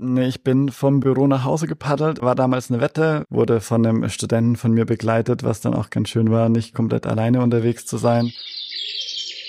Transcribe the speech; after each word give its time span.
Nee, 0.00 0.28
ich 0.28 0.44
bin 0.44 0.68
vom 0.68 1.00
Büro 1.00 1.26
nach 1.26 1.42
Hause 1.42 1.66
gepaddelt, 1.66 2.22
war 2.22 2.36
damals 2.36 2.70
eine 2.70 2.80
Wette, 2.80 3.24
wurde 3.30 3.60
von 3.60 3.84
einem 3.84 4.08
Studenten 4.08 4.54
von 4.54 4.70
mir 4.70 4.84
begleitet, 4.84 5.42
was 5.42 5.60
dann 5.60 5.74
auch 5.74 5.90
ganz 5.90 6.08
schön 6.08 6.30
war, 6.30 6.48
nicht 6.48 6.72
komplett 6.72 7.04
alleine 7.04 7.42
unterwegs 7.42 7.84
zu 7.84 7.96
sein. 7.96 8.32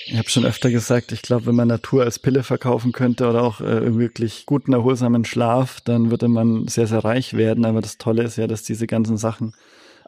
Ich 0.06 0.18
habe 0.18 0.28
schon 0.28 0.44
öfter 0.44 0.72
gesagt, 0.72 1.12
ich 1.12 1.22
glaube, 1.22 1.46
wenn 1.46 1.54
man 1.54 1.68
Natur 1.68 2.02
als 2.02 2.18
Pille 2.18 2.42
verkaufen 2.42 2.90
könnte 2.90 3.28
oder 3.28 3.44
auch 3.44 3.60
äh, 3.60 3.96
wirklich 3.96 4.44
guten, 4.44 4.72
erholsamen 4.72 5.24
Schlaf, 5.24 5.80
dann 5.82 6.10
würde 6.10 6.26
man 6.26 6.66
sehr, 6.66 6.88
sehr 6.88 7.04
reich 7.04 7.34
werden. 7.34 7.64
Aber 7.64 7.80
das 7.80 7.96
Tolle 7.96 8.24
ist 8.24 8.36
ja, 8.36 8.48
dass 8.48 8.64
diese 8.64 8.88
ganzen 8.88 9.18
Sachen 9.18 9.54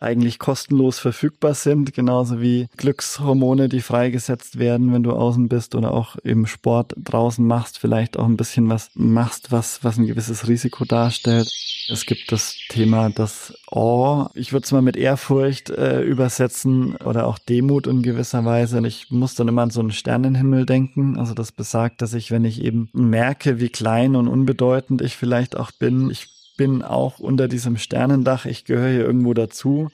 eigentlich 0.02 0.38
kostenlos 0.38 0.98
verfügbar 0.98 1.54
sind, 1.54 1.94
genauso 1.94 2.40
wie 2.40 2.68
Glückshormone, 2.76 3.68
die 3.68 3.80
freigesetzt 3.80 4.58
werden, 4.58 4.92
wenn 4.92 5.02
du 5.02 5.12
außen 5.12 5.48
bist 5.48 5.74
oder 5.74 5.92
auch 5.92 6.16
im 6.16 6.46
Sport 6.46 6.94
draußen 6.96 7.46
machst, 7.46 7.78
vielleicht 7.78 8.16
auch 8.18 8.26
ein 8.26 8.36
bisschen 8.36 8.68
was 8.68 8.90
machst, 8.94 9.52
was, 9.52 9.84
was 9.84 9.98
ein 9.98 10.06
gewisses 10.06 10.48
Risiko 10.48 10.84
darstellt. 10.84 11.48
Es 11.88 12.06
gibt 12.06 12.30
das 12.32 12.56
Thema 12.68 13.10
das 13.10 13.54
Awe. 13.70 14.30
Ich 14.34 14.52
würde 14.52 14.64
es 14.64 14.72
mal 14.72 14.82
mit 14.82 14.96
Ehrfurcht 14.96 15.70
äh, 15.70 16.00
übersetzen 16.02 16.96
oder 16.96 17.26
auch 17.26 17.38
Demut 17.38 17.86
in 17.86 18.02
gewisser 18.02 18.44
Weise. 18.44 18.78
Und 18.78 18.84
ich 18.84 19.10
muss 19.10 19.34
dann 19.34 19.48
immer 19.48 19.62
an 19.62 19.70
so 19.70 19.80
einen 19.80 19.90
Sternenhimmel 19.90 20.64
denken. 20.64 21.18
Also 21.18 21.34
das 21.34 21.52
besagt, 21.52 22.02
dass 22.02 22.14
ich, 22.14 22.30
wenn 22.30 22.44
ich 22.44 22.62
eben 22.62 22.88
merke, 22.92 23.60
wie 23.60 23.68
klein 23.68 24.16
und 24.16 24.28
unbedeutend 24.28 25.02
ich 25.02 25.16
vielleicht 25.16 25.56
auch 25.56 25.70
bin, 25.72 26.10
ich 26.10 26.28
bin 26.56 26.82
auch 26.82 27.18
unter 27.18 27.48
diesem 27.48 27.76
Sternendach, 27.76 28.46
ich 28.46 28.64
gehöre 28.64 28.90
hier 28.90 29.04
irgendwo 29.04 29.34
dazu. 29.34 29.90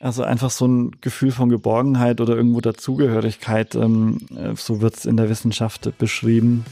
Also 0.00 0.22
einfach 0.22 0.50
so 0.50 0.66
ein 0.66 0.92
Gefühl 1.00 1.32
von 1.32 1.48
Geborgenheit 1.48 2.20
oder 2.20 2.36
irgendwo 2.36 2.60
Dazugehörigkeit, 2.60 3.74
ähm, 3.74 4.18
äh, 4.36 4.54
so 4.54 4.80
wird 4.80 4.96
es 4.96 5.06
in 5.06 5.16
der 5.16 5.28
Wissenschaft 5.28 5.98
beschrieben. 5.98 6.64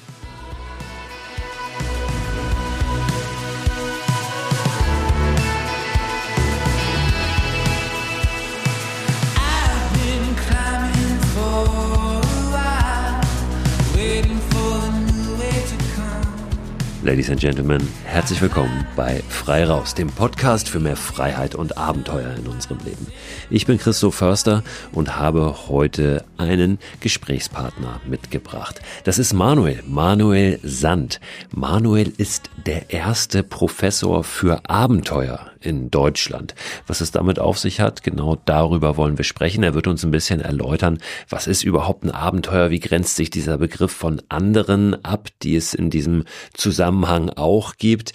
Ladies 17.06 17.30
and 17.30 17.38
Gentlemen, 17.38 17.86
herzlich 18.04 18.42
willkommen 18.42 18.84
bei 18.96 19.22
Frei 19.28 19.64
Raus, 19.64 19.94
dem 19.94 20.08
Podcast 20.08 20.68
für 20.68 20.80
mehr 20.80 20.96
Freiheit 20.96 21.54
und 21.54 21.78
Abenteuer 21.78 22.34
in 22.36 22.48
unserem 22.48 22.78
Leben. 22.84 23.06
Ich 23.48 23.64
bin 23.64 23.78
Christoph 23.78 24.16
Förster 24.16 24.64
und 24.90 25.16
habe 25.16 25.68
heute 25.68 26.24
einen 26.36 26.80
Gesprächspartner 26.98 28.00
mitgebracht. 28.08 28.80
Das 29.04 29.20
ist 29.20 29.34
Manuel, 29.34 29.84
Manuel 29.86 30.58
Sand. 30.64 31.20
Manuel 31.52 32.12
ist 32.16 32.50
der 32.66 32.90
erste 32.90 33.44
Professor 33.44 34.24
für 34.24 34.68
Abenteuer 34.68 35.52
in 35.60 35.90
Deutschland. 35.90 36.54
Was 36.88 37.00
es 37.00 37.12
damit 37.12 37.38
auf 37.38 37.58
sich 37.58 37.80
hat, 37.80 38.02
genau 38.02 38.36
darüber 38.44 38.96
wollen 38.96 39.16
wir 39.16 39.24
sprechen. 39.24 39.62
Er 39.62 39.74
wird 39.74 39.86
uns 39.86 40.04
ein 40.04 40.10
bisschen 40.10 40.40
erläutern, 40.40 40.98
was 41.28 41.46
ist 41.46 41.62
überhaupt 41.62 42.04
ein 42.04 42.10
Abenteuer, 42.10 42.70
wie 42.70 42.80
grenzt 42.80 43.16
sich 43.16 43.30
dieser 43.30 43.58
Begriff 43.58 43.92
von 43.92 44.22
anderen 44.28 45.04
ab, 45.04 45.28
die 45.42 45.56
es 45.56 45.72
in 45.72 45.90
diesem 45.90 46.24
Zusammenhang 46.52 46.95
auch 47.30 47.76
gibt. 47.76 48.12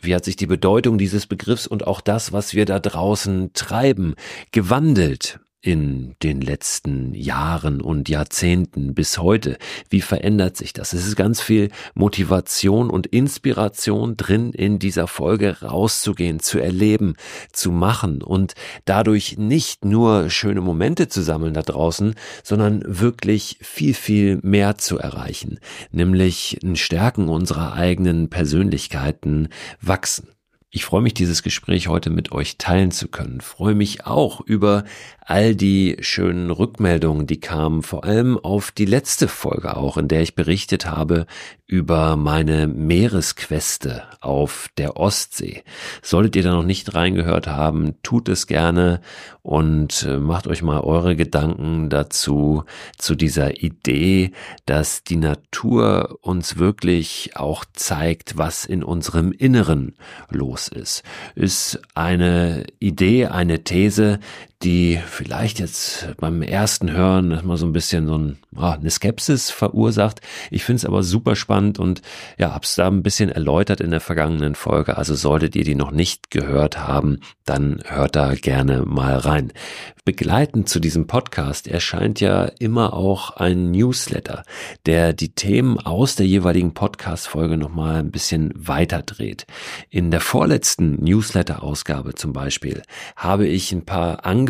Wie 0.00 0.14
hat 0.14 0.24
sich 0.24 0.36
die 0.36 0.46
Bedeutung 0.46 0.98
dieses 0.98 1.26
Begriffs 1.26 1.66
und 1.66 1.86
auch 1.86 2.00
das, 2.00 2.32
was 2.32 2.54
wir 2.54 2.64
da 2.64 2.78
draußen 2.78 3.52
treiben, 3.52 4.14
gewandelt? 4.52 5.40
In 5.62 6.16
den 6.22 6.40
letzten 6.40 7.14
Jahren 7.14 7.80
und 7.80 8.08
Jahrzehnten 8.08 8.94
bis 8.94 9.18
heute? 9.18 9.58
Wie 9.88 10.00
verändert 10.00 10.56
sich 10.56 10.72
das? 10.72 10.92
Es 10.92 11.06
ist 11.06 11.16
ganz 11.16 11.40
viel 11.40 11.70
Motivation 11.94 12.90
und 12.90 13.06
Inspiration 13.06 14.16
drin 14.16 14.52
in 14.52 14.78
dieser 14.78 15.06
Folge 15.06 15.60
rauszugehen, 15.60 16.40
zu 16.40 16.58
erleben, 16.58 17.14
zu 17.52 17.70
machen 17.70 18.22
und 18.22 18.54
dadurch 18.84 19.36
nicht 19.38 19.84
nur 19.84 20.30
schöne 20.30 20.60
Momente 20.60 21.08
zu 21.08 21.22
sammeln 21.22 21.54
da 21.54 21.62
draußen, 21.62 22.14
sondern 22.42 22.82
wirklich 22.86 23.58
viel, 23.60 23.94
viel 23.94 24.38
mehr 24.42 24.78
zu 24.78 24.98
erreichen, 24.98 25.58
nämlich 25.92 26.58
ein 26.62 26.76
Stärken 26.76 27.28
unserer 27.28 27.74
eigenen 27.74 28.30
Persönlichkeiten 28.30 29.48
wachsen. 29.80 30.28
Ich 30.72 30.84
freue 30.84 31.02
mich, 31.02 31.14
dieses 31.14 31.42
Gespräch 31.42 31.88
heute 31.88 32.10
mit 32.10 32.30
euch 32.30 32.56
teilen 32.56 32.92
zu 32.92 33.08
können. 33.08 33.40
freue 33.40 33.74
mich 33.74 34.06
auch 34.06 34.40
über 34.40 34.84
all 35.30 35.56
die 35.56 35.96
schönen 36.00 36.50
Rückmeldungen, 36.50 37.26
die 37.26 37.40
kamen, 37.40 37.82
vor 37.82 38.04
allem 38.04 38.38
auf 38.38 38.70
die 38.70 38.84
letzte 38.84 39.26
Folge 39.26 39.76
auch, 39.76 39.96
in 39.96 40.06
der 40.06 40.22
ich 40.22 40.36
berichtet 40.36 40.86
habe 40.86 41.26
über 41.66 42.16
meine 42.16 42.66
Meeresqueste 42.66 44.02
auf 44.20 44.68
der 44.76 44.96
Ostsee. 44.96 45.62
Solltet 46.02 46.34
ihr 46.34 46.42
da 46.42 46.52
noch 46.52 46.64
nicht 46.64 46.94
reingehört 46.94 47.46
haben, 47.46 47.94
tut 48.02 48.28
es 48.28 48.48
gerne 48.48 49.00
und 49.42 50.02
äh, 50.02 50.18
macht 50.18 50.48
euch 50.48 50.62
mal 50.62 50.80
eure 50.80 51.14
Gedanken 51.14 51.90
dazu, 51.90 52.64
zu 52.98 53.14
dieser 53.14 53.62
Idee, 53.62 54.32
dass 54.66 55.04
die 55.04 55.16
Natur 55.16 56.18
uns 56.22 56.58
wirklich 56.58 57.36
auch 57.36 57.64
zeigt, 57.72 58.36
was 58.36 58.64
in 58.64 58.82
unserem 58.82 59.30
Inneren 59.30 59.94
los 60.28 60.59
ist. 60.68 61.02
Ist 61.34 61.80
eine 61.94 62.64
Idee, 62.78 63.26
eine 63.26 63.64
These, 63.64 64.20
die 64.62 65.00
vielleicht 65.06 65.58
jetzt 65.58 66.08
beim 66.18 66.42
ersten 66.42 66.92
Hören 66.92 67.40
mal 67.44 67.56
so 67.56 67.64
ein 67.64 67.72
bisschen 67.72 68.06
so 68.06 68.18
ein, 68.18 68.38
oh, 68.54 68.60
eine 68.60 68.90
Skepsis 68.90 69.50
verursacht. 69.50 70.20
Ich 70.50 70.64
finde 70.64 70.78
es 70.78 70.84
aber 70.84 71.02
super 71.02 71.34
spannend 71.34 71.78
und 71.78 72.02
ja, 72.38 72.52
hab's 72.52 72.74
da 72.74 72.86
ein 72.86 73.02
bisschen 73.02 73.30
erläutert 73.30 73.80
in 73.80 73.90
der 73.90 74.00
vergangenen 74.00 74.54
Folge. 74.54 74.98
Also 74.98 75.14
solltet 75.14 75.56
ihr 75.56 75.64
die 75.64 75.74
noch 75.74 75.92
nicht 75.92 76.30
gehört 76.30 76.78
haben, 76.78 77.20
dann 77.46 77.82
hört 77.86 78.16
da 78.16 78.34
gerne 78.34 78.82
mal 78.84 79.16
rein. 79.16 79.52
Begleitend 80.04 80.68
zu 80.68 80.80
diesem 80.80 81.06
Podcast 81.06 81.66
erscheint 81.66 82.20
ja 82.20 82.44
immer 82.44 82.94
auch 82.94 83.36
ein 83.36 83.70
Newsletter, 83.70 84.44
der 84.84 85.12
die 85.12 85.34
Themen 85.34 85.78
aus 85.78 86.16
der 86.16 86.26
jeweiligen 86.26 86.74
Podcast-Folge 86.74 87.56
nochmal 87.56 87.96
ein 87.96 88.10
bisschen 88.10 88.52
weiter 88.56 89.02
dreht. 89.02 89.46
In 89.88 90.10
der 90.10 90.20
vorletzten 90.20 91.02
Newsletter-Ausgabe 91.02 92.14
zum 92.14 92.32
Beispiel 92.32 92.82
habe 93.16 93.46
ich 93.46 93.72
ein 93.72 93.84
paar 93.84 94.26
Angebote 94.26 94.49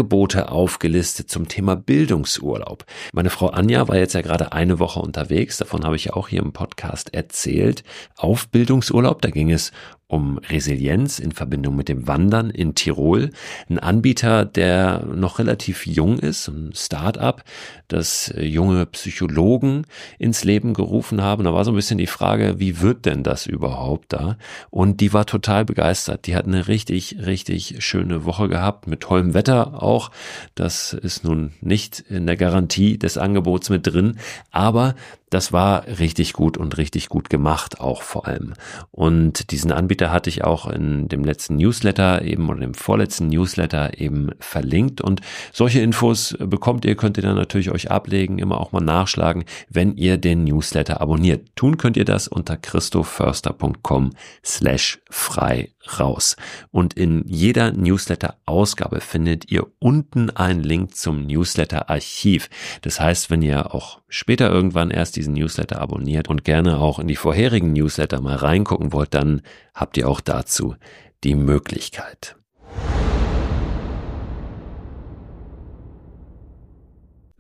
aufgelistet 0.50 1.30
zum 1.30 1.48
Thema 1.48 1.76
Bildungsurlaub. 1.76 2.84
Meine 3.12 3.30
Frau 3.30 3.48
Anja 3.48 3.88
war 3.88 3.96
jetzt 3.96 4.14
ja 4.14 4.22
gerade 4.22 4.52
eine 4.52 4.78
Woche 4.78 5.00
unterwegs, 5.00 5.58
davon 5.58 5.84
habe 5.84 5.96
ich 5.96 6.12
auch 6.12 6.28
hier 6.28 6.42
im 6.42 6.52
Podcast 6.52 7.14
erzählt, 7.14 7.84
auf 8.16 8.48
Bildungsurlaub. 8.48 9.22
Da 9.22 9.30
ging 9.30 9.50
es 9.50 9.72
um 10.10 10.38
Resilienz 10.38 11.20
in 11.20 11.32
Verbindung 11.32 11.76
mit 11.76 11.88
dem 11.88 12.08
Wandern 12.08 12.50
in 12.50 12.74
Tirol. 12.74 13.30
Ein 13.68 13.78
Anbieter, 13.78 14.44
der 14.44 15.06
noch 15.06 15.38
relativ 15.38 15.86
jung 15.86 16.18
ist, 16.18 16.48
ein 16.48 16.72
Start-up, 16.74 17.44
das 17.86 18.34
junge 18.36 18.86
Psychologen 18.86 19.86
ins 20.18 20.42
Leben 20.42 20.74
gerufen 20.74 21.22
haben. 21.22 21.44
Da 21.44 21.54
war 21.54 21.64
so 21.64 21.70
ein 21.70 21.76
bisschen 21.76 21.98
die 21.98 22.08
Frage, 22.08 22.58
wie 22.58 22.80
wird 22.80 23.06
denn 23.06 23.22
das 23.22 23.46
überhaupt 23.46 24.12
da? 24.12 24.36
Und 24.70 25.00
die 25.00 25.12
war 25.12 25.26
total 25.26 25.64
begeistert. 25.64 26.26
Die 26.26 26.34
hat 26.34 26.46
eine 26.46 26.66
richtig, 26.66 27.16
richtig 27.24 27.76
schöne 27.84 28.24
Woche 28.24 28.48
gehabt, 28.48 28.88
mit 28.88 29.00
tollem 29.00 29.32
Wetter 29.32 29.80
auch. 29.80 30.10
Das 30.56 30.92
ist 30.92 31.24
nun 31.24 31.52
nicht 31.60 32.00
in 32.00 32.26
der 32.26 32.36
Garantie 32.36 32.98
des 32.98 33.16
Angebots 33.16 33.70
mit 33.70 33.86
drin, 33.86 34.18
aber 34.50 34.96
das 35.30 35.52
war 35.52 35.86
richtig 35.86 36.32
gut 36.32 36.58
und 36.58 36.76
richtig 36.76 37.08
gut 37.08 37.30
gemacht 37.30 37.80
auch 37.80 38.02
vor 38.02 38.26
allem. 38.26 38.54
Und 38.90 39.52
diesen 39.52 39.72
Anbieter 39.72 40.10
hatte 40.10 40.28
ich 40.28 40.44
auch 40.44 40.68
in 40.68 41.08
dem 41.08 41.24
letzten 41.24 41.56
Newsletter 41.56 42.22
eben 42.22 42.48
oder 42.50 42.60
dem 42.60 42.74
vorletzten 42.74 43.28
Newsletter 43.28 43.98
eben 43.98 44.30
verlinkt. 44.40 45.00
Und 45.00 45.20
solche 45.52 45.80
Infos 45.80 46.36
bekommt 46.38 46.84
ihr, 46.84 46.96
könnt 46.96 47.16
ihr 47.16 47.22
dann 47.22 47.36
natürlich 47.36 47.70
euch 47.70 47.90
ablegen, 47.90 48.38
immer 48.38 48.60
auch 48.60 48.72
mal 48.72 48.80
nachschlagen, 48.80 49.44
wenn 49.68 49.96
ihr 49.96 50.18
den 50.18 50.44
Newsletter 50.44 51.00
abonniert. 51.00 51.54
Tun 51.54 51.78
könnt 51.78 51.96
ihr 51.96 52.04
das 52.04 52.26
unter 52.26 52.56
christoförster.com 52.56 54.10
slash 54.44 55.00
frei 55.08 55.70
raus. 55.98 56.36
Und 56.70 56.94
in 56.94 57.24
jeder 57.26 57.72
Newsletter-Ausgabe 57.72 59.00
findet 59.00 59.50
ihr 59.50 59.66
unten 59.78 60.30
einen 60.30 60.62
Link 60.62 60.94
zum 60.94 61.26
Newsletter-Archiv. 61.26 62.48
Das 62.82 63.00
heißt, 63.00 63.30
wenn 63.30 63.42
ihr 63.42 63.74
auch 63.74 64.00
später 64.08 64.50
irgendwann 64.50 64.90
erst 64.90 65.16
diesen 65.16 65.34
Newsletter 65.34 65.80
abonniert 65.80 66.28
und 66.28 66.44
gerne 66.44 66.78
auch 66.78 66.98
in 66.98 67.08
die 67.08 67.16
vorherigen 67.16 67.72
Newsletter 67.72 68.20
mal 68.20 68.36
reingucken 68.36 68.92
wollt, 68.92 69.14
dann 69.14 69.42
habt 69.74 69.96
ihr 69.96 70.08
auch 70.08 70.20
dazu 70.20 70.76
die 71.24 71.34
Möglichkeit. 71.34 72.36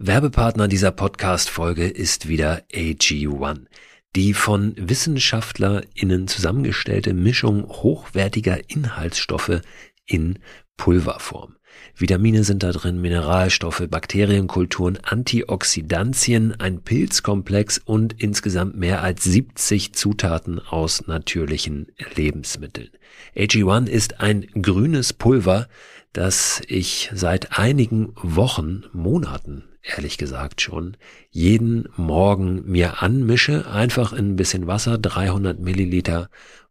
Werbepartner 0.02 0.66
dieser 0.66 0.92
Podcast-Folge 0.92 1.86
ist 1.86 2.26
wieder 2.26 2.62
AG1 2.72 3.66
die 4.16 4.34
von 4.34 4.74
WissenschaftlerInnen 4.76 6.26
zusammengestellte 6.26 7.14
Mischung 7.14 7.68
hochwertiger 7.68 8.58
Inhaltsstoffe 8.68 9.60
in 10.06 10.38
Pulverform. 10.76 11.56
Vitamine 11.94 12.42
sind 12.42 12.62
da 12.62 12.72
drin, 12.72 13.00
Mineralstoffe, 13.00 13.86
Bakterienkulturen, 13.88 14.98
Antioxidantien, 15.02 16.58
ein 16.58 16.82
Pilzkomplex 16.82 17.78
und 17.78 18.20
insgesamt 18.20 18.76
mehr 18.76 19.02
als 19.02 19.22
70 19.24 19.94
Zutaten 19.94 20.58
aus 20.58 21.06
natürlichen 21.06 21.92
Lebensmitteln. 22.16 22.90
AG1 23.36 23.86
ist 23.86 24.20
ein 24.20 24.46
grünes 24.60 25.12
Pulver, 25.12 25.68
das 26.12 26.62
ich 26.66 27.10
seit 27.14 27.58
einigen 27.58 28.12
Wochen, 28.16 28.84
Monaten 28.92 29.69
ehrlich 29.82 30.18
gesagt 30.18 30.60
schon, 30.60 30.96
jeden 31.30 31.88
Morgen 31.96 32.62
mir 32.70 33.02
anmische, 33.02 33.70
einfach 33.70 34.12
in 34.12 34.32
ein 34.32 34.36
bisschen 34.36 34.66
Wasser, 34.66 34.98
300 34.98 35.58
Milliliter 35.58 36.28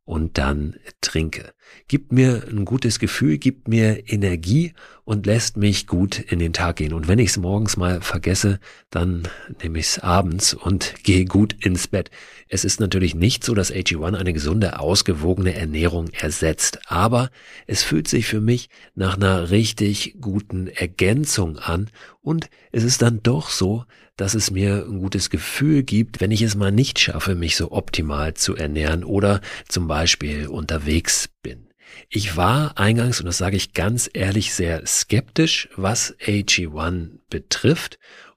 und 0.10 0.40
dann 0.40 0.76
trinke. 1.02 1.54
Gibt 1.88 2.12
mir 2.12 2.44
ein 2.50 2.66
gutes 2.66 2.98
Gefühl, 2.98 3.38
gibt 3.38 3.68
mir 3.68 4.10
Energie 4.12 4.74
und 5.04 5.28
lässt 5.28 5.56
mich 5.56 5.86
gut 5.86 6.18
in 6.18 6.40
den 6.40 6.52
Tag 6.52 6.78
gehen. 6.78 6.94
Und 6.94 7.08
wenn 7.08 7.20
ich 7.20 7.30
es 7.30 7.38
morgens 7.38 7.78
mal 7.78 8.02
vergesse, 8.02 8.60
dann 8.90 9.28
nehme 9.62 9.78
ich 9.78 9.86
es 9.86 10.00
abends 10.00 10.56
und 10.56 10.96
gehe 11.04 11.26
gut 11.26 11.64
ins 11.64 11.88
Bett. 11.88 12.10
Es 12.48 12.66
ist 12.66 12.80
natürlich 12.80 13.14
nicht 13.14 13.44
so, 13.44 13.54
dass 13.54 13.72
AG1 13.72 14.16
eine 14.16 14.34
gesunde, 14.34 14.80
ausgewogene 14.80 15.54
Ernährung 15.54 16.10
ersetzt, 16.10 16.80
aber 16.88 17.30
es 17.68 17.84
fühlt 17.84 18.08
sich 18.08 18.26
für 18.26 18.42
mich 18.42 18.70
nach 18.96 19.16
einer 19.16 19.52
richtig 19.52 20.16
guten 20.20 20.66
Ergänzung 20.66 21.60
an 21.60 21.92
und 22.22 22.50
es 22.72 22.84
ist 22.84 23.04
dann 23.04 23.22
doch 23.22 23.52
so, 23.52 23.86
dass 24.20 24.34
es 24.34 24.52
mir 24.52 24.86
ein 24.86 25.00
gutes 25.00 25.30
Gefühl 25.30 25.84
gibt, 25.84 26.20
wenn 26.20 26.32
ich 26.32 26.42
es 26.42 26.56
mal 26.56 26.72
nicht 26.72 27.00
schaffe, 27.00 27.36
mich 27.36 27.56
so 27.56 27.72
optimal 27.72 28.34
zu 28.34 28.56
ernähren 28.56 29.06
oder 29.06 29.40
zum 29.70 29.88
Beispiel 29.88 30.48
unterwegs 30.48 31.30
bin. 31.42 31.70
Ich 32.10 32.36
war 32.36 32.78
eingangs, 32.78 33.20
und 33.22 33.28
das 33.28 33.38
sage 33.38 33.56
ich 33.56 33.74
ganz 33.74 34.10
ehrlich, 34.12 34.54
sehr 34.54 34.86
skeptisch, 34.86 35.70
was 35.76 36.16
AG1 36.20 37.20
betrifft 37.30 37.98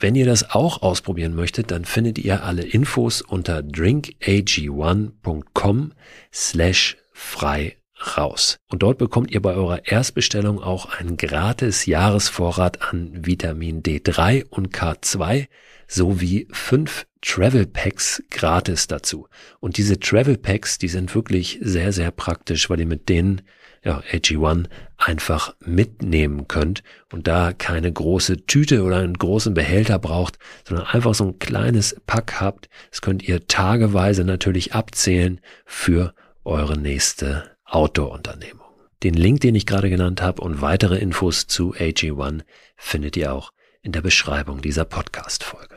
Wenn 0.00 0.14
ihr 0.14 0.24
das 0.24 0.50
auch 0.50 0.80
ausprobieren 0.80 1.34
möchtet, 1.34 1.70
dann 1.70 1.84
findet 1.84 2.18
ihr 2.18 2.42
alle 2.42 2.62
Infos 2.62 3.20
unter 3.20 3.58
drinkag1.com 3.58 5.92
slash 6.32 6.96
frei 7.12 7.76
raus. 8.16 8.56
Und 8.68 8.82
dort 8.82 8.96
bekommt 8.96 9.30
ihr 9.30 9.42
bei 9.42 9.52
eurer 9.52 9.86
Erstbestellung 9.86 10.62
auch 10.62 10.86
einen 10.86 11.18
gratis 11.18 11.84
Jahresvorrat 11.84 12.80
an 12.80 13.26
Vitamin 13.26 13.82
D3 13.82 14.46
und 14.48 14.74
K2 14.74 15.48
sowie 15.86 16.48
fünf 16.50 17.06
Travel 17.20 17.66
Packs 17.66 18.22
gratis 18.30 18.86
dazu. 18.86 19.28
Und 19.58 19.76
diese 19.76 20.00
Travel 20.00 20.38
Packs, 20.38 20.78
die 20.78 20.88
sind 20.88 21.14
wirklich 21.14 21.58
sehr, 21.60 21.92
sehr 21.92 22.10
praktisch, 22.10 22.70
weil 22.70 22.80
ihr 22.80 22.86
mit 22.86 23.10
denen 23.10 23.42
ja, 23.82 24.02
AG1 24.12 24.66
einfach 24.96 25.54
mitnehmen 25.60 26.48
könnt 26.48 26.82
und 27.12 27.26
da 27.26 27.52
keine 27.52 27.90
große 27.90 28.44
Tüte 28.46 28.82
oder 28.82 28.98
einen 28.98 29.16
großen 29.16 29.54
Behälter 29.54 29.98
braucht, 29.98 30.38
sondern 30.68 30.86
einfach 30.86 31.14
so 31.14 31.24
ein 31.24 31.38
kleines 31.38 31.96
Pack 32.06 32.40
habt. 32.40 32.68
Das 32.90 33.00
könnt 33.00 33.26
ihr 33.26 33.46
tageweise 33.46 34.24
natürlich 34.24 34.74
abzählen 34.74 35.40
für 35.64 36.14
eure 36.44 36.78
nächste 36.78 37.56
Outdoor-Unternehmung. 37.64 38.66
Den 39.02 39.14
Link, 39.14 39.40
den 39.40 39.54
ich 39.54 39.64
gerade 39.64 39.88
genannt 39.88 40.20
habe 40.20 40.42
und 40.42 40.60
weitere 40.60 40.98
Infos 40.98 41.46
zu 41.46 41.72
AG1 41.74 42.42
findet 42.76 43.16
ihr 43.16 43.32
auch 43.32 43.52
in 43.82 43.92
der 43.92 44.02
Beschreibung 44.02 44.60
dieser 44.60 44.84
Podcast-Folge. 44.84 45.69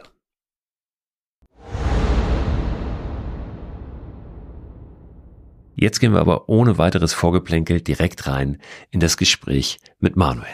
Jetzt 5.76 6.00
gehen 6.00 6.14
wir 6.14 6.20
aber 6.20 6.50
ohne 6.50 6.78
weiteres 6.78 7.14
Vorgeplänkel 7.14 7.82
direkt 7.82 8.28
rein 8.28 8.58
in 8.92 9.00
das 9.00 9.18
Gespräch 9.18 9.80
mit 10.00 10.16
Manuel. 10.16 10.48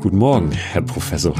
Guten 0.00 0.18
Morgen, 0.18 0.50
Herr 0.50 0.82
Professor. 0.82 1.34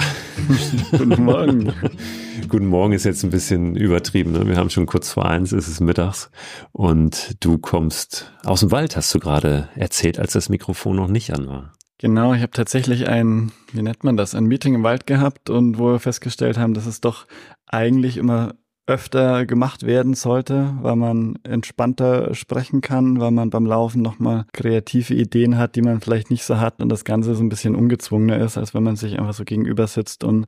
Guten 0.92 1.24
Morgen. 1.24 1.72
Guten 2.48 2.66
Morgen 2.66 2.92
ist 2.92 3.04
jetzt 3.04 3.22
ein 3.24 3.30
bisschen 3.30 3.76
übertrieben. 3.76 4.32
Ne? 4.32 4.46
Wir 4.46 4.56
haben 4.56 4.70
schon 4.70 4.86
kurz 4.86 5.10
vor 5.10 5.26
eins, 5.26 5.52
es 5.52 5.68
ist 5.68 5.80
mittags 5.80 6.30
und 6.72 7.36
du 7.44 7.58
kommst 7.58 8.32
aus 8.44 8.60
dem 8.60 8.70
Wald, 8.70 8.96
hast 8.96 9.14
du 9.14 9.18
gerade 9.18 9.68
erzählt, 9.74 10.18
als 10.18 10.32
das 10.32 10.48
Mikrofon 10.48 10.96
noch 10.96 11.08
nicht 11.08 11.32
an 11.32 11.48
war. 11.48 11.72
Genau, 12.02 12.34
ich 12.34 12.42
habe 12.42 12.50
tatsächlich 12.50 13.08
ein, 13.08 13.52
wie 13.72 13.80
nennt 13.80 14.02
man 14.02 14.16
das, 14.16 14.34
ein 14.34 14.46
Meeting 14.46 14.74
im 14.74 14.82
Wald 14.82 15.06
gehabt 15.06 15.50
und 15.50 15.78
wo 15.78 15.92
wir 15.92 16.00
festgestellt 16.00 16.58
haben, 16.58 16.74
dass 16.74 16.86
es 16.86 17.00
doch 17.00 17.28
eigentlich 17.68 18.16
immer 18.16 18.56
öfter 18.88 19.46
gemacht 19.46 19.86
werden 19.86 20.14
sollte, 20.14 20.74
weil 20.82 20.96
man 20.96 21.38
entspannter 21.44 22.34
sprechen 22.34 22.80
kann, 22.80 23.20
weil 23.20 23.30
man 23.30 23.50
beim 23.50 23.66
Laufen 23.66 24.02
nochmal 24.02 24.46
kreative 24.52 25.14
Ideen 25.14 25.56
hat, 25.56 25.76
die 25.76 25.82
man 25.82 26.00
vielleicht 26.00 26.28
nicht 26.32 26.42
so 26.42 26.58
hat 26.58 26.82
und 26.82 26.88
das 26.88 27.04
Ganze 27.04 27.36
so 27.36 27.44
ein 27.44 27.48
bisschen 27.48 27.76
ungezwungener 27.76 28.40
ist, 28.44 28.58
als 28.58 28.74
wenn 28.74 28.82
man 28.82 28.96
sich 28.96 29.20
einfach 29.20 29.34
so 29.34 29.44
gegenüber 29.44 29.86
sitzt 29.86 30.24
und 30.24 30.46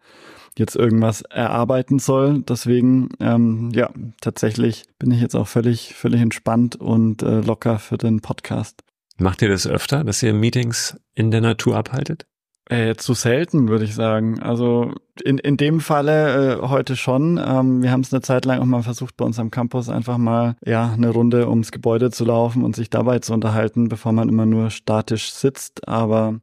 jetzt 0.59 0.75
irgendwas 0.75 1.23
erarbeiten 1.23 2.01
soll. 2.01 2.43
Deswegen, 2.43 3.11
ähm, 3.21 3.71
ja, 3.73 3.91
tatsächlich 4.21 4.87
bin 4.99 5.12
ich 5.12 5.21
jetzt 5.21 5.37
auch 5.37 5.47
völlig, 5.47 5.95
völlig 5.95 6.21
entspannt 6.21 6.75
und 6.75 7.23
äh, 7.23 7.43
locker 7.43 7.79
für 7.79 7.97
den 7.97 8.23
Podcast. 8.23 8.83
Macht 9.19 9.43
ihr 9.43 9.49
das 9.49 9.67
öfter, 9.67 10.05
dass 10.05 10.23
ihr 10.23 10.35
Meetings 10.35 10.99
in 11.15 11.31
der 11.31 11.41
Natur 11.41 11.77
abhaltet? 11.77 12.27
Äh, 12.71 12.95
zu 12.95 13.13
selten, 13.13 13.69
würde 13.69 13.85
ich 13.85 13.95
sagen. 13.95 14.41
Also 14.41 14.93
in, 15.23 15.37
in 15.39 15.59
dem 15.59 15.81
Falle 15.81 16.57
äh, 16.57 16.63
heute 16.63 16.97
schon. 16.97 17.39
Ähm, 17.39 17.83
wir 17.83 17.91
haben 17.91 18.01
es 18.01 18.13
eine 18.13 18.23
Zeit 18.23 18.47
lang 18.47 18.61
auch 18.61 18.65
mal 18.65 18.83
versucht, 18.83 19.17
bei 19.19 19.25
uns 19.25 19.39
am 19.39 19.51
Campus 19.51 19.91
einfach 19.91 20.17
mal 20.17 20.57
ja 20.65 20.93
eine 20.93 21.11
Runde 21.11 21.49
ums 21.49 21.73
Gebäude 21.73 22.11
zu 22.11 22.25
laufen 22.25 22.65
und 22.65 22.75
sich 22.75 22.89
dabei 22.89 23.19
zu 23.19 23.35
unterhalten, 23.35 23.89
bevor 23.89 24.13
man 24.13 24.31
immer 24.31 24.47
nur 24.47 24.71
statisch 24.71 25.31
sitzt. 25.33 25.87
Aber 25.87 26.41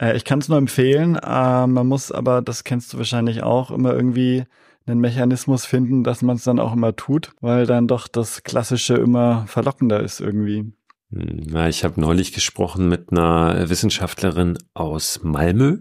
äh, 0.00 0.16
ich 0.16 0.24
kann 0.24 0.38
es 0.38 0.48
nur 0.48 0.58
empfehlen. 0.58 1.16
Äh, 1.16 1.66
man 1.66 1.86
muss 1.86 2.12
aber, 2.12 2.42
das 2.42 2.64
kennst 2.64 2.92
du 2.92 2.98
wahrscheinlich 2.98 3.42
auch, 3.42 3.70
immer 3.70 3.94
irgendwie 3.94 4.44
einen 4.86 5.00
Mechanismus 5.00 5.64
finden, 5.64 6.04
dass 6.04 6.20
man 6.22 6.36
es 6.36 6.44
dann 6.44 6.58
auch 6.58 6.74
immer 6.74 6.94
tut, 6.94 7.32
weil 7.40 7.66
dann 7.66 7.88
doch 7.88 8.06
das 8.06 8.42
Klassische 8.42 8.94
immer 8.94 9.46
verlockender 9.46 10.00
ist 10.00 10.20
irgendwie. 10.20 10.72
Na, 11.10 11.68
ich 11.68 11.84
habe 11.84 12.00
neulich 12.00 12.32
gesprochen 12.32 12.88
mit 12.88 13.10
einer 13.10 13.70
Wissenschaftlerin 13.70 14.58
aus 14.74 15.20
Malmö, 15.22 15.78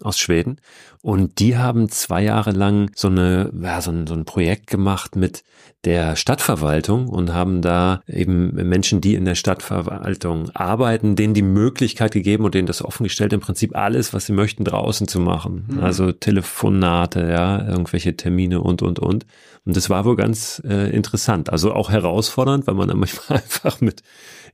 aus 0.00 0.18
Schweden. 0.18 0.60
Und 1.02 1.38
die 1.38 1.56
haben 1.56 1.88
zwei 1.88 2.22
Jahre 2.22 2.50
lang 2.50 2.90
so 2.94 3.08
eine, 3.08 3.50
ja, 3.62 3.80
so 3.80 3.90
ein, 3.90 4.06
so 4.06 4.14
ein 4.14 4.26
Projekt 4.26 4.66
gemacht 4.66 5.16
mit 5.16 5.42
der 5.84 6.14
Stadtverwaltung 6.14 7.08
und 7.08 7.32
haben 7.32 7.62
da 7.62 8.02
eben 8.06 8.52
Menschen, 8.68 9.00
die 9.00 9.14
in 9.14 9.24
der 9.24 9.34
Stadtverwaltung 9.34 10.50
arbeiten, 10.50 11.16
denen 11.16 11.32
die 11.32 11.40
Möglichkeit 11.40 12.12
gegeben 12.12 12.44
und 12.44 12.54
denen 12.54 12.66
das 12.66 12.84
offengestellt, 12.84 13.32
im 13.32 13.40
Prinzip 13.40 13.74
alles, 13.74 14.12
was 14.12 14.26
sie 14.26 14.34
möchten, 14.34 14.64
draußen 14.64 15.08
zu 15.08 15.20
machen. 15.20 15.68
Mhm. 15.68 15.80
Also 15.80 16.12
Telefonate, 16.12 17.26
ja, 17.26 17.66
irgendwelche 17.66 18.14
Termine 18.14 18.60
und, 18.60 18.82
und, 18.82 18.98
und. 18.98 19.24
Und 19.64 19.76
das 19.76 19.88
war 19.88 20.04
wohl 20.04 20.16
ganz 20.16 20.60
äh, 20.66 20.90
interessant. 20.94 21.50
Also 21.50 21.72
auch 21.72 21.90
herausfordernd, 21.90 22.66
weil 22.66 22.74
man 22.74 22.88
dann 22.88 22.98
manchmal 23.00 23.38
einfach 23.38 23.80
mit 23.80 24.02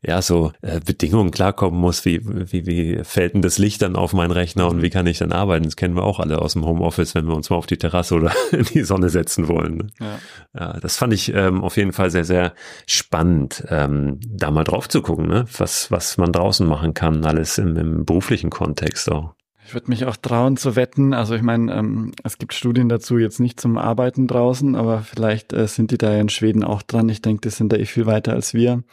ja, 0.02 0.22
so 0.22 0.52
äh, 0.62 0.80
Bedingungen 0.84 1.30
klarkommen 1.30 1.80
muss, 1.80 2.04
wie, 2.04 2.20
wie, 2.24 2.66
wie 2.66 3.00
fällt 3.02 3.34
denn 3.34 3.42
das 3.42 3.58
Licht 3.58 3.82
dann 3.82 3.96
auf 3.96 4.12
meinen 4.12 4.30
Rechner 4.30 4.68
und 4.68 4.82
wie 4.82 4.90
kann 4.90 5.06
ich 5.06 5.18
dann 5.18 5.32
arbeiten? 5.32 5.64
Das 5.64 5.76
kennen 5.76 5.96
wir 5.96 6.04
auch 6.04 6.20
alle 6.20 6.35
aus 6.40 6.54
dem 6.54 6.64
Homeoffice, 6.64 7.14
wenn 7.14 7.26
wir 7.26 7.34
uns 7.34 7.50
mal 7.50 7.56
auf 7.56 7.66
die 7.66 7.76
Terrasse 7.76 8.14
oder 8.14 8.32
in 8.52 8.64
die 8.64 8.82
Sonne 8.82 9.08
setzen 9.08 9.48
wollen. 9.48 9.76
Ne? 9.76 9.86
Ja. 10.00 10.18
ja, 10.58 10.80
das 10.80 10.96
fand 10.96 11.12
ich 11.12 11.32
ähm, 11.34 11.62
auf 11.62 11.76
jeden 11.76 11.92
Fall 11.92 12.10
sehr, 12.10 12.24
sehr 12.24 12.54
spannend, 12.86 13.64
ähm, 13.68 14.20
da 14.28 14.50
mal 14.50 14.64
drauf 14.64 14.88
zu 14.88 15.02
gucken, 15.02 15.26
ne? 15.26 15.44
was, 15.58 15.90
was 15.90 16.18
man 16.18 16.32
draußen 16.32 16.66
machen 16.66 16.94
kann, 16.94 17.24
alles 17.24 17.58
im, 17.58 17.76
im 17.76 18.04
beruflichen 18.04 18.50
Kontext 18.50 19.10
auch. 19.10 19.34
Ich 19.66 19.74
würde 19.74 19.90
mich 19.90 20.04
auch 20.04 20.16
trauen 20.16 20.56
zu 20.56 20.76
wetten. 20.76 21.12
Also 21.12 21.34
ich 21.34 21.42
meine, 21.42 21.74
ähm, 21.74 22.12
es 22.22 22.38
gibt 22.38 22.54
Studien 22.54 22.88
dazu 22.88 23.18
jetzt 23.18 23.40
nicht 23.40 23.58
zum 23.58 23.78
Arbeiten 23.78 24.28
draußen, 24.28 24.76
aber 24.76 25.00
vielleicht 25.00 25.52
äh, 25.52 25.66
sind 25.66 25.90
die 25.90 25.98
da 25.98 26.14
in 26.14 26.28
Schweden 26.28 26.62
auch 26.62 26.82
dran. 26.82 27.08
Ich 27.08 27.20
denke, 27.20 27.40
die 27.40 27.50
sind 27.50 27.72
da 27.72 27.76
eh 27.76 27.84
viel 27.84 28.06
weiter 28.06 28.32
als 28.32 28.54
wir. 28.54 28.84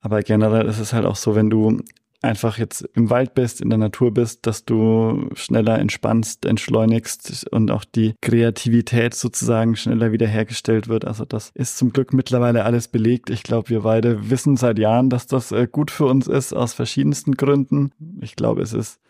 Aber 0.00 0.22
generell 0.22 0.66
ist 0.66 0.78
es 0.78 0.92
halt 0.92 1.06
auch 1.06 1.16
so, 1.16 1.34
wenn 1.34 1.50
du 1.50 1.80
einfach 2.22 2.58
jetzt 2.58 2.82
im 2.94 3.10
Wald 3.10 3.34
bist, 3.34 3.60
in 3.60 3.70
der 3.70 3.78
Natur 3.78 4.12
bist, 4.14 4.46
dass 4.46 4.64
du 4.64 5.28
schneller 5.34 5.78
entspannst, 5.78 6.46
entschleunigst 6.46 7.48
und 7.50 7.70
auch 7.70 7.84
die 7.84 8.14
Kreativität 8.20 9.14
sozusagen 9.14 9.76
schneller 9.76 10.12
wiederhergestellt 10.12 10.88
wird. 10.88 11.04
Also 11.04 11.24
das 11.24 11.50
ist 11.54 11.76
zum 11.76 11.92
Glück 11.92 12.12
mittlerweile 12.12 12.64
alles 12.64 12.88
belegt. 12.88 13.30
Ich 13.30 13.42
glaube, 13.42 13.70
wir 13.70 13.80
beide 13.80 14.30
wissen 14.30 14.56
seit 14.56 14.78
Jahren, 14.78 15.10
dass 15.10 15.26
das 15.26 15.52
äh, 15.52 15.66
gut 15.70 15.90
für 15.90 16.06
uns 16.06 16.26
ist, 16.28 16.52
aus 16.52 16.74
verschiedensten 16.74 17.32
Gründen. 17.32 17.92
Ich 18.20 18.36
glaube, 18.36 18.62
es 18.62 18.72
ist 18.72 19.00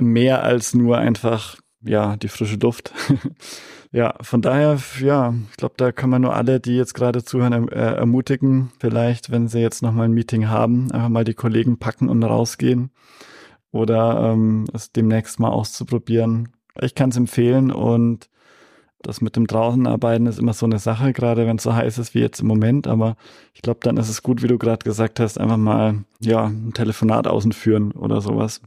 mehr 0.00 0.42
als 0.42 0.74
nur 0.74 0.98
einfach, 0.98 1.58
ja, 1.82 2.16
die 2.16 2.28
frische 2.28 2.56
Luft. 2.56 2.92
Ja, 3.96 4.14
von 4.20 4.42
daher, 4.42 4.78
ja, 5.00 5.32
ich 5.50 5.56
glaube, 5.56 5.72
da 5.78 5.90
kann 5.90 6.10
man 6.10 6.20
nur 6.20 6.36
alle, 6.36 6.60
die 6.60 6.76
jetzt 6.76 6.92
gerade 6.92 7.24
zuhören, 7.24 7.54
erm-, 7.54 7.68
äh, 7.70 7.94
ermutigen, 7.94 8.70
vielleicht, 8.78 9.30
wenn 9.30 9.48
sie 9.48 9.60
jetzt 9.60 9.82
nochmal 9.82 10.04
ein 10.04 10.12
Meeting 10.12 10.48
haben, 10.48 10.92
einfach 10.92 11.08
mal 11.08 11.24
die 11.24 11.32
Kollegen 11.32 11.78
packen 11.78 12.10
und 12.10 12.22
rausgehen 12.22 12.90
oder 13.72 14.32
ähm, 14.34 14.66
es 14.74 14.92
demnächst 14.92 15.40
mal 15.40 15.48
auszuprobieren. 15.48 16.50
Ich 16.78 16.94
kann 16.94 17.08
es 17.08 17.16
empfehlen 17.16 17.70
und 17.70 18.28
das 19.00 19.22
mit 19.22 19.34
dem 19.34 19.46
Draußenarbeiten 19.46 20.26
ist 20.26 20.38
immer 20.40 20.52
so 20.52 20.66
eine 20.66 20.78
Sache, 20.78 21.14
gerade 21.14 21.46
wenn 21.46 21.56
es 21.56 21.62
so 21.62 21.74
heiß 21.74 21.96
ist 21.96 22.14
wie 22.14 22.20
jetzt 22.20 22.40
im 22.40 22.48
Moment. 22.48 22.86
Aber 22.86 23.16
ich 23.54 23.62
glaube, 23.62 23.80
dann 23.82 23.96
ist 23.96 24.10
es 24.10 24.22
gut, 24.22 24.42
wie 24.42 24.48
du 24.48 24.58
gerade 24.58 24.84
gesagt 24.84 25.20
hast, 25.20 25.40
einfach 25.40 25.56
mal 25.56 26.04
ja 26.20 26.44
ein 26.48 26.74
Telefonat 26.74 27.26
außen 27.26 27.52
führen 27.52 27.92
oder 27.92 28.20
sowas. 28.20 28.60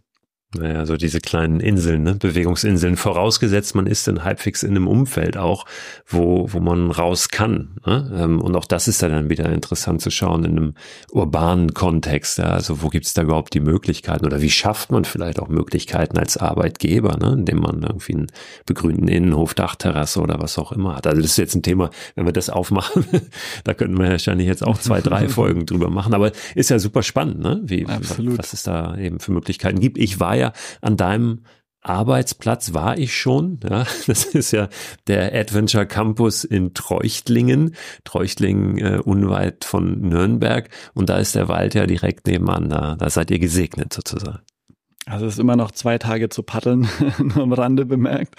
Naja, 0.58 0.88
so 0.88 0.98
diese 0.98 1.22
kleinen 1.22 1.60
Inseln, 1.60 2.02
ne? 2.02 2.16
Bewegungsinseln, 2.16 2.98
vorausgesetzt, 2.98 3.76
man 3.76 3.86
ist 3.86 4.08
dann 4.08 4.24
halbwegs 4.24 4.64
in 4.64 4.72
einem 4.72 4.88
Umfeld 4.88 5.38
auch, 5.38 5.66
wo, 6.08 6.52
wo 6.52 6.60
man 6.60 6.90
raus 6.90 7.30
kann. 7.30 7.76
Ne? 7.86 8.12
Ähm, 8.18 8.42
und 8.42 8.56
auch 8.56 8.66
das 8.66 8.88
ist 8.88 9.04
dann 9.04 9.30
wieder 9.30 9.52
interessant 9.52 10.02
zu 10.02 10.10
schauen 10.10 10.46
in 10.46 10.58
einem 10.58 10.74
urbanen 11.12 11.76
Kontext. 11.76 12.40
Also 12.40 12.82
wo 12.82 12.88
gibt's 12.88 13.14
da 13.14 13.22
überhaupt 13.22 13.54
die 13.54 13.60
Möglichkeiten 13.60 14.26
oder 14.26 14.42
wie 14.42 14.50
schafft 14.50 14.92
man 14.92 15.06
vielleicht 15.06 15.40
auch 15.40 15.50
Möglichkeiten 15.50 16.18
als 16.18 16.36
Arbeitgeber, 16.38 17.18
ne? 17.18 17.34
indem 17.34 17.60
man 17.60 17.84
irgendwie 17.84 18.14
einen 18.14 18.28
begrünten 18.66 19.08
Innenhof, 19.08 19.54
Dachterrasse 19.54 20.20
oder 20.20 20.40
was 20.40 20.58
auch 20.58 20.72
immer 20.72 20.96
hat. 20.96 21.06
Also 21.06 21.22
das 21.22 21.30
ist 21.30 21.38
jetzt 21.38 21.54
ein 21.54 21.62
Thema, 21.62 21.92
wenn 22.16 22.26
wir 22.26 22.34
das 22.34 22.50
aufmachen, 22.50 23.06
da 23.66 23.76
könnten 23.76 24.00
wir 24.00 24.10
wahrscheinlich 24.10 24.48
jetzt 24.48 24.66
auch 24.66 24.80
zwei, 24.80 25.02
drei 25.02 25.30
Folgen 25.30 25.68
drüber 25.68 25.92
machen. 25.92 26.16
Aber 26.16 26.32
ist 26.56 26.72
ja 26.72 26.80
super 26.80 27.04
spannend, 27.04 27.40
ne? 27.40 27.62
Wie, 27.66 27.86
Absolut. 27.86 28.40
was 28.40 28.54
es 28.54 28.64
da 28.64 28.98
eben 28.98 29.20
für 29.20 29.32
Möglichkeiten 29.32 29.80
gibt. 29.80 30.00
Ich 30.00 30.20
war 30.20 30.39
ja 30.40 30.54
an 30.82 30.98
deinem 30.98 31.44
Arbeitsplatz 31.82 32.74
war 32.74 32.98
ich 32.98 33.16
schon. 33.16 33.60
Ja, 33.70 33.86
das 34.08 34.26
ist 34.26 34.52
ja 34.52 34.70
der 35.08 35.34
Adventure 35.34 35.86
Campus 35.86 36.44
in 36.44 36.74
Treuchtlingen, 36.74 37.76
Treuchtlingen 38.04 38.78
äh, 38.78 39.00
unweit 39.04 39.66
von 39.66 40.02
Nürnberg. 40.02 40.70
Und 40.94 41.10
da 41.10 41.18
ist 41.18 41.36
der 41.36 41.48
Wald 41.48 41.74
ja 41.76 41.86
direkt 41.86 42.28
nebenan. 42.28 42.70
Da, 42.70 42.96
da 42.96 43.10
seid 43.10 43.32
ihr 43.32 43.40
gesegnet 43.40 43.94
sozusagen. 43.94 44.40
Also 45.06 45.26
es 45.26 45.34
ist 45.34 45.40
immer 45.40 45.56
noch 45.56 45.72
zwei 45.72 45.98
Tage 45.98 46.30
zu 46.30 46.44
paddeln, 46.44 46.88
nur 47.18 47.44
am 47.44 47.54
Rande 47.54 47.86
bemerkt. 47.86 48.36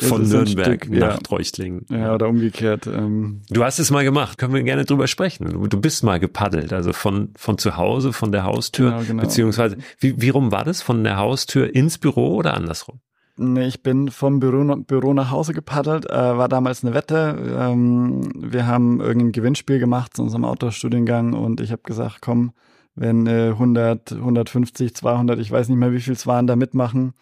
Von 0.00 0.28
Nürnberg 0.28 0.84
Stück, 0.84 0.90
nach 0.90 1.14
ja. 1.14 1.16
Treuchtlingen. 1.18 1.86
Ja, 1.90 2.14
oder 2.14 2.28
umgekehrt. 2.28 2.86
Ähm. 2.86 3.42
Du 3.50 3.64
hast 3.64 3.78
es 3.78 3.90
mal 3.90 4.04
gemacht, 4.04 4.38
können 4.38 4.54
wir 4.54 4.62
gerne 4.62 4.84
drüber 4.84 5.06
sprechen. 5.06 5.68
Du 5.68 5.80
bist 5.80 6.04
mal 6.04 6.20
gepaddelt, 6.20 6.72
also 6.72 6.92
von, 6.92 7.30
von 7.36 7.58
zu 7.58 7.76
Hause, 7.76 8.12
von 8.12 8.32
der 8.32 8.44
Haustür, 8.44 8.90
genau, 8.90 9.04
genau. 9.04 9.22
beziehungsweise, 9.22 9.76
wie, 9.98 10.20
wie 10.20 10.28
rum 10.28 10.52
war 10.52 10.64
das? 10.64 10.82
Von 10.82 11.04
der 11.04 11.16
Haustür 11.16 11.74
ins 11.74 11.98
Büro 11.98 12.34
oder 12.34 12.54
andersrum? 12.54 13.00
Nee, 13.38 13.66
ich 13.66 13.82
bin 13.82 14.10
vom 14.10 14.40
Büro, 14.40 14.76
Büro 14.76 15.12
nach 15.12 15.30
Hause 15.30 15.52
gepaddelt, 15.52 16.08
äh, 16.08 16.14
war 16.14 16.48
damals 16.48 16.82
eine 16.82 16.94
Wette. 16.94 17.36
Ähm, 17.58 18.30
wir 18.34 18.66
haben 18.66 19.00
irgendein 19.00 19.32
Gewinnspiel 19.32 19.78
gemacht 19.78 20.16
zu 20.16 20.22
unserem 20.22 20.46
Outdoor-Studiengang 20.46 21.34
und 21.34 21.60
ich 21.60 21.70
habe 21.70 21.82
gesagt, 21.82 22.18
komm, 22.22 22.52
wenn 22.94 23.26
äh, 23.26 23.48
100, 23.50 24.12
150, 24.12 24.94
200, 24.94 25.38
ich 25.38 25.50
weiß 25.50 25.68
nicht 25.68 25.76
mehr, 25.76 25.92
wie 25.92 26.00
viel 26.00 26.14
es 26.14 26.26
waren, 26.26 26.46
da 26.46 26.56
mitmachen, 26.56 27.12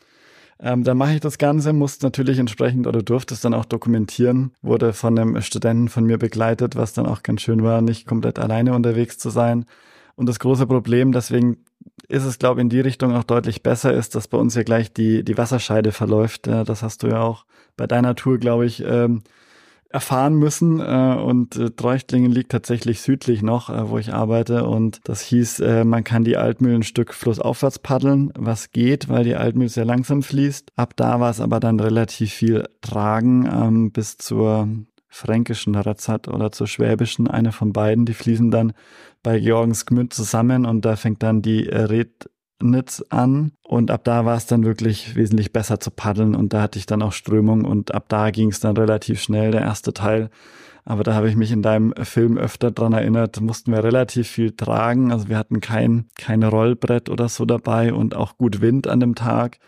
ähm, 0.60 0.84
dann 0.84 0.96
mache 0.96 1.14
ich 1.14 1.20
das 1.20 1.38
Ganze, 1.38 1.72
muss 1.72 2.00
natürlich 2.02 2.38
entsprechend 2.38 2.86
oder 2.86 3.02
durfte 3.02 3.34
es 3.34 3.40
dann 3.40 3.54
auch 3.54 3.64
dokumentieren, 3.64 4.52
wurde 4.62 4.92
von 4.92 5.18
einem 5.18 5.40
Studenten 5.42 5.88
von 5.88 6.04
mir 6.04 6.18
begleitet, 6.18 6.76
was 6.76 6.92
dann 6.92 7.06
auch 7.06 7.22
ganz 7.22 7.42
schön 7.42 7.62
war, 7.62 7.80
nicht 7.82 8.06
komplett 8.06 8.38
alleine 8.38 8.74
unterwegs 8.74 9.18
zu 9.18 9.30
sein. 9.30 9.66
Und 10.16 10.28
das 10.28 10.38
große 10.38 10.66
Problem, 10.66 11.12
deswegen 11.12 11.64
ist 12.08 12.24
es, 12.24 12.38
glaube 12.38 12.60
ich, 12.60 12.62
in 12.62 12.68
die 12.68 12.80
Richtung 12.80 13.14
auch 13.14 13.24
deutlich 13.24 13.62
besser, 13.62 13.92
ist, 13.92 14.14
dass 14.14 14.28
bei 14.28 14.38
uns 14.38 14.54
ja 14.54 14.62
gleich 14.62 14.92
die, 14.92 15.24
die 15.24 15.36
Wasserscheide 15.36 15.90
verläuft. 15.90 16.46
Das 16.46 16.82
hast 16.82 17.02
du 17.02 17.08
ja 17.08 17.20
auch 17.20 17.46
bei 17.76 17.86
deiner 17.86 18.14
Tour, 18.14 18.38
glaube 18.38 18.66
ich, 18.66 18.84
ähm, 18.86 19.22
erfahren 19.94 20.34
müssen. 20.34 20.80
Äh, 20.80 21.16
und 21.16 21.56
äh, 21.56 21.70
Treuchtlingen 21.70 22.30
liegt 22.30 22.50
tatsächlich 22.50 23.00
südlich 23.00 23.42
noch, 23.42 23.70
äh, 23.70 23.88
wo 23.88 23.98
ich 23.98 24.12
arbeite. 24.12 24.66
Und 24.66 25.00
das 25.04 25.22
hieß, 25.22 25.60
äh, 25.60 25.84
man 25.84 26.04
kann 26.04 26.24
die 26.24 26.36
Altmühl 26.36 26.74
ein 26.74 26.82
Stück 26.82 27.14
flussaufwärts 27.14 27.78
paddeln, 27.78 28.32
was 28.36 28.72
geht, 28.72 29.08
weil 29.08 29.24
die 29.24 29.36
Altmühl 29.36 29.68
sehr 29.68 29.84
langsam 29.84 30.22
fließt. 30.22 30.72
Ab 30.76 30.94
da 30.96 31.20
war 31.20 31.30
es 31.30 31.40
aber 31.40 31.60
dann 31.60 31.78
relativ 31.78 32.32
viel 32.32 32.64
Tragen 32.82 33.48
ähm, 33.50 33.92
bis 33.92 34.18
zur 34.18 34.68
fränkischen 35.08 35.76
Ratzat 35.76 36.26
oder 36.26 36.50
zur 36.50 36.66
schwäbischen, 36.66 37.28
eine 37.28 37.52
von 37.52 37.72
beiden. 37.72 38.04
Die 38.04 38.14
fließen 38.14 38.50
dann 38.50 38.72
bei 39.22 39.38
Georgensgmünd 39.38 40.12
zusammen 40.12 40.66
und 40.66 40.84
da 40.84 40.96
fängt 40.96 41.22
dann 41.22 41.40
die 41.40 41.62
Red 41.62 42.28
Nitz 42.62 43.04
an 43.10 43.52
und 43.62 43.90
ab 43.90 44.04
da 44.04 44.24
war 44.24 44.36
es 44.36 44.46
dann 44.46 44.64
wirklich 44.64 45.16
wesentlich 45.16 45.52
besser 45.52 45.80
zu 45.80 45.90
paddeln 45.90 46.34
und 46.34 46.52
da 46.52 46.62
hatte 46.62 46.78
ich 46.78 46.86
dann 46.86 47.02
auch 47.02 47.12
Strömung 47.12 47.64
und 47.64 47.94
ab 47.94 48.04
da 48.08 48.30
ging 48.30 48.50
es 48.50 48.60
dann 48.60 48.76
relativ 48.76 49.20
schnell, 49.20 49.50
der 49.50 49.62
erste 49.62 49.92
Teil. 49.92 50.30
Aber 50.86 51.02
da 51.02 51.14
habe 51.14 51.28
ich 51.28 51.36
mich 51.36 51.50
in 51.50 51.62
deinem 51.62 51.94
Film 52.02 52.36
öfter 52.36 52.70
dran 52.70 52.92
erinnert, 52.92 53.40
mussten 53.40 53.72
wir 53.72 53.82
relativ 53.82 54.28
viel 54.28 54.52
tragen. 54.52 55.12
Also 55.12 55.28
wir 55.28 55.38
hatten 55.38 55.60
kein, 55.60 56.08
kein 56.14 56.42
Rollbrett 56.42 57.08
oder 57.08 57.28
so 57.30 57.46
dabei 57.46 57.94
und 57.94 58.14
auch 58.14 58.36
gut 58.36 58.60
Wind 58.60 58.86
an 58.86 59.00
dem 59.00 59.14
Tag. 59.14 59.58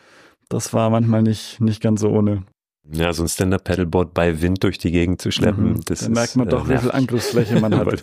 Das 0.48 0.74
war 0.74 0.90
manchmal 0.90 1.22
nicht, 1.22 1.60
nicht 1.60 1.80
ganz 1.80 2.02
so 2.02 2.10
ohne. 2.10 2.44
Ja, 2.92 3.12
so 3.12 3.24
ein 3.24 3.28
Stand-Up-Paddleboard 3.28 4.14
bei 4.14 4.40
Wind 4.40 4.62
durch 4.62 4.78
die 4.78 4.92
Gegend 4.92 5.20
zu 5.20 5.32
schleppen, 5.32 5.70
mhm. 5.70 5.80
das 5.86 6.00
da 6.00 6.08
merkt 6.08 6.36
man 6.36 6.48
doch, 6.48 6.68
äh, 6.68 6.74
wie 6.74 6.78
viel 6.78 6.92
Angriffsfläche 6.92 7.60
man 7.60 7.74
hat. 7.76 8.00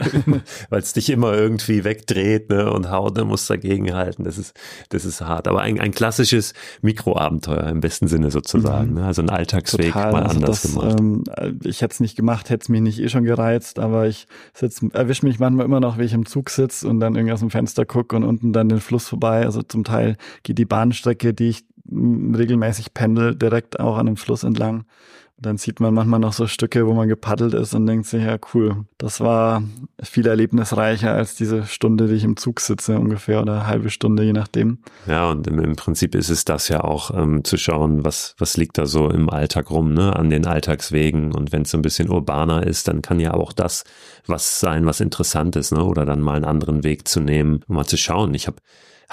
Weil 0.70 0.80
es 0.80 0.92
dich 0.92 1.10
immer 1.10 1.34
irgendwie 1.34 1.86
wegdreht 1.86 2.50
ne, 2.50 2.70
und 2.72 2.92
haut, 2.92 3.18
dann 3.18 3.28
musst 3.28 3.50
dagegen 3.50 3.94
halten. 3.94 4.26
Das 4.26 4.38
ist, 4.38 4.54
das 4.90 5.06
ist 5.06 5.22
hart. 5.22 5.48
Aber 5.48 5.62
ein, 5.62 5.80
ein 5.80 5.92
klassisches 5.92 6.54
Mikroabenteuer 6.82 7.68
im 7.68 7.80
besten 7.80 8.08
Sinne 8.08 8.30
sozusagen. 8.30 8.90
Mhm. 8.90 8.96
Ne? 8.96 9.06
Also 9.06 9.22
ein 9.22 9.30
Alltagsweg 9.30 9.94
Total. 9.94 10.12
mal 10.12 10.24
also 10.24 10.36
anders 10.36 10.62
das, 10.64 10.72
gemacht. 10.72 11.00
Ähm, 11.00 11.24
ich 11.64 11.82
hätte 11.82 11.94
es 11.94 12.00
nicht 12.02 12.18
gemacht, 12.18 12.50
hätte 12.50 12.64
es 12.64 12.70
mich 12.70 12.82
nicht 12.82 13.00
eh 13.00 13.08
schon 13.08 13.24
gereizt, 13.24 13.80
aber 13.80 14.08
ich 14.08 14.28
erwische 14.92 15.26
mich 15.26 15.40
manchmal 15.40 15.66
immer 15.66 15.80
noch, 15.80 15.98
wie 15.98 16.04
ich 16.04 16.14
im 16.14 16.26
Zug 16.26 16.50
sitze 16.50 16.90
und 16.90 17.00
dann 17.00 17.16
irgendwie 17.16 17.32
aus 17.32 17.40
dem 17.40 17.52
Fenster 17.52 17.86
gucke 17.86 18.18
und 18.18 18.24
unten 18.26 18.52
dann 18.52 18.68
den 18.68 18.82
Fluss 18.82 19.08
vorbei. 19.08 19.46
Also 19.46 19.62
zum 19.62 19.86
Teil 19.86 20.18
geht 20.44 20.58
die 20.58 20.66
Bahnstrecke, 20.66 21.34
die 21.34 21.50
ich 21.50 21.66
regelmäßig 21.90 22.94
pendel, 22.94 23.36
direkt 23.36 23.80
auch 23.80 23.98
an 23.98 24.06
dem 24.06 24.18
Fluss 24.18 24.44
entlang. 24.44 24.86
Und 25.38 25.48
dann 25.48 25.58
sieht 25.58 25.80
man 25.80 25.96
manchmal 25.96 26.20
noch 26.20 26.32
so 26.32 26.46
Stücke, 26.46 26.86
wo 26.86 26.94
man 26.94 27.08
gepaddelt 27.08 27.56
ist 27.56 27.74
und 27.74 27.88
denkt 27.88 28.06
sich, 28.06 28.24
ja 28.24 28.38
cool, 28.54 28.86
das 29.00 29.20
war 29.20 29.64
viel 30.02 30.28
erlebnisreicher 30.28 31.12
als 31.12 31.36
diese 31.36 31.66
Stunde, 31.66 32.08
die 32.08 32.14
ich 32.14 32.24
im 32.24 32.38
Zug 32.38 32.60
sitze 32.60 33.00
ungefähr 33.00 33.42
oder 33.42 33.54
eine 33.54 33.68
halbe 33.68 33.90
Stunde, 33.90 34.24
je 34.24 34.34
nachdem. 34.34 34.78
Ja, 35.08 35.32
und 35.32 35.48
im, 35.48 35.60
im 35.60 35.76
Prinzip 35.76 36.14
ist 36.14 36.30
es 36.30 36.46
das 36.46 36.70
ja 36.70 36.84
auch, 36.84 37.12
ähm, 37.18 37.44
zu 37.44 37.58
schauen, 37.58 38.06
was, 38.06 38.36
was 38.38 38.58
liegt 38.58 38.78
da 38.78 38.86
so 38.86 39.10
im 39.10 39.30
Alltag 39.30 39.72
rum, 39.72 39.94
ne, 39.94 40.16
an 40.16 40.30
den 40.30 40.46
Alltagswegen. 40.46 41.34
Und 41.34 41.52
wenn 41.52 41.64
es 41.64 41.72
so 41.72 41.80
ein 41.80 41.84
bisschen 41.84 42.10
urbaner 42.10 42.66
ist, 42.66 42.88
dann 42.88 43.02
kann 43.02 43.20
ja 43.20 43.34
auch 43.34 43.54
das 43.54 43.86
was 44.28 44.60
sein, 44.60 44.86
was 44.86 45.02
interessant 45.02 45.56
ist, 45.56 45.72
ne, 45.72 45.84
oder 45.84 46.06
dann 46.06 46.22
mal 46.22 46.36
einen 46.36 46.46
anderen 46.46 46.84
Weg 46.84 47.08
zu 47.08 47.20
nehmen, 47.20 47.62
um 47.68 47.76
mal 47.76 47.86
zu 47.86 47.98
schauen. 47.98 48.36
Ich 48.36 48.46
habe 48.46 48.58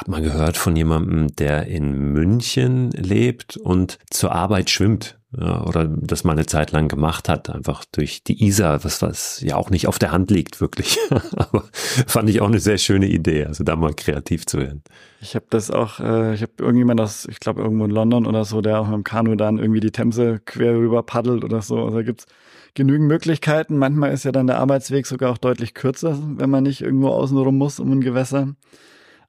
habe 0.01 0.11
mal 0.11 0.23
gehört 0.23 0.57
von 0.57 0.75
jemandem, 0.77 1.35
der 1.37 1.67
in 1.67 2.13
München 2.13 2.91
lebt 2.93 3.57
und 3.57 3.99
zur 4.11 4.33
Arbeit 4.33 4.71
schwimmt 4.71 5.19
oder 5.33 5.87
das 5.87 6.25
mal 6.25 6.33
eine 6.33 6.47
Zeit 6.47 6.73
lang 6.73 6.89
gemacht 6.89 7.29
hat, 7.29 7.51
einfach 7.51 7.85
durch 7.93 8.25
die 8.25 8.45
Isar, 8.45 8.83
was, 8.83 9.01
was 9.01 9.41
ja 9.43 9.55
auch 9.55 9.71
nicht 9.71 9.87
auf 9.87 9.99
der 10.01 10.11
Hand 10.11 10.29
liegt, 10.31 10.61
wirklich. 10.61 10.99
Aber 11.37 11.65
fand 12.07 12.29
ich 12.29 12.41
auch 12.41 12.49
eine 12.49 12.59
sehr 12.59 12.79
schöne 12.79 13.07
Idee, 13.07 13.45
also 13.45 13.63
da 13.63 13.77
mal 13.77 13.95
kreativ 13.95 14.47
zu 14.47 14.59
werden. 14.59 14.83
Ich 15.21 15.37
habe 15.37 15.47
das 15.51 15.71
auch, 15.71 16.01
äh, 16.01 16.35
ich 16.35 16.43
habe 16.43 16.53
irgendjemand 16.59 17.01
aus, 17.01 17.29
ich 17.31 17.39
glaube 17.39 17.63
irgendwo 17.63 17.85
in 17.85 17.93
London 17.93 18.27
oder 18.27 18.45
so, 18.45 18.61
der 18.61 18.81
auch 18.81 18.87
mit 18.87 18.95
dem 18.95 19.05
Kanu 19.05 19.37
dann 19.37 19.59
irgendwie 19.59 19.79
die 19.79 19.93
Themse 19.93 20.41
quer 20.45 20.75
rüber 20.75 21.05
paddelt 21.05 21.45
oder 21.45 21.63
so. 21.63 21.85
Also 21.85 21.99
da 21.99 22.03
gibt's 22.03 22.27
genügend 22.75 23.07
Möglichkeiten. 23.07 23.79
Manchmal 23.79 24.13
ist 24.13 24.25
ja 24.25 24.33
dann 24.33 24.49
der 24.49 24.59
Arbeitsweg 24.59 25.07
sogar 25.07 25.31
auch 25.31 25.39
deutlich 25.39 25.75
kürzer, 25.75 26.19
wenn 26.39 26.51
man 26.51 26.65
nicht 26.65 26.81
irgendwo 26.81 27.09
außenrum 27.09 27.57
muss 27.57 27.79
um 27.79 27.93
ein 27.93 28.01
Gewässer. 28.01 28.55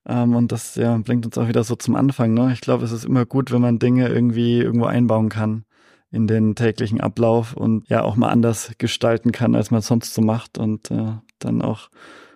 Ähm, 0.07 0.35
und 0.35 0.51
das 0.51 0.75
ja, 0.75 0.97
bringt 0.97 1.25
uns 1.25 1.37
auch 1.37 1.47
wieder 1.47 1.63
so 1.63 1.75
zum 1.75 1.95
Anfang. 1.95 2.33
Ne? 2.33 2.51
Ich 2.53 2.61
glaube, 2.61 2.83
es 2.83 2.91
ist 2.91 3.05
immer 3.05 3.25
gut, 3.25 3.51
wenn 3.51 3.61
man 3.61 3.79
Dinge 3.79 4.09
irgendwie 4.09 4.59
irgendwo 4.59 4.85
einbauen 4.85 5.29
kann 5.29 5.65
in 6.11 6.27
den 6.27 6.55
täglichen 6.55 6.99
Ablauf 6.99 7.53
und 7.53 7.87
ja 7.89 8.03
auch 8.03 8.15
mal 8.15 8.29
anders 8.29 8.73
gestalten 8.77 9.31
kann, 9.31 9.55
als 9.55 9.71
man 9.71 9.81
sonst 9.81 10.13
so 10.13 10.21
macht 10.21 10.57
und 10.57 10.91
äh, 10.91 11.13
dann 11.39 11.61
auch 11.61 11.89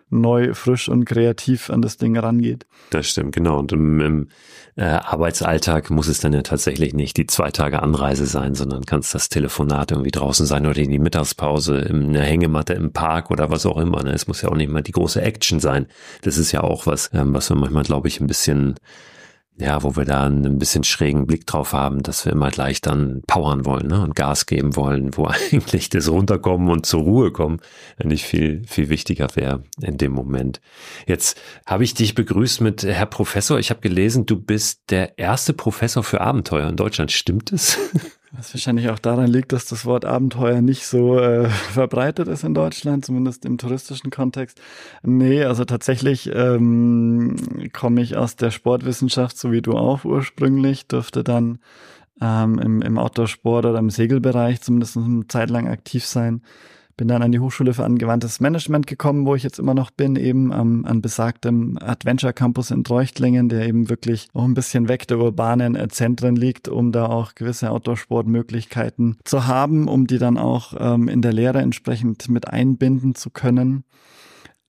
neu, 0.10 0.54
frisch 0.54 0.88
und 0.88 1.06
kreativ 1.06 1.70
an 1.70 1.82
das 1.82 1.98
Ding 1.98 2.18
rangeht. 2.18 2.66
Das 2.92 3.08
stimmt, 3.08 3.36
genau. 3.36 3.60
Und 3.60 3.72
im, 3.72 4.00
im 4.02 4.28
äh, 4.76 4.84
Arbeitsalltag 4.84 5.90
muss 5.90 6.08
es 6.08 6.20
dann 6.20 6.34
ja 6.34 6.42
tatsächlich 6.42 6.94
nicht 6.94 7.18
die 7.18 7.28
zwei 7.28 7.50
Tage 7.52 7.82
Anreise 7.82 8.26
sein, 8.26 8.56
sondern 8.56 8.86
kann 8.86 9.00
es 9.00 9.12
das 9.12 9.30
Telefonat 9.30 9.92
irgendwie 9.92 10.12
draußen 10.12 10.46
sein 10.46 10.66
oder 10.66 10.80
in 10.80 10.92
die 10.92 11.00
Mittagspause 11.00 11.78
in 11.80 12.14
der 12.14 12.24
Hängematte 12.24 12.74
im 12.74 12.92
Park 12.92 13.32
oder 13.32 13.50
was 13.50 13.66
auch 13.66 13.78
immer. 13.78 14.04
Ne? 14.04 14.12
Es 14.12 14.28
muss 14.28 14.42
ja 14.42 14.50
auch 14.50 14.56
nicht 14.56 14.72
mal 14.72 14.84
die 14.84 14.92
große 14.92 15.22
Action 15.22 15.60
sein. 15.60 15.88
Das 16.22 16.38
ist 16.38 16.52
ja 16.52 16.62
auch 16.62 16.86
was, 16.86 17.10
ähm, 17.14 17.34
was 17.34 17.50
wir 17.50 17.56
manchmal, 17.56 17.84
glaube 17.84 18.08
ich, 18.08 18.20
ein 18.20 18.28
bisschen 18.28 18.76
ja, 19.58 19.84
wo 19.84 19.96
wir 19.96 20.04
da 20.04 20.26
einen 20.26 20.60
bisschen 20.60 20.84
schrägen 20.84 21.26
Blick 21.28 21.48
drauf 21.48 21.72
haben, 21.72 22.04
dass 22.04 22.26
wir 22.26 22.34
immer 22.34 22.52
gleich 22.52 22.82
dann 22.82 23.22
powern 23.26 23.66
wollen 23.66 23.88
ne, 23.88 24.02
und 24.02 24.16
Gas 24.16 24.46
geben 24.46 24.76
wollen, 24.76 25.16
wo 25.16 25.26
eigentlich 25.52 25.90
das 25.90 26.10
Runterkommen 26.10 26.70
und 26.70 26.86
zur 26.86 27.04
Ruhe 27.04 27.32
kommen 27.32 27.60
nicht 28.04 28.26
viel, 28.26 28.64
viel 28.68 28.90
wichtiger 28.90 29.28
wäre 29.36 29.64
in 29.82 29.98
dem 29.98 30.12
Moment. 30.12 30.60
Jetzt 31.08 31.40
habe 31.66 31.84
ich 31.84 31.94
dich 31.94 32.16
begrüßt 32.16 32.62
mit 32.62 32.84
Herr 32.84 33.06
Professor. 33.06 33.58
Ich 33.58 33.70
habe 33.70 33.80
gelesen, 33.80 34.26
du 34.26 34.40
bist 34.40 34.82
der 34.90 35.18
erste 35.18 35.54
Professor 35.54 36.04
für 36.04 36.22
Abenteuer 36.22 36.68
in 36.68 36.76
Deutschland. 36.76 37.12
Stimmt 37.12 37.54
es? 37.54 37.78
Was 38.38 38.54
wahrscheinlich 38.54 38.90
auch 38.90 39.00
daran 39.00 39.28
liegt, 39.28 39.52
dass 39.54 39.66
das 39.66 39.86
Wort 39.86 40.04
Abenteuer 40.04 40.62
nicht 40.62 40.86
so 40.86 41.18
äh, 41.18 41.48
verbreitet 41.50 42.28
ist 42.28 42.44
in 42.44 42.54
Deutschland, 42.54 43.06
zumindest 43.06 43.46
im 43.46 43.58
touristischen 43.58 44.12
Kontext. 44.12 44.60
Nee, 45.04 45.44
also 45.44 45.64
tatsächlich 45.66 46.30
ähm, 46.34 47.36
komme 47.72 48.02
ich 48.02 48.18
aus 48.18 48.36
der 48.36 48.52
Sportwissenschaft, 48.52 49.38
so 49.38 49.52
wie 49.52 49.62
du 49.62 49.74
auch 49.74 50.04
ursprünglich, 50.04 50.88
durfte 50.88 51.24
dann 51.24 51.60
ähm, 52.22 52.60
im, 52.60 52.82
im 52.82 52.98
Outdoor-Sport 52.98 53.66
oder 53.66 53.80
im 53.80 53.90
Segelbereich 53.90 54.62
zumindest 54.62 54.98
eine 54.98 55.28
Zeit 55.28 55.50
lang 55.50 55.68
aktiv 55.68 56.06
sein 56.06 56.42
bin 56.98 57.08
dann 57.08 57.22
an 57.22 57.32
die 57.32 57.40
Hochschule 57.40 57.74
für 57.74 57.84
angewandtes 57.84 58.40
Management 58.40 58.88
gekommen, 58.88 59.26
wo 59.26 59.36
ich 59.36 59.44
jetzt 59.44 59.60
immer 59.60 59.74
noch 59.74 59.92
bin, 59.92 60.16
eben 60.16 60.54
am, 60.54 60.86
an 60.86 61.02
besagtem 61.02 61.78
Adventure 61.82 62.34
Campus 62.34 62.72
in 62.72 62.84
Treuchtlingen, 62.84 63.50
der 63.50 63.68
eben 63.68 63.90
wirklich 63.90 64.28
auch 64.34 64.46
ein 64.46 64.54
bisschen 64.54 64.88
weg 64.88 65.08
der 65.08 65.20
urbanen 65.20 65.76
äh, 65.76 65.88
Zentren 65.90 66.36
liegt, 66.36 66.68
um 66.68 66.92
da 66.92 67.08
auch 67.08 67.36
gewisse 67.36 67.72
Outdoor-Sportmöglichkeiten 67.72 69.18
zu 69.24 69.48
haben, 69.48 69.88
um 69.88 70.08
die 70.08 70.18
dann 70.18 70.38
auch 70.38 70.74
ähm, 70.80 71.10
in 71.10 71.22
der 71.22 71.34
Lehre 71.34 71.60
entsprechend 71.60 72.30
mit 72.30 72.48
einbinden 72.48 73.16
zu 73.16 73.30
können. 73.30 73.84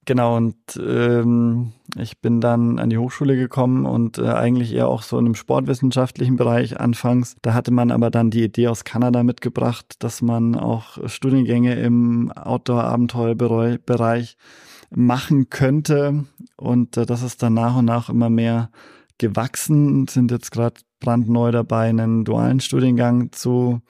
Genau, 0.07 0.37
und 0.37 0.57
ähm, 0.77 1.73
ich 1.97 2.21
bin 2.21 2.41
dann 2.41 2.79
an 2.79 2.91
die 2.91 2.99
Hochschule 2.99 3.37
gekommen 3.37 3.87
und 3.87 4.19
äh, 4.19 4.29
eigentlich 4.29 4.73
eher 4.73 4.87
auch 4.87 5.03
so 5.03 5.19
in 5.19 5.27
einem 5.27 5.35
sportwissenschaftlichen 5.35 6.37
Bereich 6.37 6.79
anfangs. 6.79 7.35
Da 7.43 7.55
hatte 7.55 7.73
man 7.73 7.91
aber 7.91 8.11
dann 8.11 8.31
die 8.31 8.45
Idee 8.45 8.69
aus 8.69 8.85
Kanada 8.85 9.25
mitgebracht, 9.25 9.97
dass 9.99 10.23
man 10.23 10.55
auch 10.55 11.09
Studiengänge 11.09 11.75
im 11.75 12.31
Outdoor-Abenteuerbereich 12.31 14.37
machen 14.95 15.51
könnte. 15.51 16.25
Und 16.57 16.97
äh, 16.97 17.05
das 17.05 17.23
ist 17.23 17.43
dann 17.43 17.55
nach 17.55 17.77
und 17.77 17.87
nach 17.87 18.09
immer 18.09 18.31
mehr 18.31 18.71
gewachsen, 19.19 20.07
sind 20.07 20.31
jetzt 20.31 20.53
gerade 20.53 20.77
brandneu 21.01 21.51
dabei, 21.51 21.89
einen 21.89 22.25
dualen 22.25 22.61
Studiengang 22.61 23.33
zu 23.33 23.81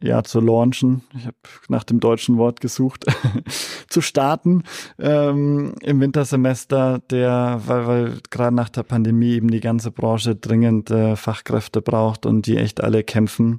ja, 0.00 0.22
zu 0.22 0.40
launchen. 0.40 1.02
Ich 1.16 1.26
habe 1.26 1.36
nach 1.68 1.84
dem 1.84 2.00
deutschen 2.00 2.38
Wort 2.38 2.60
gesucht, 2.60 3.06
zu 3.88 4.00
starten 4.00 4.62
ähm, 4.98 5.74
im 5.82 6.00
Wintersemester, 6.00 7.00
der, 7.10 7.60
weil, 7.66 7.86
weil 7.86 8.18
gerade 8.30 8.54
nach 8.54 8.68
der 8.68 8.82
Pandemie 8.82 9.34
eben 9.34 9.48
die 9.48 9.60
ganze 9.60 9.90
Branche 9.90 10.36
dringend 10.36 10.90
äh, 10.90 11.16
Fachkräfte 11.16 11.82
braucht 11.82 12.26
und 12.26 12.46
die 12.46 12.56
echt 12.56 12.82
alle 12.82 13.04
kämpfen. 13.04 13.58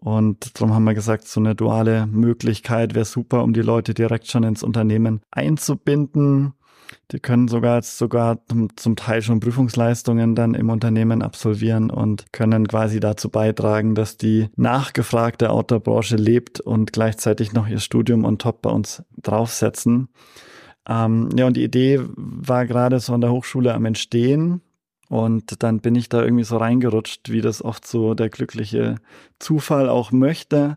Und 0.00 0.58
darum 0.58 0.74
haben 0.74 0.84
wir 0.84 0.94
gesagt, 0.94 1.26
so 1.26 1.40
eine 1.40 1.56
duale 1.56 2.06
Möglichkeit 2.06 2.94
wäre 2.94 3.04
super, 3.04 3.42
um 3.42 3.52
die 3.52 3.62
Leute 3.62 3.94
direkt 3.94 4.28
schon 4.28 4.44
ins 4.44 4.62
Unternehmen 4.62 5.22
einzubinden. 5.32 6.54
Die 7.10 7.20
können 7.20 7.48
sogar 7.48 7.82
sogar 7.82 8.38
zum 8.76 8.96
Teil 8.96 9.22
schon 9.22 9.40
Prüfungsleistungen 9.40 10.34
dann 10.34 10.54
im 10.54 10.70
Unternehmen 10.70 11.22
absolvieren 11.22 11.90
und 11.90 12.32
können 12.32 12.68
quasi 12.68 13.00
dazu 13.00 13.30
beitragen, 13.30 13.94
dass 13.94 14.16
die 14.16 14.48
nachgefragte 14.56 15.50
Outdoor-Branche 15.50 16.16
lebt 16.16 16.60
und 16.60 16.92
gleichzeitig 16.92 17.52
noch 17.52 17.68
ihr 17.68 17.80
Studium 17.80 18.24
on 18.24 18.38
top 18.38 18.62
bei 18.62 18.70
uns 18.70 19.02
draufsetzen. 19.22 20.08
Ähm, 20.88 21.28
ja, 21.36 21.46
und 21.46 21.56
die 21.56 21.64
Idee 21.64 22.00
war 22.16 22.66
gerade 22.66 23.00
so 23.00 23.12
an 23.12 23.20
der 23.20 23.32
Hochschule 23.32 23.74
am 23.74 23.84
Entstehen. 23.84 24.62
Und 25.08 25.62
dann 25.62 25.80
bin 25.80 25.94
ich 25.94 26.10
da 26.10 26.22
irgendwie 26.22 26.44
so 26.44 26.58
reingerutscht, 26.58 27.30
wie 27.30 27.40
das 27.40 27.64
oft 27.64 27.86
so 27.86 28.12
der 28.12 28.28
glückliche 28.28 28.96
Zufall 29.38 29.88
auch 29.88 30.12
möchte 30.12 30.76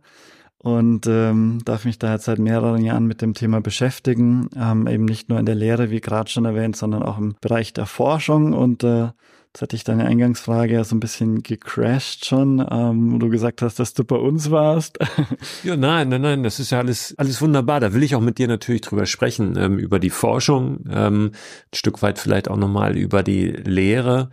und 0.63 1.07
ähm, 1.07 1.59
darf 1.65 1.85
mich 1.85 1.97
da 1.97 2.13
jetzt 2.13 2.25
seit 2.25 2.39
mehreren 2.39 2.83
Jahren 2.83 3.07
mit 3.07 3.21
dem 3.21 3.33
Thema 3.33 3.61
beschäftigen, 3.61 4.49
ähm, 4.55 4.87
eben 4.87 5.05
nicht 5.05 5.29
nur 5.29 5.39
in 5.39 5.45
der 5.45 5.55
Lehre, 5.55 5.89
wie 5.89 6.01
gerade 6.01 6.29
schon 6.29 6.45
erwähnt, 6.45 6.75
sondern 6.75 7.03
auch 7.03 7.17
im 7.17 7.35
Bereich 7.41 7.73
der 7.73 7.87
Forschung 7.87 8.53
und 8.53 8.83
äh, 8.83 9.09
Jetzt 9.53 9.63
hatte 9.63 9.75
ich 9.75 9.83
deine 9.83 10.05
Eingangsfrage 10.05 10.75
ja 10.75 10.85
so 10.85 10.95
ein 10.95 11.01
bisschen 11.01 11.43
gecrashed 11.43 12.25
schon, 12.25 12.65
ähm, 12.71 13.11
wo 13.11 13.17
du 13.17 13.27
gesagt 13.27 13.61
hast, 13.61 13.79
dass 13.79 13.93
du 13.93 14.05
bei 14.05 14.15
uns 14.15 14.49
warst. 14.49 14.97
ja, 15.63 15.75
nein, 15.75 16.07
nein, 16.07 16.21
nein, 16.21 16.43
das 16.43 16.61
ist 16.61 16.71
ja 16.71 16.79
alles, 16.79 17.13
alles 17.17 17.41
wunderbar. 17.41 17.81
Da 17.81 17.93
will 17.93 18.01
ich 18.01 18.15
auch 18.15 18.21
mit 18.21 18.37
dir 18.37 18.47
natürlich 18.47 18.79
drüber 18.79 19.05
sprechen, 19.05 19.57
ähm, 19.57 19.77
über 19.77 19.99
die 19.99 20.09
Forschung, 20.09 20.85
ähm, 20.89 21.31
ein 21.33 21.75
Stück 21.75 22.01
weit 22.01 22.17
vielleicht 22.17 22.49
auch 22.49 22.55
nochmal 22.55 22.95
über 22.95 23.23
die 23.23 23.47
Lehre. 23.47 24.29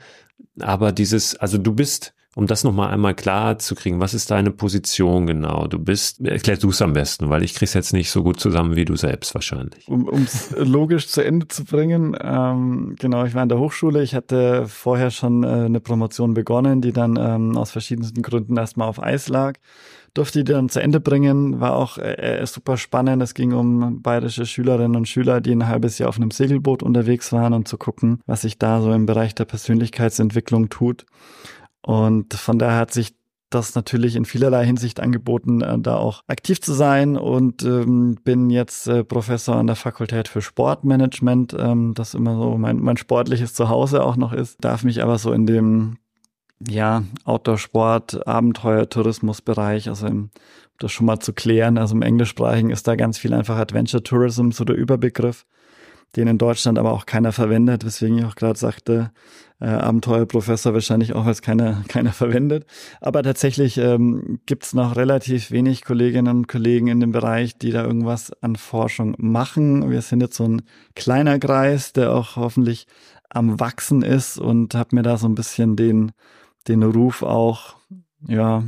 Aber 0.61 0.93
dieses, 0.93 1.35
also 1.35 1.59
du 1.59 1.75
bist 1.75 2.15
um 2.39 2.47
das 2.47 2.63
nochmal 2.63 2.91
einmal 2.91 3.17
klar 3.17 3.59
zu 3.59 3.75
kriegen, 3.75 3.99
was 3.99 4.15
ist 4.15 4.31
deine 4.31 4.53
Position 4.53 5.27
genau? 5.27 5.67
Du 5.67 5.81
bist, 5.81 6.21
erklärst 6.25 6.63
du 6.63 6.71
es 6.71 6.81
am 6.81 6.93
besten, 6.93 7.31
weil 7.31 7.43
ich 7.43 7.53
krieg's 7.53 7.75
jetzt 7.75 7.93
nicht 7.93 8.13
so 8.13 8.23
gut 8.23 8.39
zusammen 8.39 8.77
wie 8.77 8.85
du 8.85 8.95
selbst 8.95 9.35
wahrscheinlich. 9.35 9.89
Um 9.89 10.23
es 10.23 10.55
logisch 10.57 11.09
zu 11.09 11.25
Ende 11.25 11.49
zu 11.49 11.65
bringen, 11.65 12.17
ähm, 12.23 12.95
genau, 12.97 13.25
ich 13.25 13.35
war 13.35 13.43
in 13.43 13.49
der 13.49 13.59
Hochschule, 13.59 14.05
ich 14.05 14.15
hatte 14.15 14.69
vorher 14.69 15.11
schon 15.11 15.43
äh, 15.43 15.49
eine 15.49 15.81
Promotion 15.81 16.33
begonnen, 16.33 16.81
die 16.81 16.93
dann 16.93 17.17
ähm, 17.21 17.57
aus 17.57 17.73
verschiedensten 17.73 18.23
Gründen 18.23 18.57
erstmal 18.57 18.87
auf 18.87 19.03
Eis 19.03 19.29
lag 19.29 19.55
durfte 20.15 20.43
die 20.43 20.53
dann 20.53 20.69
zu 20.69 20.81
Ende 20.81 21.01
bringen, 21.01 21.61
war 21.61 21.77
auch 21.77 21.99
äh, 21.99 22.41
äh, 22.41 22.47
super 22.47 22.77
spannend. 22.77 23.23
Es 23.23 23.35
ging 23.35 23.53
um 23.53 24.03
bayerische 24.03 24.47
Schülerinnen 24.47 24.97
und 24.97 25.07
Schüler, 25.07 25.41
die 25.41 25.53
ein 25.53 25.69
halbes 25.69 25.99
Jahr 25.99 26.09
auf 26.09 26.17
einem 26.17 26.31
Segelboot 26.31 26.83
unterwegs 26.83 27.33
waren 27.33 27.53
und 27.53 27.69
zu 27.69 27.79
gucken, 27.79 28.21
was 28.27 28.41
sich 28.41 28.59
da 28.59 28.81
so 28.81 28.93
im 28.93 29.07
Bereich 29.07 29.35
der 29.35 29.45
Persönlichkeitsentwicklung 29.45 30.71
tut. 30.71 31.07
Und 31.83 32.35
von 32.35 32.59
daher 32.59 32.79
hat 32.79 32.93
sich 32.93 33.15
das 33.51 33.75
natürlich 33.75 34.15
in 34.17 34.25
vielerlei 34.25 34.65
Hinsicht 34.67 35.01
angeboten, 35.01 35.63
äh, 35.63 35.79
da 35.79 35.97
auch 35.97 36.23
aktiv 36.27 36.61
zu 36.61 36.75
sein. 36.75 37.17
Und 37.17 37.63
ähm, 37.63 38.19
bin 38.23 38.51
jetzt 38.51 38.87
äh, 38.89 39.05
Professor 39.05 39.57
an 39.57 39.67
der 39.67 39.77
Fakultät 39.77 40.29
für 40.29 40.43
Sportmanagement, 40.43 41.57
ähm, 41.59 41.95
das 41.95 42.15
immer 42.15 42.37
so 42.37 42.59
mein, 42.59 42.79
mein 42.81 42.97
sportliches 42.97 43.55
Zuhause 43.55 44.05
auch 44.05 44.17
noch 44.17 44.33
ist, 44.33 44.63
darf 44.63 44.85
mich 44.85 45.03
aber 45.03 45.19
so 45.19 45.33
in 45.33 45.47
dem 45.47 45.97
ja, 46.69 47.05
Outdoor-Sport, 47.25 48.27
Abenteuer, 48.27 48.89
Tourismusbereich, 48.89 49.89
also 49.89 50.09
im, 50.09 50.31
das 50.79 50.91
schon 50.93 51.07
mal 51.07 51.21
zu 51.21 51.33
klären, 51.33 51.79
also 51.79 51.95
im 51.95 52.03
Englischsprachigen 52.03 52.71
ist 52.71 52.87
da 52.89 52.97
ganz 52.97 53.17
viel 53.17 53.33
einfach 53.33 53.57
Adventure 53.57 54.03
Tourism, 54.03 54.51
so 54.51 54.65
der 54.65 54.77
Überbegriff 54.77 55.47
den 56.17 56.29
in 56.29 56.39
Deutschland 56.39 56.79
aber 56.79 56.93
auch 56.93 57.07
keiner 57.07 57.33
verwendet, 57.33 57.85
weswegen 57.85 58.19
ich 58.19 58.25
auch 58.25 58.35
gerade 58.35 58.59
sagte, 58.59 59.11
äh, 59.61 59.67
Abenteuerprofessor 59.67 60.75
wahrscheinlich 60.75 61.15
auch, 61.15 61.27
es 61.27 61.43
keiner, 61.43 61.83
keiner 61.89 62.13
verwendet. 62.13 62.67
Aber 63.01 63.23
tatsächlich 63.23 63.79
ähm, 63.79 64.41
gibt 64.47 64.65
es 64.65 64.75
noch 64.75 64.97
relativ 64.97 65.51
wenig 65.51 65.85
Kolleginnen 65.85 66.37
und 66.37 66.49
Kollegen 66.49 66.89
in 66.89 67.01
dem 67.01 67.13
Bereich, 67.13 67.59
die 67.59 67.71
da 67.71 67.85
irgendwas 67.85 68.33
an 68.43 68.57
Forschung 68.57 69.15
machen. 69.19 69.91
Wir 69.91 70.03
sind 70.03 70.21
jetzt 70.21 70.37
so 70.37 70.45
ein 70.45 70.63
kleiner 70.95 71.39
Kreis, 71.39 71.93
der 71.93 72.13
auch 72.13 72.37
hoffentlich 72.37 72.87
am 73.31 73.61
Wachsen 73.61 74.03
ist 74.03 74.39
und 74.39 74.75
habe 74.75 74.97
mir 74.97 75.03
da 75.03 75.19
so 75.19 75.29
ein 75.29 75.35
bisschen 75.35 75.77
den, 75.77 76.13
den 76.67 76.83
Ruf 76.83 77.23
auch, 77.23 77.77
ja, 78.27 78.63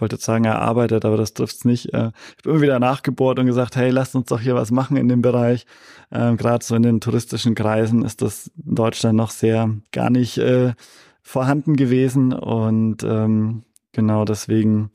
wollte 0.00 0.16
sagen, 0.16 0.44
erarbeitet, 0.44 1.04
aber 1.04 1.16
das 1.16 1.34
trifft's 1.34 1.64
nicht. 1.64 1.92
Äh, 1.94 2.10
ich 2.38 2.44
habe 2.44 2.50
immer 2.50 2.60
wieder 2.60 2.78
nachgebohrt 2.78 3.38
und 3.38 3.46
gesagt, 3.46 3.76
hey, 3.76 3.90
lasst 3.90 4.14
uns 4.14 4.26
doch 4.26 4.40
hier 4.40 4.54
was 4.54 4.70
machen 4.70 4.96
in 4.96 5.08
dem 5.08 5.22
Bereich. 5.22 5.66
Ähm, 6.12 6.36
Gerade 6.36 6.64
so 6.64 6.74
in 6.74 6.82
den 6.82 7.00
touristischen 7.00 7.54
Kreisen 7.54 8.04
ist 8.04 8.22
das 8.22 8.50
in 8.64 8.74
Deutschland 8.74 9.16
noch 9.16 9.30
sehr 9.30 9.70
gar 9.92 10.10
nicht 10.10 10.38
äh, 10.38 10.74
vorhanden 11.22 11.76
gewesen. 11.76 12.32
Und 12.32 13.02
ähm, 13.02 13.62
genau 13.92 14.24
deswegen 14.24 14.90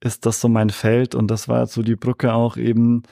ist 0.00 0.26
das 0.26 0.40
so 0.40 0.48
mein 0.48 0.70
Feld. 0.70 1.14
Und 1.14 1.30
das 1.30 1.48
war 1.48 1.66
so 1.66 1.82
die 1.82 1.96
Brücke 1.96 2.32
auch 2.32 2.56
eben 2.56 3.02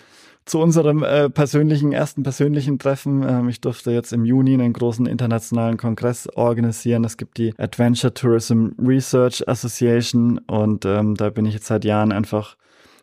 zu 0.44 0.60
unserem 0.60 1.02
äh, 1.02 1.30
persönlichen, 1.30 1.92
ersten 1.92 2.22
persönlichen 2.22 2.78
Treffen. 2.78 3.22
Ähm, 3.28 3.48
ich 3.48 3.60
durfte 3.60 3.90
jetzt 3.92 4.12
im 4.12 4.24
Juni 4.24 4.54
einen 4.54 4.72
großen 4.72 5.06
internationalen 5.06 5.76
Kongress 5.76 6.28
organisieren. 6.28 7.04
Es 7.04 7.16
gibt 7.16 7.38
die 7.38 7.54
Adventure 7.58 8.12
Tourism 8.12 8.68
Research 8.78 9.46
Association 9.48 10.38
und 10.46 10.84
ähm, 10.84 11.14
da 11.14 11.30
bin 11.30 11.46
ich 11.46 11.54
jetzt 11.54 11.66
seit 11.66 11.84
Jahren 11.84 12.12
einfach 12.12 12.56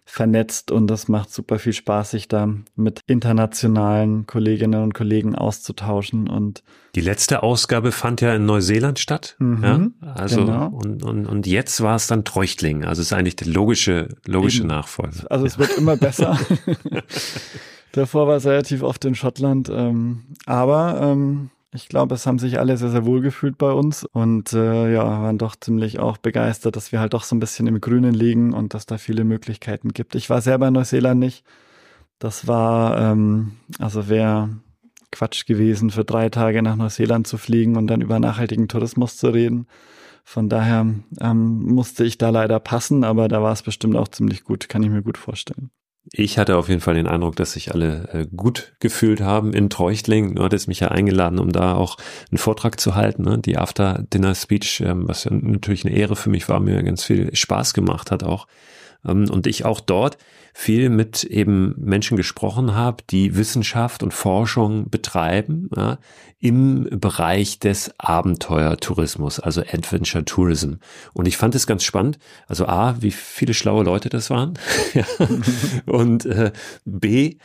vernetzt 0.10 0.72
und 0.72 0.88
das 0.88 1.08
macht 1.08 1.32
super 1.32 1.60
viel 1.60 1.74
Spaß, 1.74 2.12
sich 2.12 2.28
da 2.28 2.50
mit 2.76 3.02
internationalen 3.06 4.26
Kolleginnen 4.26 4.82
und 4.82 4.94
Kollegen 4.94 5.36
auszutauschen 5.36 6.28
und 6.28 6.64
die 6.96 7.02
letzte 7.02 7.44
Ausgabe 7.44 7.92
fand 7.92 8.20
ja 8.22 8.34
in 8.34 8.46
Neuseeland 8.46 8.98
statt, 8.98 9.36
mhm, 9.38 9.94
ja? 10.02 10.12
also 10.14 10.46
genau. 10.46 10.68
und, 10.68 11.04
und, 11.04 11.28
und 11.28 11.46
jetzt 11.46 11.82
war 11.82 11.96
es 11.96 12.08
dann 12.08 12.26
Treuchtling, 12.26 12.84
also 12.84 13.02
ist 13.02 13.14
eigentlich 13.14 13.36
der 13.36 13.48
logische 13.48 14.10
logische 14.26 14.62
Eben. 14.62 14.70
Nachfolger. 14.70 15.30
Also 15.30 15.46
es 15.46 15.60
wird 15.60 15.78
immer 15.78 15.98
besser. 15.98 16.38
Davor 17.92 18.28
war 18.28 18.38
es 18.38 18.46
relativ 18.46 18.84
oft 18.84 19.04
in 19.06 19.16
Schottland. 19.16 19.70
Ähm, 19.74 20.24
aber 20.46 21.00
ähm, 21.02 21.50
ich 21.72 21.88
glaube, 21.88 22.16
es 22.16 22.26
haben 22.26 22.40
sich 22.40 22.60
alle 22.60 22.78
sehr, 22.78 22.90
sehr 22.90 23.06
wohl 23.06 23.22
gefühlt 23.22 23.58
bei 23.58 23.72
uns 23.72 24.04
und 24.04 24.54
äh, 24.54 24.92
ja, 24.92 25.04
waren 25.04 25.38
doch 25.38 25.56
ziemlich 25.56 26.00
auch 26.00 26.18
begeistert, 26.18 26.76
dass 26.76 26.92
wir 26.92 27.00
halt 27.00 27.14
doch 27.14 27.24
so 27.24 27.36
ein 27.36 27.40
bisschen 27.40 27.68
im 27.68 27.80
Grünen 27.80 28.14
liegen 28.14 28.54
und 28.54 28.74
dass 28.74 28.88
da 28.88 28.98
viele 28.98 29.24
Möglichkeiten 29.24 29.90
gibt. 29.90 30.16
Ich 30.16 30.30
war 30.30 30.42
selber 30.42 30.68
in 30.68 30.74
Neuseeland 30.74 31.20
nicht. 31.20 31.46
Das 32.18 32.48
war, 32.48 32.98
ähm, 33.00 33.54
also 33.78 34.10
wäre 34.10 34.50
Quatsch 35.12 35.46
gewesen, 35.46 35.92
für 35.92 36.04
drei 36.06 36.30
Tage 36.30 36.62
nach 36.62 36.76
Neuseeland 36.76 37.28
zu 37.28 37.38
fliegen 37.38 37.78
und 37.78 37.88
dann 37.88 38.02
über 38.02 38.20
nachhaltigen 38.20 38.68
Tourismus 38.68 39.18
zu 39.18 39.30
reden. 39.30 39.68
Von 40.24 40.50
daher 40.50 40.88
ähm, 41.22 41.66
musste 41.66 42.04
ich 42.04 42.18
da 42.18 42.30
leider 42.30 42.60
passen, 42.60 43.04
aber 43.04 43.28
da 43.28 43.42
war 43.42 43.54
es 43.54 43.64
bestimmt 43.64 43.96
auch 43.96 44.08
ziemlich 44.08 44.44
gut, 44.44 44.70
kann 44.70 44.84
ich 44.84 44.90
mir 44.90 45.02
gut 45.02 45.18
vorstellen. 45.18 45.72
Ich 46.12 46.38
hatte 46.38 46.58
auf 46.58 46.70
jeden 46.70 46.82
Fall 46.82 46.96
den 46.96 47.08
Eindruck, 47.08 47.36
dass 47.36 47.54
sich 47.54 47.74
alle 47.74 48.10
äh, 48.14 48.26
gut 48.36 48.74
gefühlt 48.80 49.22
haben 49.22 49.54
in 49.54 49.70
Treuchtling. 49.70 50.36
Du 50.36 50.44
hattest 50.44 50.68
mich 50.68 50.80
ja 50.80 50.90
eingeladen, 50.90 51.40
um 51.40 51.52
da 51.52 51.76
auch 51.76 51.98
einen 52.32 52.40
Vortrag 52.40 52.80
zu 52.80 52.96
halten, 52.96 53.24
ne? 53.24 53.38
die 53.38 53.58
After-Dinner-Speech, 53.58 54.82
ähm, 54.82 55.08
was 55.08 55.26
natürlich 55.30 55.86
eine 55.86 55.96
Ehre 55.96 56.16
für 56.16 56.30
mich 56.30 56.50
war, 56.50 56.60
mir 56.60 56.82
ganz 56.82 57.04
viel 57.04 57.36
Spaß 57.36 57.74
gemacht 57.74 58.12
hat 58.12 58.24
auch. 58.24 58.48
Ähm, 59.06 59.30
und 59.30 59.48
ich 59.48 59.66
auch 59.66 59.80
dort 59.80 60.18
viel 60.54 60.90
mit 60.90 61.24
eben 61.24 61.76
Menschen 61.78 62.18
gesprochen 62.18 62.74
habe, 62.74 63.04
die 63.10 63.36
Wissenschaft 63.36 64.04
und 64.04 64.14
Forschung 64.14 64.90
betreiben 64.90 65.70
ja, 65.76 66.00
im 66.40 66.88
Bereich 66.92 67.60
des 67.60 67.94
Abenteuertourismus, 67.98 69.40
also 69.40 69.62
Adventure 69.62 70.26
Tourism. 70.26 70.74
Und 71.14 71.28
ich 71.28 71.38
fand 71.38 71.56
es 71.56 71.68
ganz 71.68 71.84
spannend. 71.84 72.20
Also 72.48 72.66
A, 72.66 72.96
wie 73.00 73.12
viele 73.12 73.54
schlaue 73.54 73.84
Leute 73.84 74.10
das 74.10 74.30
waren. 74.30 74.58
und 75.86 76.26
äh, 76.26 76.52
B, 76.86 77.38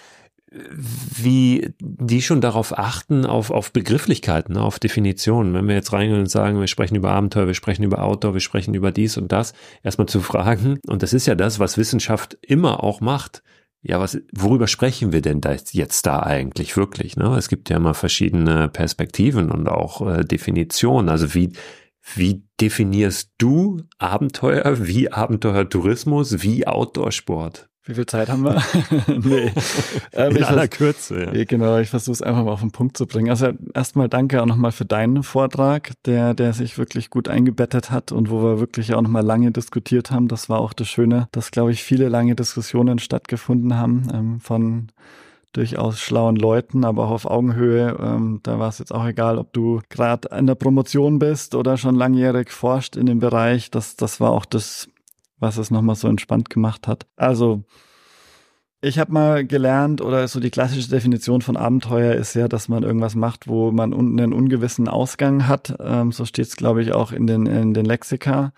wie 0.76 1.74
die 1.80 2.22
schon 2.22 2.40
darauf 2.40 2.78
achten, 2.78 3.26
auf, 3.26 3.50
auf 3.50 3.72
Begrifflichkeiten, 3.72 4.56
auf 4.56 4.78
Definitionen. 4.78 5.54
Wenn 5.54 5.68
wir 5.68 5.74
jetzt 5.74 5.92
reingehen 5.92 6.20
und 6.20 6.30
sagen, 6.30 6.60
wir 6.60 6.66
sprechen 6.66 6.96
über 6.96 7.10
Abenteuer, 7.10 7.46
wir 7.46 7.54
sprechen 7.54 7.82
über 7.82 8.02
Outdoor, 8.02 8.34
wir 8.34 8.40
sprechen 8.40 8.74
über 8.74 8.92
dies 8.92 9.16
und 9.16 9.32
das, 9.32 9.52
erstmal 9.82 10.08
zu 10.08 10.20
fragen, 10.20 10.78
und 10.86 11.02
das 11.02 11.12
ist 11.12 11.26
ja 11.26 11.34
das, 11.34 11.58
was 11.58 11.78
Wissenschaft 11.78 12.38
immer 12.42 12.84
auch 12.84 13.00
macht, 13.00 13.42
ja, 13.86 14.00
was, 14.00 14.18
worüber 14.32 14.66
sprechen 14.66 15.12
wir 15.12 15.20
denn 15.20 15.42
da 15.42 15.56
jetzt 15.72 16.06
da 16.06 16.20
eigentlich 16.20 16.74
wirklich? 16.76 17.16
Ne? 17.16 17.36
Es 17.36 17.48
gibt 17.48 17.68
ja 17.68 17.76
immer 17.76 17.92
verschiedene 17.92 18.68
Perspektiven 18.68 19.50
und 19.50 19.68
auch 19.68 20.00
äh, 20.08 20.24
Definitionen. 20.24 21.10
Also 21.10 21.34
wie, 21.34 21.52
wie 22.14 22.44
definierst 22.60 23.32
du 23.36 23.82
Abenteuer, 23.98 24.86
wie 24.86 25.12
Abenteuertourismus, 25.12 26.42
wie 26.42 26.66
Outdoor-Sport? 26.66 27.68
Wie 27.86 27.94
viel 27.94 28.06
Zeit 28.06 28.30
haben 28.30 28.44
wir? 28.44 28.62
nee. 29.08 29.52
Ähm, 30.12 30.36
In 30.36 30.44
aller 30.44 30.68
Kürze. 30.68 31.30
Ja. 31.34 31.44
Genau, 31.44 31.78
ich 31.78 31.90
versuche 31.90 32.12
es 32.12 32.22
einfach 32.22 32.44
mal 32.44 32.52
auf 32.52 32.60
den 32.60 32.70
Punkt 32.70 32.96
zu 32.96 33.06
bringen. 33.06 33.28
Also 33.28 33.50
erstmal 33.74 34.08
danke 34.08 34.40
auch 34.40 34.46
nochmal 34.46 34.72
für 34.72 34.86
deinen 34.86 35.22
Vortrag, 35.22 35.92
der, 36.06 36.32
der 36.32 36.54
sich 36.54 36.78
wirklich 36.78 37.10
gut 37.10 37.28
eingebettet 37.28 37.90
hat 37.90 38.10
und 38.10 38.30
wo 38.30 38.42
wir 38.42 38.58
wirklich 38.58 38.94
auch 38.94 39.02
nochmal 39.02 39.24
lange 39.24 39.50
diskutiert 39.50 40.10
haben. 40.10 40.28
Das 40.28 40.48
war 40.48 40.60
auch 40.60 40.72
das 40.72 40.88
Schöne, 40.88 41.28
dass, 41.32 41.50
glaube 41.50 41.72
ich, 41.72 41.82
viele 41.82 42.08
lange 42.08 42.34
Diskussionen 42.34 42.98
stattgefunden 42.98 43.76
haben 43.76 44.08
ähm, 44.12 44.40
von 44.40 44.88
durchaus 45.52 46.00
schlauen 46.00 46.36
Leuten, 46.36 46.84
aber 46.84 47.04
auch 47.04 47.10
auf 47.10 47.26
Augenhöhe. 47.26 47.96
Ähm, 48.00 48.40
da 48.42 48.58
war 48.58 48.70
es 48.70 48.78
jetzt 48.78 48.94
auch 48.94 49.06
egal, 49.06 49.38
ob 49.38 49.52
du 49.52 49.80
gerade 49.88 50.28
in 50.36 50.46
der 50.46 50.56
Promotion 50.56 51.18
bist 51.18 51.54
oder 51.54 51.76
schon 51.76 51.94
langjährig 51.94 52.50
forscht 52.50 52.96
in 52.96 53.06
dem 53.06 53.20
Bereich. 53.20 53.70
Das, 53.70 53.94
das 53.96 54.20
war 54.20 54.32
auch 54.32 54.46
das 54.46 54.88
was 55.44 55.58
es 55.58 55.70
nochmal 55.70 55.94
so 55.94 56.08
entspannt 56.08 56.48
gemacht 56.48 56.88
hat. 56.88 57.06
Also, 57.16 57.62
ich 58.80 58.98
habe 58.98 59.12
mal 59.12 59.46
gelernt, 59.46 60.00
oder 60.00 60.26
so 60.26 60.40
die 60.40 60.50
klassische 60.50 60.88
Definition 60.88 61.42
von 61.42 61.56
Abenteuer 61.56 62.14
ist 62.14 62.34
ja, 62.34 62.48
dass 62.48 62.68
man 62.68 62.82
irgendwas 62.82 63.14
macht, 63.14 63.46
wo 63.46 63.70
man 63.70 63.92
einen 63.92 64.32
ungewissen 64.32 64.88
Ausgang 64.88 65.46
hat. 65.46 65.76
Ähm, 65.80 66.12
so 66.12 66.24
steht 66.24 66.46
es, 66.46 66.56
glaube 66.56 66.82
ich, 66.82 66.92
auch 66.92 67.12
in 67.12 67.26
den, 67.26 67.46
in 67.46 67.74
den 67.74 67.84
Lexika 67.84 68.52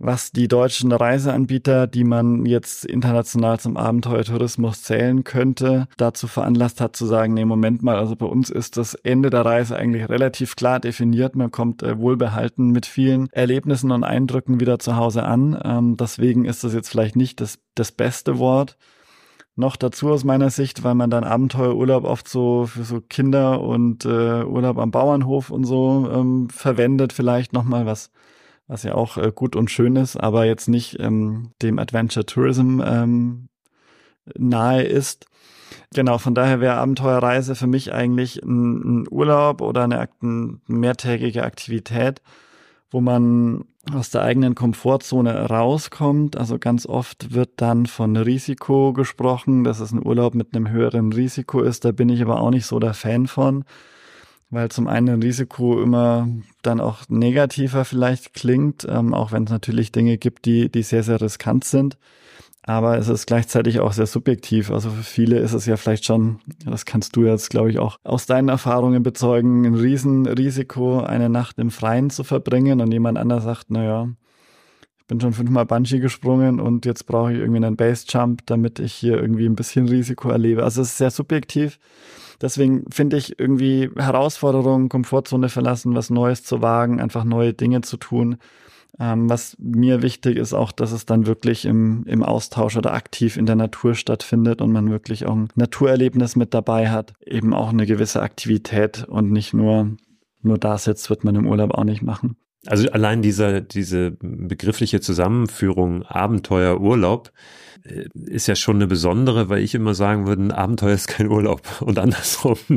was 0.00 0.32
die 0.32 0.48
deutschen 0.48 0.92
Reiseanbieter, 0.92 1.86
die 1.86 2.04
man 2.04 2.46
jetzt 2.46 2.86
international 2.86 3.60
zum 3.60 3.76
Abenteuertourismus 3.76 4.82
zählen 4.82 5.24
könnte, 5.24 5.88
dazu 5.98 6.26
veranlasst 6.26 6.80
hat 6.80 6.96
zu 6.96 7.04
sagen, 7.04 7.34
nee, 7.34 7.44
Moment 7.44 7.82
mal, 7.82 7.96
also 7.96 8.16
bei 8.16 8.24
uns 8.24 8.48
ist 8.48 8.78
das 8.78 8.94
Ende 8.94 9.28
der 9.28 9.44
Reise 9.44 9.76
eigentlich 9.76 10.08
relativ 10.08 10.56
klar 10.56 10.80
definiert. 10.80 11.36
Man 11.36 11.50
kommt 11.50 11.82
äh, 11.82 11.98
wohlbehalten 11.98 12.70
mit 12.70 12.86
vielen 12.86 13.28
Erlebnissen 13.30 13.90
und 13.92 14.02
Eindrücken 14.02 14.58
wieder 14.58 14.78
zu 14.78 14.96
Hause 14.96 15.22
an. 15.24 15.60
Ähm, 15.62 15.98
deswegen 15.98 16.46
ist 16.46 16.64
das 16.64 16.72
jetzt 16.72 16.88
vielleicht 16.88 17.14
nicht 17.14 17.40
das, 17.42 17.58
das 17.74 17.92
beste 17.92 18.38
Wort 18.38 18.78
noch 19.54 19.76
dazu 19.76 20.08
aus 20.08 20.24
meiner 20.24 20.48
Sicht, 20.48 20.82
weil 20.82 20.94
man 20.94 21.10
dann 21.10 21.24
Abenteuerurlaub 21.24 22.04
oft 22.04 22.26
so 22.26 22.64
für 22.64 22.84
so 22.84 23.02
Kinder 23.02 23.60
und 23.60 24.06
äh, 24.06 24.44
Urlaub 24.44 24.78
am 24.78 24.90
Bauernhof 24.90 25.50
und 25.50 25.64
so 25.64 26.10
ähm, 26.10 26.48
verwendet, 26.48 27.12
vielleicht 27.12 27.52
nochmal 27.52 27.84
was 27.84 28.10
was 28.70 28.84
ja 28.84 28.94
auch 28.94 29.18
äh, 29.18 29.32
gut 29.34 29.56
und 29.56 29.68
schön 29.70 29.96
ist, 29.96 30.16
aber 30.16 30.44
jetzt 30.44 30.68
nicht 30.68 30.98
ähm, 31.00 31.50
dem 31.60 31.80
Adventure 31.80 32.24
Tourism 32.24 32.80
ähm, 32.80 33.48
nahe 34.38 34.84
ist. 34.84 35.26
Genau, 35.92 36.18
von 36.18 36.36
daher 36.36 36.60
wäre 36.60 36.76
Abenteuerreise 36.76 37.56
für 37.56 37.66
mich 37.66 37.92
eigentlich 37.92 38.42
ein, 38.42 39.00
ein 39.02 39.06
Urlaub 39.10 39.60
oder 39.60 39.82
eine, 39.84 40.08
eine 40.22 40.58
mehrtägige 40.68 41.42
Aktivität, 41.42 42.22
wo 42.92 43.00
man 43.00 43.64
aus 43.92 44.10
der 44.10 44.22
eigenen 44.22 44.54
Komfortzone 44.54 45.48
rauskommt. 45.48 46.36
Also 46.36 46.60
ganz 46.60 46.86
oft 46.86 47.34
wird 47.34 47.50
dann 47.56 47.86
von 47.86 48.16
Risiko 48.16 48.92
gesprochen, 48.92 49.64
dass 49.64 49.80
es 49.80 49.90
ein 49.90 50.06
Urlaub 50.06 50.36
mit 50.36 50.54
einem 50.54 50.70
höheren 50.70 51.12
Risiko 51.12 51.60
ist. 51.60 51.84
Da 51.84 51.90
bin 51.90 52.08
ich 52.08 52.22
aber 52.22 52.40
auch 52.40 52.50
nicht 52.50 52.66
so 52.66 52.78
der 52.78 52.94
Fan 52.94 53.26
von 53.26 53.64
weil 54.50 54.68
zum 54.70 54.88
einen 54.88 55.08
ein 55.08 55.22
Risiko 55.22 55.80
immer 55.80 56.28
dann 56.62 56.80
auch 56.80 57.08
negativer 57.08 57.84
vielleicht 57.84 58.34
klingt, 58.34 58.86
ähm, 58.88 59.14
auch 59.14 59.32
wenn 59.32 59.44
es 59.44 59.50
natürlich 59.50 59.92
Dinge 59.92 60.18
gibt, 60.18 60.44
die, 60.44 60.70
die 60.70 60.82
sehr, 60.82 61.02
sehr 61.02 61.20
riskant 61.20 61.64
sind. 61.64 61.96
Aber 62.62 62.98
es 62.98 63.08
ist 63.08 63.26
gleichzeitig 63.26 63.80
auch 63.80 63.92
sehr 63.92 64.06
subjektiv. 64.06 64.70
Also 64.70 64.90
für 64.90 65.02
viele 65.02 65.38
ist 65.38 65.54
es 65.54 65.64
ja 65.66 65.76
vielleicht 65.76 66.04
schon, 66.04 66.40
das 66.64 66.84
kannst 66.84 67.16
du 67.16 67.24
jetzt, 67.24 67.48
glaube 67.48 67.70
ich, 67.70 67.78
auch 67.78 67.98
aus 68.04 68.26
deinen 68.26 68.48
Erfahrungen 68.48 69.02
bezeugen, 69.02 69.64
ein 69.64 69.74
Riesenrisiko, 69.74 71.00
eine 71.00 71.30
Nacht 71.30 71.58
im 71.58 71.70
Freien 71.70 72.10
zu 72.10 72.22
verbringen 72.22 72.80
und 72.80 72.92
jemand 72.92 73.18
anders 73.18 73.44
sagt, 73.44 73.66
na 73.68 73.82
ja, 73.82 74.08
ich 74.98 75.06
bin 75.06 75.20
schon 75.20 75.32
fünfmal 75.32 75.64
Bungee 75.64 76.00
gesprungen 76.00 76.60
und 76.60 76.84
jetzt 76.86 77.06
brauche 77.06 77.32
ich 77.32 77.38
irgendwie 77.38 77.64
einen 77.64 77.76
Base-Jump, 77.76 78.42
damit 78.46 78.78
ich 78.78 78.92
hier 78.92 79.16
irgendwie 79.16 79.46
ein 79.46 79.56
bisschen 79.56 79.88
Risiko 79.88 80.28
erlebe. 80.28 80.62
Also 80.62 80.82
es 80.82 80.90
ist 80.90 80.98
sehr 80.98 81.10
subjektiv. 81.10 81.78
Deswegen 82.40 82.84
finde 82.90 83.16
ich 83.16 83.38
irgendwie 83.38 83.90
Herausforderungen, 83.96 84.88
Komfortzone 84.88 85.48
verlassen, 85.48 85.94
was 85.94 86.10
Neues 86.10 86.42
zu 86.42 86.62
wagen, 86.62 87.00
einfach 87.00 87.24
neue 87.24 87.52
Dinge 87.52 87.82
zu 87.82 87.96
tun. 87.96 88.38
Ähm, 88.98 89.30
was 89.30 89.56
mir 89.58 90.02
wichtig 90.02 90.36
ist 90.36 90.52
auch, 90.52 90.72
dass 90.72 90.92
es 90.92 91.06
dann 91.06 91.26
wirklich 91.26 91.64
im, 91.64 92.04
im 92.06 92.22
Austausch 92.22 92.76
oder 92.76 92.92
aktiv 92.92 93.36
in 93.36 93.46
der 93.46 93.56
Natur 93.56 93.94
stattfindet 93.94 94.60
und 94.60 94.72
man 94.72 94.90
wirklich 94.90 95.26
auch 95.26 95.36
ein 95.36 95.48
Naturerlebnis 95.54 96.34
mit 96.34 96.54
dabei 96.54 96.90
hat. 96.90 97.14
Eben 97.24 97.54
auch 97.54 97.70
eine 97.70 97.86
gewisse 97.86 98.22
Aktivität 98.22 99.04
und 99.08 99.30
nicht 99.30 99.54
nur, 99.54 99.96
nur 100.42 100.58
da 100.58 100.76
sitzt, 100.76 101.08
wird 101.08 101.24
man 101.24 101.36
im 101.36 101.46
Urlaub 101.46 101.72
auch 101.72 101.84
nicht 101.84 102.02
machen. 102.02 102.36
Also 102.66 102.90
allein 102.90 103.22
diese, 103.22 103.62
diese 103.62 104.12
begriffliche 104.20 105.00
Zusammenführung 105.00 106.02
Abenteuer, 106.02 106.78
Urlaub 106.78 107.32
äh, 107.84 108.04
ist 108.26 108.48
ja 108.48 108.54
schon 108.54 108.76
eine 108.76 108.86
besondere, 108.86 109.48
weil 109.48 109.62
ich 109.62 109.74
immer 109.74 109.94
sagen 109.94 110.26
würde, 110.26 110.42
ein 110.42 110.52
Abenteuer 110.52 110.92
ist 110.92 111.08
kein 111.08 111.28
Urlaub 111.28 111.62
und 111.80 111.98
andersrum. 111.98 112.58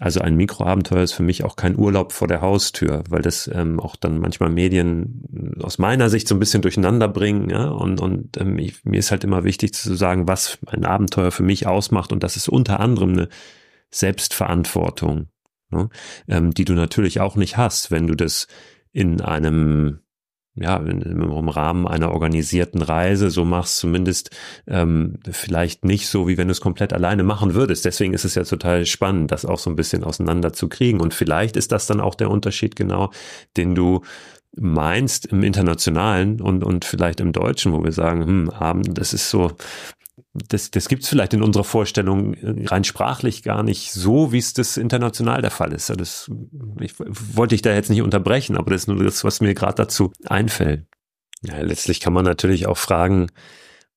Also 0.00 0.20
ein 0.20 0.36
Mikroabenteuer 0.36 1.02
ist 1.02 1.12
für 1.12 1.22
mich 1.22 1.44
auch 1.44 1.54
kein 1.54 1.78
Urlaub 1.78 2.12
vor 2.12 2.26
der 2.26 2.40
Haustür, 2.40 3.04
weil 3.08 3.22
das 3.22 3.48
ähm, 3.52 3.78
auch 3.78 3.94
dann 3.94 4.18
manchmal 4.18 4.50
Medien 4.50 5.56
aus 5.60 5.78
meiner 5.78 6.10
Sicht 6.10 6.26
so 6.26 6.34
ein 6.34 6.38
bisschen 6.40 6.62
durcheinander 6.62 7.08
bringen. 7.08 7.50
Ja? 7.50 7.68
Und, 7.68 8.00
und 8.00 8.36
ähm, 8.38 8.58
ich, 8.58 8.84
mir 8.84 8.98
ist 8.98 9.10
halt 9.10 9.22
immer 9.22 9.44
wichtig 9.44 9.74
zu 9.74 9.94
sagen, 9.94 10.26
was 10.26 10.58
ein 10.66 10.84
Abenteuer 10.84 11.30
für 11.30 11.44
mich 11.44 11.66
ausmacht 11.66 12.12
und 12.12 12.22
das 12.22 12.36
ist 12.36 12.48
unter 12.48 12.80
anderem 12.80 13.12
eine 13.12 13.28
Selbstverantwortung, 13.90 15.28
ne? 15.72 15.88
ähm, 16.28 16.52
die 16.52 16.64
du 16.64 16.74
natürlich 16.74 17.20
auch 17.20 17.36
nicht 17.36 17.56
hast, 17.56 17.90
wenn 17.90 18.06
du 18.06 18.14
das 18.14 18.46
in 18.92 19.20
einem 19.20 20.02
ja, 20.54 20.76
im 20.76 21.48
Rahmen 21.48 21.88
einer 21.88 22.12
organisierten 22.12 22.82
Reise, 22.82 23.30
so 23.30 23.44
machst 23.44 23.78
zumindest 23.78 24.30
ähm, 24.66 25.18
vielleicht 25.30 25.84
nicht 25.84 26.08
so, 26.08 26.28
wie 26.28 26.36
wenn 26.36 26.48
du 26.48 26.52
es 26.52 26.60
komplett 26.60 26.92
alleine 26.92 27.22
machen 27.22 27.54
würdest. 27.54 27.86
Deswegen 27.86 28.12
ist 28.12 28.26
es 28.26 28.34
ja 28.34 28.44
total 28.44 28.84
spannend, 28.84 29.30
das 29.30 29.46
auch 29.46 29.58
so 29.58 29.70
ein 29.70 29.76
bisschen 29.76 30.04
auseinander 30.04 30.52
zu 30.52 30.68
kriegen. 30.68 31.00
Und 31.00 31.14
vielleicht 31.14 31.56
ist 31.56 31.72
das 31.72 31.86
dann 31.86 32.02
auch 32.02 32.14
der 32.14 32.30
Unterschied 32.30 32.76
genau, 32.76 33.10
den 33.56 33.74
du 33.74 34.02
meinst 34.54 35.24
im 35.26 35.42
Internationalen 35.42 36.42
und, 36.42 36.62
und 36.62 36.84
vielleicht 36.84 37.20
im 37.20 37.32
Deutschen, 37.32 37.72
wo 37.72 37.82
wir 37.82 37.92
sagen, 37.92 38.26
hm, 38.26 38.50
Abend, 38.50 38.98
das 38.98 39.14
ist 39.14 39.30
so, 39.30 39.52
das, 40.34 40.70
das 40.70 40.88
gibt 40.88 41.02
es 41.02 41.08
vielleicht 41.08 41.34
in 41.34 41.42
unserer 41.42 41.64
Vorstellung 41.64 42.34
rein 42.42 42.84
sprachlich 42.84 43.42
gar 43.42 43.62
nicht 43.62 43.92
so, 43.92 44.32
wie 44.32 44.38
es 44.38 44.54
das 44.54 44.76
international 44.76 45.42
der 45.42 45.50
Fall 45.50 45.72
ist. 45.72 45.90
Das, 45.90 46.30
ich 46.80 46.94
wollte 46.98 47.54
dich 47.54 47.62
da 47.62 47.74
jetzt 47.74 47.90
nicht 47.90 48.02
unterbrechen, 48.02 48.56
aber 48.56 48.70
das 48.70 48.82
ist 48.82 48.88
nur 48.88 49.04
das, 49.04 49.24
was 49.24 49.40
mir 49.40 49.54
gerade 49.54 49.74
dazu 49.74 50.12
einfällt. 50.24 50.86
Ja, 51.42 51.60
letztlich 51.60 52.00
kann 52.00 52.12
man 52.12 52.24
natürlich 52.24 52.66
auch 52.66 52.78
fragen, 52.78 53.28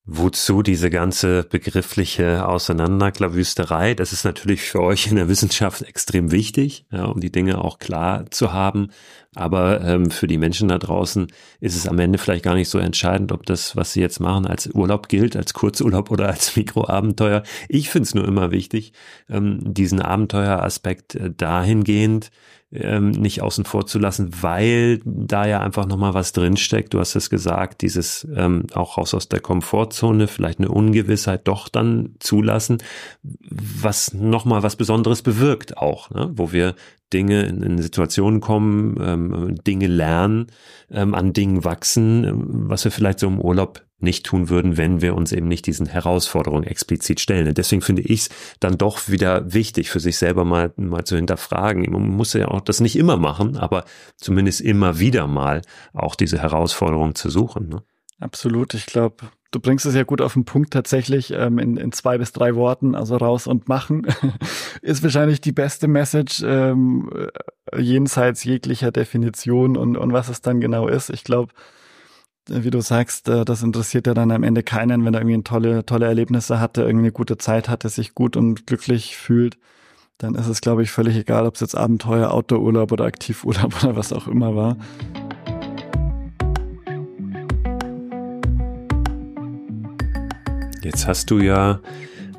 Wozu 0.08 0.62
diese 0.62 0.88
ganze 0.88 1.42
begriffliche 1.42 2.46
Auseinanderklawüsterei? 2.46 3.94
Das 3.94 4.12
ist 4.12 4.24
natürlich 4.24 4.62
für 4.62 4.80
euch 4.80 5.08
in 5.08 5.16
der 5.16 5.28
Wissenschaft 5.28 5.82
extrem 5.88 6.30
wichtig, 6.30 6.86
ja, 6.92 7.06
um 7.06 7.20
die 7.20 7.32
Dinge 7.32 7.58
auch 7.58 7.80
klar 7.80 8.30
zu 8.30 8.52
haben. 8.52 8.92
Aber 9.36 9.82
ähm, 9.82 10.10
für 10.10 10.26
die 10.26 10.38
Menschen 10.38 10.68
da 10.68 10.78
draußen 10.78 11.26
ist 11.60 11.76
es 11.76 11.86
am 11.86 11.98
Ende 11.98 12.18
vielleicht 12.18 12.44
gar 12.44 12.54
nicht 12.54 12.70
so 12.70 12.78
entscheidend, 12.78 13.32
ob 13.32 13.44
das, 13.44 13.76
was 13.76 13.92
sie 13.92 14.00
jetzt 14.00 14.18
machen, 14.18 14.46
als 14.46 14.66
Urlaub 14.68 15.08
gilt, 15.08 15.36
als 15.36 15.52
Kurzurlaub 15.52 16.10
oder 16.10 16.28
als 16.28 16.56
Mikroabenteuer. 16.56 17.42
Ich 17.68 17.90
finde 17.90 18.06
es 18.06 18.14
nur 18.14 18.26
immer 18.26 18.50
wichtig, 18.50 18.92
ähm, 19.28 19.60
diesen 19.62 20.00
Abenteueraspekt 20.00 21.16
äh, 21.16 21.30
dahingehend 21.30 22.30
ähm, 22.72 23.10
nicht 23.10 23.42
außen 23.42 23.64
vor 23.64 23.86
zu 23.86 23.98
lassen, 23.98 24.30
weil 24.40 25.00
da 25.04 25.46
ja 25.46 25.60
einfach 25.60 25.86
nochmal 25.86 26.14
was 26.14 26.32
drinsteckt. 26.32 26.94
Du 26.94 27.00
hast 27.00 27.14
es 27.14 27.30
gesagt, 27.30 27.82
dieses 27.82 28.26
ähm, 28.34 28.66
auch 28.74 28.98
raus 28.98 29.14
aus 29.14 29.28
der 29.28 29.40
Komfortzone, 29.40 30.26
vielleicht 30.26 30.58
eine 30.58 30.68
Ungewissheit 30.68 31.46
doch 31.46 31.68
dann 31.68 32.16
zulassen, 32.18 32.78
was 33.22 34.14
nochmal 34.14 34.62
was 34.62 34.76
Besonderes 34.76 35.22
bewirkt 35.22 35.76
auch, 35.76 36.10
ne? 36.10 36.30
wo 36.34 36.52
wir 36.52 36.74
Dinge 37.12 37.44
in, 37.46 37.62
in 37.62 37.80
Situationen 37.80 38.40
kommen, 38.40 38.96
ähm, 39.00 39.54
Dinge 39.66 39.86
lernen, 39.86 40.48
ähm, 40.90 41.14
an 41.14 41.32
Dingen 41.32 41.64
wachsen, 41.64 42.24
ähm, 42.24 42.44
was 42.68 42.84
wir 42.84 42.90
vielleicht 42.90 43.20
so 43.20 43.28
im 43.28 43.40
Urlaub 43.40 43.86
nicht 43.98 44.26
tun 44.26 44.50
würden, 44.50 44.76
wenn 44.76 45.00
wir 45.00 45.14
uns 45.14 45.32
eben 45.32 45.48
nicht 45.48 45.66
diesen 45.66 45.86
Herausforderungen 45.86 46.64
explizit 46.64 47.18
stellen. 47.20 47.48
Und 47.48 47.56
deswegen 47.56 47.80
finde 47.80 48.02
ich 48.02 48.22
es 48.22 48.28
dann 48.60 48.76
doch 48.76 49.08
wieder 49.08 49.54
wichtig, 49.54 49.90
für 49.90 50.00
sich 50.00 50.18
selber 50.18 50.44
mal, 50.44 50.72
mal 50.76 51.04
zu 51.04 51.16
hinterfragen. 51.16 51.90
Man 51.90 52.08
muss 52.08 52.34
ja 52.34 52.48
auch 52.48 52.60
das 52.60 52.80
nicht 52.80 52.96
immer 52.96 53.16
machen, 53.16 53.56
aber 53.56 53.84
zumindest 54.16 54.60
immer 54.60 54.98
wieder 54.98 55.26
mal 55.26 55.62
auch 55.94 56.14
diese 56.14 56.38
Herausforderung 56.42 57.14
zu 57.14 57.30
suchen. 57.30 57.68
Ne? 57.68 57.82
Absolut. 58.20 58.74
Ich 58.74 58.86
glaube, 58.86 59.30
du 59.50 59.60
bringst 59.60 59.86
es 59.86 59.94
ja 59.94 60.04
gut 60.04 60.20
auf 60.20 60.34
den 60.34 60.44
Punkt 60.44 60.72
tatsächlich 60.72 61.32
ähm, 61.32 61.58
in, 61.58 61.76
in 61.76 61.92
zwei 61.92 62.18
bis 62.18 62.32
drei 62.32 62.54
Worten, 62.54 62.94
also 62.94 63.16
raus 63.16 63.46
und 63.46 63.68
machen, 63.68 64.06
ist 64.82 65.02
wahrscheinlich 65.02 65.40
die 65.40 65.52
beste 65.52 65.88
Message 65.88 66.42
ähm, 66.44 67.10
jenseits 67.76 68.44
jeglicher 68.44 68.92
Definition 68.92 69.76
und, 69.76 69.96
und 69.96 70.12
was 70.12 70.28
es 70.28 70.40
dann 70.40 70.60
genau 70.60 70.88
ist. 70.88 71.10
Ich 71.10 71.24
glaube, 71.24 71.52
wie 72.48 72.70
du 72.70 72.80
sagst, 72.80 73.28
äh, 73.28 73.44
das 73.44 73.62
interessiert 73.62 74.06
ja 74.06 74.14
dann 74.14 74.30
am 74.30 74.42
Ende 74.42 74.62
keinen, 74.62 75.04
wenn 75.04 75.14
er 75.14 75.20
irgendwie 75.20 75.42
tolle, 75.42 75.84
tolle 75.84 76.06
Erlebnisse 76.06 76.60
hatte, 76.60 76.82
irgendwie 76.82 77.06
eine 77.06 77.12
gute 77.12 77.38
Zeit 77.38 77.68
hatte, 77.68 77.88
sich 77.88 78.14
gut 78.14 78.36
und 78.36 78.66
glücklich 78.66 79.16
fühlt, 79.16 79.58
dann 80.18 80.34
ist 80.34 80.46
es, 80.46 80.60
glaube 80.60 80.82
ich, 80.82 80.90
völlig 80.90 81.16
egal, 81.16 81.46
ob 81.46 81.54
es 81.54 81.60
jetzt 81.60 81.76
Abenteuer, 81.76 82.32
Outdoor-Urlaub 82.32 82.92
oder 82.92 83.04
Aktivurlaub 83.04 83.74
oder 83.82 83.96
was 83.96 84.12
auch 84.12 84.28
immer 84.28 84.54
war. 84.54 84.76
Jetzt 90.86 91.08
hast 91.08 91.32
du 91.32 91.40
ja 91.40 91.80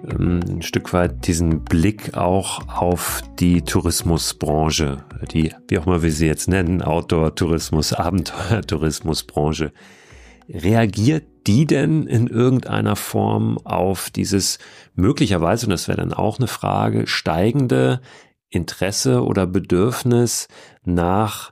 ähm, 0.10 0.40
ein 0.48 0.62
Stück 0.62 0.94
weit 0.94 1.28
diesen 1.28 1.66
Blick 1.66 2.16
auch 2.16 2.66
auf 2.70 3.22
die 3.40 3.62
Tourismusbranche, 3.62 5.04
die, 5.34 5.54
wie 5.68 5.78
auch 5.78 5.86
immer 5.86 6.02
wir 6.02 6.14
sie 6.14 6.28
jetzt 6.28 6.48
nennen, 6.48 6.82
Outdoor-Tourismus, 6.82 7.92
Abenteuer-Tourismusbranche. 7.92 9.74
Reagiert 10.50 11.26
die 11.46 11.66
denn 11.66 12.08
in 12.08 12.28
irgendeiner 12.28 12.96
Form 12.96 13.58
auf 13.66 14.12
dieses 14.12 14.60
möglicherweise, 14.96 15.66
und 15.66 15.72
das 15.72 15.90
wäre 15.90 15.98
dann 15.98 16.14
auch 16.14 16.38
eine 16.38 16.48
Frage, 16.48 17.06
steigende 17.06 18.00
Interesse 18.48 19.26
oder 19.26 19.46
Bedürfnis 19.46 20.48
nach, 20.86 21.52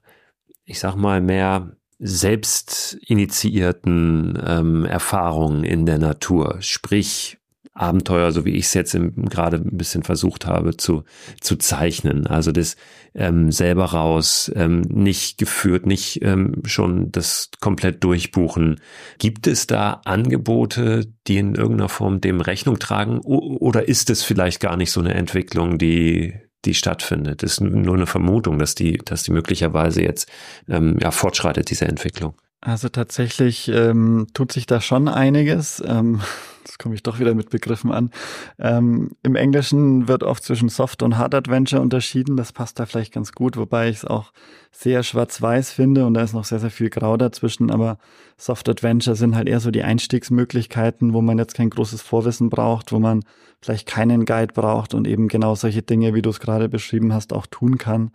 ich 0.64 0.80
sag 0.80 0.96
mal, 0.96 1.20
mehr 1.20 1.76
selbst 2.00 2.98
initiierten 3.06 4.42
ähm, 4.46 4.86
Erfahrungen 4.86 5.64
in 5.64 5.86
der 5.86 5.98
Natur, 5.98 6.58
sprich 6.60 7.38
Abenteuer, 7.76 8.32
so 8.32 8.46
wie 8.46 8.56
ich 8.56 8.66
es 8.66 8.74
jetzt 8.74 8.98
gerade 9.30 9.58
ein 9.58 9.78
bisschen 9.78 10.04
versucht 10.04 10.46
habe 10.46 10.78
zu, 10.78 11.04
zu 11.42 11.58
zeichnen. 11.58 12.26
Also 12.26 12.54
das 12.54 12.78
ähm, 13.14 13.52
selber 13.52 13.86
raus, 13.86 14.50
ähm, 14.56 14.82
nicht 14.82 15.38
geführt, 15.38 15.86
nicht 15.86 16.22
ähm, 16.22 16.62
schon 16.64 17.12
das 17.12 17.50
komplett 17.60 18.02
durchbuchen. 18.04 18.80
Gibt 19.20 19.46
es 19.46 19.68
da 19.68 20.02
Angebote, 20.06 21.12
die 21.28 21.38
in 21.38 21.56
irgendeiner 21.56 21.90
Form 21.90 22.22
dem 22.22 22.40
Rechnung 22.40 22.80
tragen? 22.80 23.20
Oder 23.20 23.90
ist 23.90 24.10
es 24.10 24.24
vielleicht 24.24 24.62
gar 24.62 24.78
nicht 24.78 24.92
so 24.92 25.02
eine 25.02 25.14
Entwicklung, 25.14 25.78
die 25.78 26.34
die 26.66 26.74
stattfindet. 26.74 27.44
Das 27.44 27.54
ist 27.54 27.62
nur 27.62 27.96
eine 27.96 28.08
Vermutung, 28.08 28.60
dass 28.60 28.76
die, 28.76 28.98
dass 28.98 29.24
die 29.24 29.32
möglicherweise 29.32 30.02
jetzt 30.02 30.30
ähm, 30.68 30.98
ja, 31.02 31.12
fortschreitet, 31.12 31.70
diese 31.70 31.86
Entwicklung. 31.86 32.36
Also 32.62 32.90
tatsächlich 32.90 33.68
ähm, 33.70 34.28
tut 34.34 34.52
sich 34.52 34.66
da 34.66 34.82
schon 34.82 35.08
einiges. 35.08 35.84
Ähm, 35.86 36.22
jetzt 36.66 36.80
komme 36.80 36.96
ich 36.96 37.04
doch 37.04 37.20
wieder 37.20 37.36
mit 37.36 37.50
Begriffen 37.50 37.92
an. 37.92 38.12
Ähm, 38.58 39.12
Im 39.24 39.36
Englischen 39.36 40.08
wird 40.08 40.24
oft 40.24 40.44
zwischen 40.44 40.70
Soft 40.70 41.04
und 41.04 41.18
Hard 41.18 41.36
Adventure 41.36 41.82
unterschieden. 41.82 42.38
Das 42.38 42.52
passt 42.52 42.80
da 42.80 42.86
vielleicht 42.86 43.14
ganz 43.14 43.32
gut, 43.32 43.58
wobei 43.58 43.90
ich 43.90 43.98
es 43.98 44.06
auch 44.06 44.32
sehr 44.72 45.04
schwarz-weiß 45.04 45.72
finde 45.72 46.06
und 46.06 46.16
da 46.16 46.22
ist 46.22 46.34
noch 46.34 46.46
sehr, 46.46 46.60
sehr 46.60 46.72
viel 46.72 46.90
Grau 46.90 47.18
dazwischen. 47.18 47.72
Aber 47.72 47.98
Soft 48.38 48.68
Adventure 48.68 49.16
sind 49.16 49.36
halt 49.36 49.48
eher 49.48 49.60
so 49.60 49.72
die 49.72 49.84
Einstiegsmöglichkeiten, 49.84 51.14
wo 51.14 51.22
man 51.22 51.38
jetzt 51.38 51.56
kein 51.56 51.70
großes 51.70 52.02
Vorwissen 52.02 52.50
braucht, 52.50 52.92
wo 52.92 53.00
man 53.00 53.24
vielleicht 53.62 53.88
keinen 53.88 54.26
Guide 54.26 54.54
braucht 54.54 54.94
und 54.94 55.08
eben 55.08 55.28
genau 55.28 55.56
solche 55.56 55.82
Dinge, 55.82 56.14
wie 56.14 56.22
du 56.22 56.30
es 56.30 56.40
gerade 56.40 56.70
beschrieben 56.70 57.14
hast, 57.14 57.34
auch 57.34 57.46
tun 57.46 57.78
kann 57.78 58.12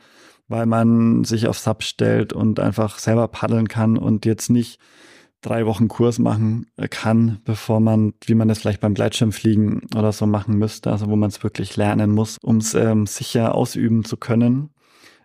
weil 0.51 0.67
man 0.67 1.23
sich 1.23 1.47
auf 1.47 1.61
Sub 1.61 1.85
stellt 1.85 2.33
und 2.33 2.59
einfach 2.59 2.99
selber 2.99 3.29
paddeln 3.29 3.69
kann 3.69 3.97
und 3.97 4.27
jetzt 4.27 4.51
nicht 4.51 4.81
drei 5.41 5.67
Wochen 5.67 5.89
Kurs 5.89 6.19
machen 6.19 6.67
kann, 6.91 7.41
bevor 7.45 7.81
man, 7.81 8.15
wie 8.25 8.35
man 8.35 8.49
das 8.49 8.59
vielleicht 8.59 8.81
beim 8.81 8.95
Gleitschirmfliegen 8.95 9.83
oder 9.97 10.13
so 10.13 10.27
machen 10.27 10.57
müsste, 10.57 10.91
also 10.91 11.09
wo 11.09 11.17
man 11.17 11.31
es 11.31 11.43
wirklich 11.43 11.77
lernen 11.77 12.11
muss, 12.11 12.39
um 12.43 12.59
es 12.59 12.75
ähm, 12.75 13.07
sicher 13.07 13.55
ausüben 13.55 14.05
zu 14.05 14.17
können. 14.17 14.71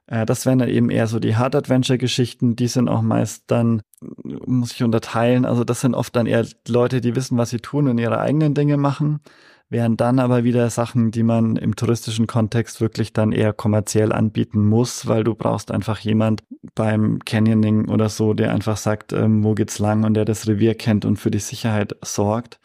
Äh, 0.07 0.25
das 0.25 0.45
wären 0.45 0.59
dann 0.59 0.69
eben 0.69 0.89
eher 0.89 1.07
so 1.07 1.19
die 1.19 1.35
Hard-Adventure-Geschichten, 1.35 2.55
die 2.55 2.67
sind 2.67 2.87
auch 2.87 3.01
meist 3.01 3.43
dann, 3.47 3.81
muss 4.23 4.73
ich 4.73 4.83
unterteilen, 4.83 5.45
also 5.45 5.63
das 5.63 5.81
sind 5.81 5.95
oft 5.95 6.15
dann 6.15 6.27
eher 6.27 6.45
Leute, 6.67 7.01
die 7.01 7.15
wissen, 7.15 7.37
was 7.37 7.49
sie 7.49 7.59
tun 7.59 7.87
und 7.87 7.97
ihre 7.97 8.19
eigenen 8.19 8.53
Dinge 8.53 8.77
machen 8.77 9.19
wären 9.69 9.97
dann 9.97 10.19
aber 10.19 10.43
wieder 10.43 10.69
Sachen, 10.69 11.11
die 11.11 11.23
man 11.23 11.55
im 11.55 11.75
touristischen 11.75 12.27
Kontext 12.27 12.81
wirklich 12.81 13.13
dann 13.13 13.31
eher 13.31 13.51
kommerziell 13.51 14.11
anbieten 14.11 14.65
muss, 14.65 15.07
weil 15.07 15.23
du 15.23 15.33
brauchst 15.35 15.71
einfach 15.71 15.99
jemand 15.99 16.43
beim 16.75 17.19
Canyoning 17.19 17.89
oder 17.89 18.09
so, 18.09 18.33
der 18.33 18.53
einfach 18.53 18.77
sagt, 18.77 19.11
ähm, 19.13 19.43
wo 19.43 19.53
geht's 19.53 19.79
lang 19.79 20.03
und 20.03 20.13
der 20.13 20.25
das 20.25 20.47
Revier 20.47 20.75
kennt 20.75 21.05
und 21.05 21.17
für 21.17 21.31
die 21.31 21.39
Sicherheit 21.39 21.95
sorgt. 22.03 22.59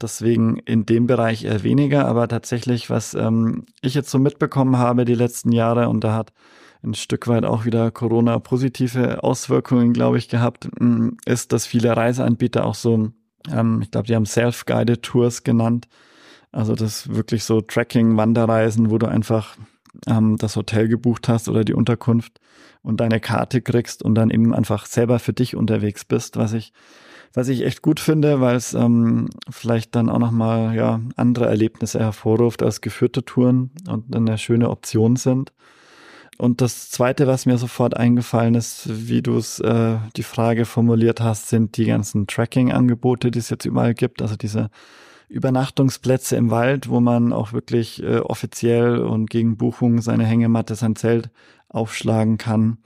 Deswegen 0.00 0.56
in 0.58 0.84
dem 0.84 1.06
Bereich 1.06 1.44
eher 1.44 1.62
weniger, 1.62 2.06
aber 2.06 2.26
tatsächlich, 2.28 2.90
was 2.90 3.14
ähm, 3.14 3.66
ich 3.82 3.94
jetzt 3.94 4.10
so 4.10 4.18
mitbekommen 4.18 4.78
habe 4.78 5.04
die 5.04 5.14
letzten 5.14 5.52
Jahre 5.52 5.88
und 5.88 6.02
da 6.02 6.14
hat 6.14 6.32
ein 6.82 6.94
Stück 6.94 7.28
weit 7.28 7.44
auch 7.44 7.64
wieder 7.64 7.90
Corona 7.92 8.38
positive 8.40 9.22
Auswirkungen, 9.22 9.92
glaube 9.92 10.18
ich, 10.18 10.28
gehabt, 10.28 10.68
mm, 10.80 11.10
ist, 11.24 11.52
dass 11.52 11.66
viele 11.66 11.96
Reiseanbieter 11.96 12.64
auch 12.64 12.74
so, 12.74 13.10
ähm, 13.50 13.80
ich 13.82 13.90
glaube, 13.90 14.08
die 14.08 14.16
haben 14.16 14.26
Self-Guided 14.26 15.02
Tours 15.02 15.44
genannt, 15.44 15.86
also 16.52 16.74
das 16.74 17.14
wirklich 17.14 17.44
so 17.44 17.60
Tracking-Wanderreisen, 17.60 18.90
wo 18.90 18.98
du 18.98 19.06
einfach 19.06 19.56
ähm, 20.06 20.36
das 20.36 20.56
Hotel 20.56 20.88
gebucht 20.88 21.28
hast 21.28 21.48
oder 21.48 21.64
die 21.64 21.74
Unterkunft 21.74 22.40
und 22.82 23.00
deine 23.00 23.20
Karte 23.20 23.62
kriegst 23.62 24.02
und 24.02 24.14
dann 24.14 24.30
eben 24.30 24.54
einfach 24.54 24.86
selber 24.86 25.18
für 25.18 25.32
dich 25.32 25.56
unterwegs 25.56 26.04
bist, 26.04 26.36
was 26.36 26.52
ich 26.52 26.72
was 27.34 27.48
ich 27.48 27.64
echt 27.64 27.80
gut 27.80 27.98
finde, 27.98 28.40
weil 28.40 28.56
es 28.56 28.74
ähm, 28.74 29.30
vielleicht 29.48 29.94
dann 29.94 30.10
auch 30.10 30.18
nochmal 30.18 30.74
ja, 30.74 31.00
andere 31.16 31.46
Erlebnisse 31.46 31.98
hervorruft 31.98 32.62
als 32.62 32.82
geführte 32.82 33.24
Touren 33.24 33.70
und 33.88 34.14
eine 34.14 34.36
schöne 34.36 34.68
Option 34.68 35.16
sind. 35.16 35.52
Und 36.38 36.60
das 36.60 36.90
Zweite, 36.90 37.26
was 37.26 37.46
mir 37.46 37.56
sofort 37.56 37.96
eingefallen 37.96 38.54
ist, 38.54 39.08
wie 39.08 39.22
du 39.22 39.36
es 39.36 39.60
äh, 39.60 39.96
die 40.16 40.22
Frage 40.22 40.64
formuliert 40.64 41.20
hast, 41.20 41.48
sind 41.48 41.76
die 41.76 41.86
ganzen 41.86 42.26
Tracking-Angebote, 42.26 43.30
die 43.30 43.38
es 43.38 43.48
jetzt 43.50 43.64
überall 43.64 43.94
gibt. 43.94 44.20
Also 44.20 44.36
diese 44.36 44.70
Übernachtungsplätze 45.32 46.36
im 46.36 46.50
Wald, 46.50 46.88
wo 46.88 47.00
man 47.00 47.32
auch 47.32 47.52
wirklich 47.52 48.02
äh, 48.02 48.18
offiziell 48.18 48.98
und 48.98 49.30
gegen 49.30 49.56
Buchung 49.56 50.00
seine 50.00 50.24
Hängematte, 50.24 50.74
sein 50.74 50.94
Zelt 50.94 51.30
aufschlagen 51.68 52.38
kann 52.38 52.78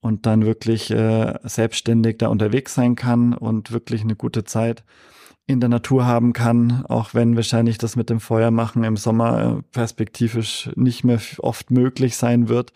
und 0.00 0.26
dann 0.26 0.44
wirklich 0.44 0.90
äh, 0.90 1.34
selbstständig 1.42 2.18
da 2.18 2.28
unterwegs 2.28 2.74
sein 2.74 2.96
kann 2.96 3.32
und 3.32 3.72
wirklich 3.72 4.02
eine 4.02 4.14
gute 4.14 4.44
Zeit 4.44 4.84
in 5.46 5.60
der 5.60 5.68
Natur 5.68 6.06
haben 6.06 6.32
kann, 6.32 6.84
auch 6.86 7.14
wenn 7.14 7.36
wahrscheinlich 7.36 7.78
das 7.78 7.96
mit 7.96 8.10
dem 8.10 8.20
Feuermachen 8.20 8.84
im 8.84 8.96
Sommer 8.96 9.58
äh, 9.58 9.62
perspektivisch 9.72 10.70
nicht 10.74 11.04
mehr 11.04 11.20
oft 11.38 11.70
möglich 11.70 12.16
sein 12.16 12.48
wird. 12.48 12.72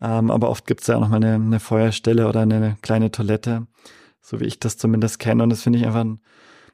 Ähm, 0.00 0.30
aber 0.30 0.50
oft 0.50 0.66
gibt 0.66 0.82
es 0.82 0.86
ja 0.86 0.96
auch 0.96 1.00
noch 1.00 1.08
mal 1.08 1.16
eine, 1.16 1.34
eine 1.34 1.60
Feuerstelle 1.60 2.28
oder 2.28 2.40
eine 2.40 2.76
kleine 2.82 3.10
Toilette, 3.10 3.66
so 4.20 4.38
wie 4.38 4.44
ich 4.44 4.60
das 4.60 4.76
zumindest 4.76 5.18
kenne. 5.18 5.42
Und 5.42 5.50
das 5.50 5.62
finde 5.62 5.78
ich 5.78 5.86
einfach 5.86 6.00
ein 6.00 6.20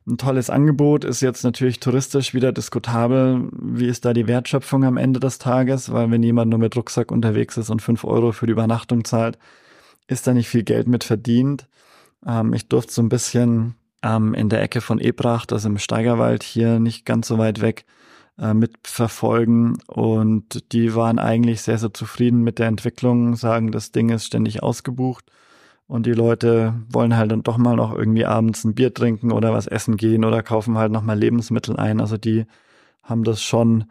ein 0.06 0.18
tolles 0.18 0.50
Angebot 0.50 1.04
ist 1.04 1.20
jetzt 1.20 1.42
natürlich 1.42 1.80
touristisch 1.80 2.32
wieder 2.32 2.52
diskutabel. 2.52 3.48
Wie 3.52 3.88
ist 3.88 4.04
da 4.04 4.12
die 4.12 4.28
Wertschöpfung 4.28 4.84
am 4.84 4.96
Ende 4.96 5.18
des 5.18 5.38
Tages? 5.38 5.92
Weil 5.92 6.10
wenn 6.10 6.22
jemand 6.22 6.50
nur 6.50 6.60
mit 6.60 6.76
Rucksack 6.76 7.10
unterwegs 7.10 7.56
ist 7.56 7.70
und 7.70 7.82
fünf 7.82 8.04
Euro 8.04 8.30
für 8.32 8.46
die 8.46 8.52
Übernachtung 8.52 9.04
zahlt, 9.04 9.36
ist 10.06 10.26
da 10.26 10.32
nicht 10.32 10.48
viel 10.48 10.62
Geld 10.62 10.86
mit 10.86 11.02
verdient. 11.02 11.66
Ähm, 12.24 12.52
ich 12.54 12.68
durfte 12.68 12.92
so 12.92 13.02
ein 13.02 13.08
bisschen 13.08 13.74
ähm, 14.02 14.32
in 14.34 14.48
der 14.48 14.62
Ecke 14.62 14.80
von 14.80 15.00
Ebracht, 15.00 15.52
also 15.52 15.68
im 15.68 15.78
Steigerwald 15.78 16.44
hier 16.44 16.78
nicht 16.78 17.04
ganz 17.04 17.26
so 17.26 17.38
weit 17.38 17.60
weg, 17.60 17.84
äh, 18.38 18.54
mitverfolgen. 18.54 19.78
Und 19.88 20.72
die 20.72 20.94
waren 20.94 21.18
eigentlich 21.18 21.62
sehr, 21.62 21.78
sehr 21.78 21.92
zufrieden 21.92 22.42
mit 22.42 22.60
der 22.60 22.68
Entwicklung, 22.68 23.34
sagen, 23.34 23.72
das 23.72 23.90
Ding 23.90 24.10
ist 24.10 24.26
ständig 24.26 24.62
ausgebucht. 24.62 25.24
Und 25.88 26.06
die 26.06 26.12
Leute 26.12 26.74
wollen 26.88 27.16
halt 27.16 27.30
dann 27.30 27.42
doch 27.42 27.58
mal 27.58 27.76
noch 27.76 27.94
irgendwie 27.94 28.24
abends 28.26 28.64
ein 28.64 28.74
Bier 28.74 28.92
trinken 28.92 29.30
oder 29.30 29.52
was 29.52 29.66
essen 29.68 29.96
gehen 29.96 30.24
oder 30.24 30.42
kaufen 30.42 30.78
halt 30.78 30.90
nochmal 30.90 31.18
Lebensmittel 31.18 31.76
ein. 31.76 32.00
Also 32.00 32.16
die 32.16 32.46
haben 33.02 33.22
das 33.22 33.42
schon 33.42 33.84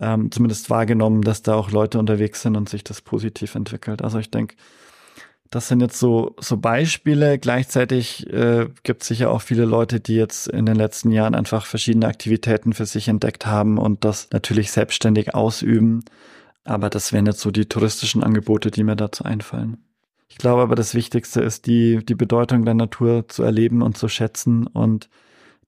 ähm, 0.00 0.30
zumindest 0.32 0.70
wahrgenommen, 0.70 1.22
dass 1.22 1.42
da 1.42 1.54
auch 1.54 1.70
Leute 1.70 1.98
unterwegs 1.98 2.42
sind 2.42 2.56
und 2.56 2.68
sich 2.68 2.82
das 2.82 3.00
positiv 3.00 3.54
entwickelt. 3.54 4.02
Also 4.02 4.18
ich 4.18 4.30
denke, 4.30 4.56
das 5.50 5.68
sind 5.68 5.80
jetzt 5.80 5.98
so, 5.98 6.34
so 6.40 6.56
Beispiele. 6.56 7.38
Gleichzeitig 7.38 8.26
äh, 8.32 8.68
gibt 8.82 9.02
es 9.02 9.08
sicher 9.08 9.30
auch 9.30 9.42
viele 9.42 9.64
Leute, 9.64 10.00
die 10.00 10.16
jetzt 10.16 10.48
in 10.48 10.66
den 10.66 10.76
letzten 10.76 11.12
Jahren 11.12 11.36
einfach 11.36 11.66
verschiedene 11.66 12.08
Aktivitäten 12.08 12.72
für 12.72 12.86
sich 12.86 13.08
entdeckt 13.08 13.46
haben 13.46 13.78
und 13.78 14.04
das 14.04 14.28
natürlich 14.32 14.72
selbstständig 14.72 15.34
ausüben. 15.34 16.04
Aber 16.64 16.90
das 16.90 17.12
wären 17.12 17.26
jetzt 17.26 17.40
so 17.40 17.52
die 17.52 17.66
touristischen 17.66 18.24
Angebote, 18.24 18.72
die 18.72 18.82
mir 18.82 18.96
dazu 18.96 19.24
einfallen. 19.24 19.78
Ich 20.28 20.38
glaube 20.38 20.62
aber, 20.62 20.74
das 20.74 20.94
Wichtigste 20.94 21.40
ist, 21.40 21.66
die, 21.66 22.04
die 22.04 22.14
Bedeutung 22.14 22.64
der 22.64 22.74
Natur 22.74 23.28
zu 23.28 23.42
erleben 23.42 23.82
und 23.82 23.96
zu 23.96 24.08
schätzen 24.08 24.66
und 24.66 25.08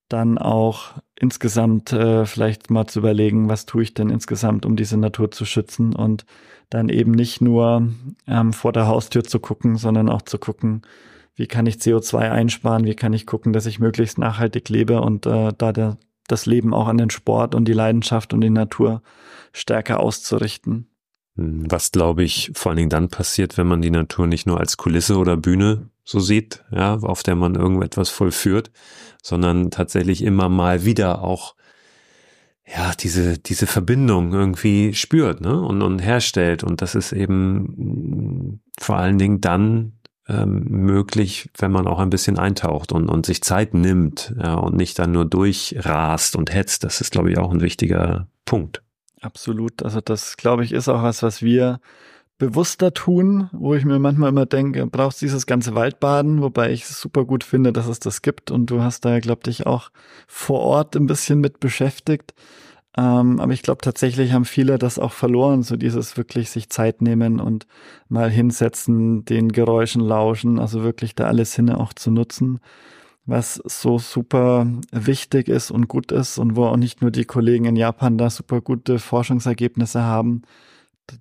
dann 0.09 0.39
auch 0.39 0.95
insgesamt 1.17 1.93
äh, 1.93 2.25
vielleicht 2.25 2.71
mal 2.71 2.87
zu 2.87 3.01
überlegen, 3.01 3.49
was 3.49 3.67
tue 3.67 3.83
ich 3.83 3.95
denn 3.95 4.11
insgesamt, 4.11 4.65
um 4.65 4.75
diese 4.77 4.97
Natur 4.97 5.31
zu 5.31 5.45
schützen 5.45 5.95
und 5.95 6.25
dann 6.71 6.89
eben 6.89 7.13
nicht 7.13 7.41
nur 7.41 7.93
ähm, 8.27 8.53
vor 8.53 8.73
der 8.73 8.87
Haustür 8.87 9.25
zu 9.25 9.39
gucken, 9.39 9.77
sondern 9.77 10.09
auch 10.09 10.23
zu 10.23 10.39
gucken, 10.39 10.83
wie 11.35 11.47
kann 11.47 11.67
ich 11.67 11.77
CO2 11.77 12.31
einsparen, 12.31 12.85
wie 12.85 12.97
kann 12.97 13.13
ich 13.13 13.27
gucken, 13.27 13.53
dass 13.53 13.67
ich 13.67 13.79
möglichst 13.79 14.19
nachhaltig 14.19 14.69
lebe 14.69 15.01
und 15.01 15.27
äh, 15.27 15.53
da 15.57 15.73
der, 15.73 15.99
das 16.27 16.47
Leben 16.47 16.75
auch 16.75 16.89
an 16.89 16.99
den 16.99 17.11
Sport 17.11 17.55
und 17.55 17.67
die 17.67 17.73
Leidenschaft 17.73 18.35
und 18.35 18.41
die 18.41 18.51
Natur 18.51 19.03
stärker 19.53 20.01
auszurichten. 20.01 20.89
Was, 21.41 21.93
glaube 21.93 22.25
ich, 22.25 22.51
vor 22.55 22.71
allen 22.71 22.79
Dingen 22.79 22.91
dann 22.91 23.09
passiert, 23.09 23.57
wenn 23.57 23.69
man 23.69 23.81
die 23.81 23.93
Natur 23.93 24.27
nicht 24.27 24.47
nur 24.47 24.59
als 24.59 24.77
Kulisse 24.77 25.17
oder 25.19 25.37
Bühne 25.37 25.89
so 26.05 26.19
sieht, 26.19 26.65
ja, 26.73 26.97
auf 26.97 27.23
der 27.23 27.37
man 27.37 27.55
irgendetwas 27.55 28.09
vollführt, 28.09 28.73
sondern 29.23 29.71
tatsächlich 29.71 30.23
immer 30.25 30.49
mal 30.49 30.85
wieder 30.85 31.23
auch 31.23 31.55
ja, 32.67 32.93
diese, 32.99 33.39
diese 33.39 33.67
Verbindung 33.67 34.33
irgendwie 34.33 34.93
spürt 34.95 35.41
ne? 35.41 35.61
und, 35.61 35.81
und 35.81 36.01
herstellt. 36.01 36.65
Und 36.65 36.83
das 36.83 36.95
ist 36.95 37.13
eben 37.13 38.61
vor 38.79 38.97
allen 38.97 39.19
Dingen 39.19 39.41
dann 39.41 39.93
ähm, 40.29 40.65
möglich, 40.69 41.51
wenn 41.57 41.73
man 41.73 41.87
auch 41.87 41.99
ein 41.99 42.11
bisschen 42.11 42.39
eintaucht 42.39 42.93
und, 42.93 43.09
und 43.09 43.25
sich 43.25 43.43
Zeit 43.43 43.75
nimmt 43.75 44.35
ja, 44.43 44.55
und 44.55 44.77
nicht 44.77 44.99
dann 44.99 45.13
nur 45.13 45.25
durchrast 45.25 46.37
und 46.37 46.53
hetzt. 46.53 46.85
Das 46.85 47.01
ist, 47.01 47.13
glaube 47.13 47.31
ich, 47.31 47.39
auch 47.39 47.53
ein 47.53 47.63
wichtiger 47.63 48.29
Punkt. 48.45 48.83
Absolut. 49.21 49.83
Also 49.83 50.01
das, 50.01 50.37
glaube 50.37 50.65
ich, 50.65 50.73
ist 50.73 50.89
auch 50.89 51.03
was, 51.03 51.23
was 51.23 51.43
wir 51.43 51.81
bewusster 52.39 52.95
tun, 52.95 53.51
wo 53.53 53.75
ich 53.75 53.85
mir 53.85 53.99
manchmal 53.99 54.29
immer 54.29 54.47
denke, 54.47 54.87
brauchst 54.87 55.21
dieses 55.23 55.47
ganze 55.47 55.75
Waldbaden, 55.75 56.41
wobei 56.41 56.71
ich 56.71 56.85
es 56.85 57.01
super 57.01 57.25
gut 57.25 57.43
finde, 57.43 57.73
dass 57.73 57.89
es 57.89 57.99
das 57.99 58.23
gibt. 58.23 58.51
Und 58.53 58.67
du 58.71 58.81
hast 58.83 59.05
da, 59.05 59.19
glaube 59.19 59.51
ich, 59.51 59.67
auch 59.67 59.91
vor 60.29 60.61
Ort 60.61 60.95
ein 60.97 61.07
bisschen 61.07 61.41
mit 61.41 61.59
beschäftigt. 61.59 62.35
Ähm, 62.97 63.41
aber 63.41 63.53
ich 63.53 63.63
glaube 63.63 63.81
tatsächlich 63.83 64.33
haben 64.33 64.45
viele 64.45 64.79
das 64.79 64.99
auch 64.99 65.13
verloren, 65.13 65.63
so 65.63 65.77
dieses 65.77 66.17
wirklich 66.17 66.51
sich 66.51 66.71
Zeit 66.71 67.03
nehmen 67.03 67.41
und 67.41 67.67
mal 68.09 68.31
hinsetzen, 68.31 69.25
den 69.25 69.51
Geräuschen 69.53 70.01
lauschen, 70.03 70.59
also 70.59 70.83
wirklich 70.83 71.15
da 71.15 71.25
alle 71.27 71.45
Sinne 71.45 71.79
auch 71.79 71.93
zu 71.93 72.11
nutzen, 72.11 72.61
was 73.29 73.61
so 73.67 73.99
super 73.99 74.67
wichtig 74.91 75.49
ist 75.49 75.71
und 75.71 75.87
gut 75.87 76.13
ist 76.13 76.39
und 76.39 76.57
wo 76.57 76.65
auch 76.65 76.77
nicht 76.77 77.03
nur 77.03 77.11
die 77.11 77.27
Kollegen 77.27 77.67
in 77.67 77.77
Japan 77.77 78.17
da 78.17 78.31
super 78.31 78.63
gute 78.63 78.99
Forschungsergebnisse 78.99 80.03
haben, 80.03 80.43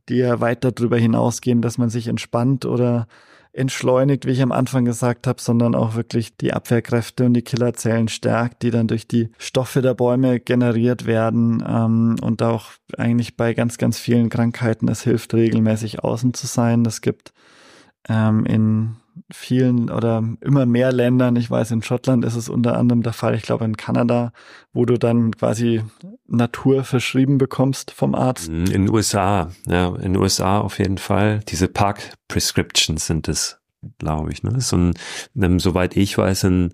die 0.08 0.17
ja 0.17 0.39
weit 0.39 0.63
darüber 0.63 0.98
hinausgehen, 0.98 1.62
dass 1.62 1.78
man 1.78 1.89
sich 1.89 2.08
entspannt 2.08 2.65
oder 2.65 3.08
entschleunigt, 3.52 4.26
wie 4.26 4.32
ich 4.32 4.41
am 4.41 4.52
Anfang 4.52 4.86
gesagt 4.86 5.28
habe, 5.28 5.41
sondern 5.41 5.76
auch 5.76 5.96
wirklich 5.96 6.38
die 6.38 6.54
Abwehrkräfte 6.54 7.26
und 7.26 7.34
die 7.34 7.41
Killerzellen 7.41 8.08
stärkt, 8.08 8.62
die 8.62 8.72
dann 8.72 8.88
durch 8.88 9.08
die 9.08 9.30
Stoffe 9.38 9.82
der 9.82 9.93
Bäume 9.93 10.39
generiert 10.39 11.06
werden 11.06 11.63
ähm, 11.67 12.15
und 12.22 12.41
auch 12.41 12.67
eigentlich 12.98 13.36
bei 13.36 13.54
ganz, 13.54 13.78
ganz 13.78 13.98
vielen 13.98 14.30
Krankheiten 14.30 14.88
es 14.88 15.02
hilft, 15.02 15.34
regelmäßig 15.34 16.04
außen 16.04 16.34
zu 16.34 16.48
sein. 16.48 16.86
Es 16.86 17.02
gibt 17.02 17.34
ähm, 18.08 18.46
in 18.46 18.96
vielen 19.32 19.90
oder 19.90 20.24
immer 20.42 20.66
mehr 20.66 20.92
Ländern, 20.92 21.36
ich 21.36 21.50
weiß, 21.50 21.72
in 21.72 21.82
Schottland 21.82 22.26
ist 22.26 22.36
es 22.36 22.50
unter 22.50 22.78
anderem 22.78 23.04
der 23.04 23.14
Fall, 23.14 23.36
ich 23.36 23.44
glaube 23.44 23.66
in 23.66 23.78
Kanada, 23.78 24.32
wo 24.74 24.86
du 24.86 24.98
dann 24.98 25.32
quasi 25.32 25.82
Natur 26.28 26.84
verschrieben 26.84 27.38
bekommst 27.38 27.92
vom 27.92 28.16
Arzt. 28.16 28.48
In 28.48 28.66
den 28.66 28.90
USA, 28.90 29.52
ja, 29.68 29.96
in 29.96 30.14
den 30.14 30.18
USA 30.18 30.60
auf 30.60 30.80
jeden 30.80 30.98
Fall. 30.98 31.42
Diese 31.48 31.68
Park 31.68 32.14
Prescriptions 32.28 33.08
sind 33.08 33.28
es, 33.28 33.60
glaube 33.98 34.32
ich. 34.32 34.44
Ne? 34.44 34.52
Das 34.52 34.64
ist 34.64 34.70
so 34.70 34.78
ein, 34.78 35.60
soweit 35.60 35.96
ich 35.96 36.18
weiß, 36.18 36.46
ein 36.46 36.74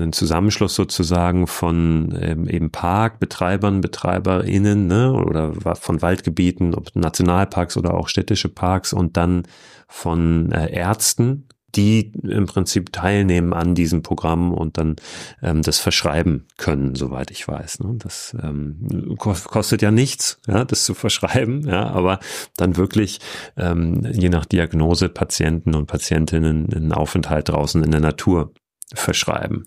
ein 0.00 0.12
Zusammenschluss 0.12 0.74
sozusagen 0.74 1.46
von 1.46 2.16
ähm, 2.20 2.48
eben 2.48 2.70
Parkbetreibern, 2.70 3.80
BetreiberInnen 3.80 4.86
ne, 4.86 5.12
oder 5.12 5.54
von 5.76 6.02
Waldgebieten, 6.02 6.74
ob 6.74 6.94
Nationalparks 6.94 7.76
oder 7.76 7.94
auch 7.94 8.08
städtische 8.08 8.48
Parks 8.48 8.92
und 8.92 9.16
dann 9.16 9.44
von 9.88 10.52
äh, 10.52 10.72
Ärzten, 10.72 11.48
die 11.76 12.12
im 12.22 12.46
Prinzip 12.46 12.92
teilnehmen 12.92 13.52
an 13.52 13.74
diesem 13.74 14.02
Programm 14.02 14.52
und 14.52 14.78
dann 14.78 14.96
ähm, 15.42 15.62
das 15.62 15.78
verschreiben 15.78 16.46
können, 16.56 16.94
soweit 16.94 17.30
ich 17.30 17.46
weiß. 17.46 17.80
Ne? 17.80 17.96
Das 17.98 18.36
ähm, 18.42 19.16
kostet 19.18 19.82
ja 19.82 19.90
nichts, 19.90 20.40
ja, 20.46 20.64
das 20.64 20.84
zu 20.84 20.94
verschreiben, 20.94 21.66
ja, 21.66 21.88
aber 21.88 22.20
dann 22.56 22.76
wirklich 22.76 23.20
ähm, 23.56 24.06
je 24.12 24.28
nach 24.28 24.46
Diagnose 24.46 25.08
Patienten 25.08 25.74
und 25.74 25.86
Patientinnen 25.86 26.72
einen 26.72 26.92
Aufenthalt 26.92 27.48
draußen 27.48 27.82
in 27.82 27.90
der 27.90 28.00
Natur 28.00 28.52
verschreiben. 28.94 29.64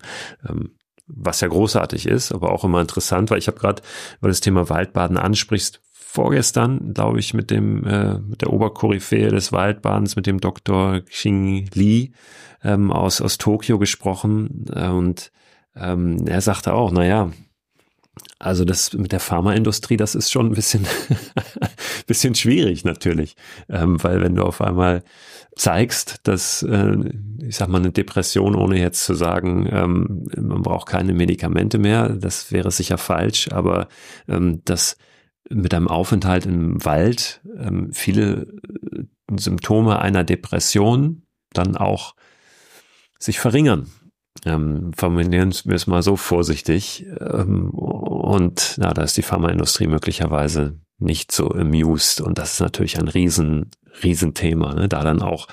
Ähm, 0.48 0.72
was 1.12 1.40
ja 1.40 1.48
großartig 1.48 2.06
ist, 2.06 2.32
aber 2.32 2.52
auch 2.52 2.64
immer 2.64 2.80
interessant, 2.80 3.30
weil 3.30 3.38
ich 3.38 3.48
habe 3.48 3.58
gerade, 3.58 3.82
weil 4.20 4.30
das 4.30 4.40
Thema 4.40 4.68
Waldbaden 4.68 5.16
ansprichst, 5.16 5.80
vorgestern, 6.12 6.92
glaube 6.92 7.20
ich, 7.20 7.34
mit 7.34 7.52
dem 7.52 7.86
äh, 7.86 8.18
mit 8.18 8.42
der 8.42 8.52
Oberkoryphäe 8.52 9.28
des 9.28 9.52
Waldbadens, 9.52 10.16
mit 10.16 10.26
dem 10.26 10.40
Dr. 10.40 11.02
Xing 11.02 11.68
Li 11.72 12.12
ähm, 12.64 12.90
aus 12.90 13.20
aus 13.20 13.38
Tokio 13.38 13.78
gesprochen 13.78 14.64
äh, 14.74 14.88
und 14.88 15.30
ähm, 15.76 16.26
er 16.26 16.40
sagte 16.40 16.74
auch, 16.74 16.90
na 16.90 17.06
ja, 17.06 17.30
also 18.40 18.64
das 18.64 18.92
mit 18.92 19.12
der 19.12 19.20
Pharmaindustrie, 19.20 19.96
das 19.96 20.16
ist 20.16 20.32
schon 20.32 20.46
ein 20.46 20.54
bisschen, 20.54 20.84
bisschen 22.08 22.34
schwierig 22.34 22.84
natürlich, 22.84 23.36
ähm, 23.68 24.02
weil 24.02 24.20
wenn 24.20 24.34
du 24.34 24.42
auf 24.42 24.60
einmal 24.60 25.04
zeigst, 25.54 26.26
dass, 26.26 26.64
äh, 26.64 26.96
ich 27.40 27.54
sag 27.54 27.68
mal, 27.68 27.78
eine 27.78 27.92
Depression, 27.92 28.56
ohne 28.56 28.80
jetzt 28.80 29.04
zu 29.04 29.14
sagen, 29.14 29.68
ähm, 29.70 30.26
man 30.36 30.62
braucht 30.62 30.88
keine 30.88 31.14
Medikamente 31.14 31.78
mehr, 31.78 32.08
das 32.08 32.50
wäre 32.50 32.72
sicher 32.72 32.98
falsch, 32.98 33.48
aber 33.52 33.86
ähm, 34.26 34.60
dass 34.64 34.96
mit 35.50 35.74
einem 35.74 35.88
Aufenthalt 35.88 36.46
im 36.46 36.84
Wald 36.84 37.42
ähm, 37.58 37.92
viele 37.92 38.46
äh, 38.92 39.04
Symptome 39.36 39.98
einer 40.00 40.24
Depression 40.24 41.22
dann 41.52 41.76
auch 41.76 42.14
sich 43.18 43.38
verringern 43.38 43.90
ähm, 44.44 44.92
formulieren 44.96 45.54
wir 45.64 45.74
es 45.74 45.86
mal 45.86 46.02
so 46.02 46.16
vorsichtig. 46.16 47.06
Ähm, 47.20 47.70
und 47.70 48.76
na, 48.78 48.92
da 48.94 49.02
ist 49.02 49.16
die 49.16 49.22
Pharmaindustrie 49.22 49.86
möglicherweise 49.86 50.78
nicht 50.98 51.32
so 51.32 51.50
amused. 51.50 52.20
Und 52.20 52.38
das 52.38 52.54
ist 52.54 52.60
natürlich 52.60 52.98
ein 52.98 53.08
riesen, 53.08 53.70
riesen 54.02 54.34
ne? 54.40 54.88
da 54.88 55.02
dann 55.02 55.22
auch 55.22 55.46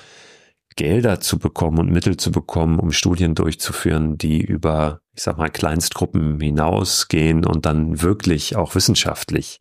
Gelder 0.76 1.20
zu 1.20 1.38
bekommen 1.38 1.78
und 1.78 1.90
Mittel 1.90 2.16
zu 2.16 2.30
bekommen, 2.30 2.78
um 2.78 2.92
Studien 2.92 3.34
durchzuführen, 3.34 4.16
die 4.16 4.40
über, 4.40 5.00
ich 5.14 5.24
sag 5.24 5.36
mal, 5.36 5.50
Kleinstgruppen 5.50 6.40
hinausgehen 6.40 7.44
und 7.44 7.66
dann 7.66 8.00
wirklich 8.00 8.54
auch 8.54 8.74
wissenschaftlich 8.74 9.60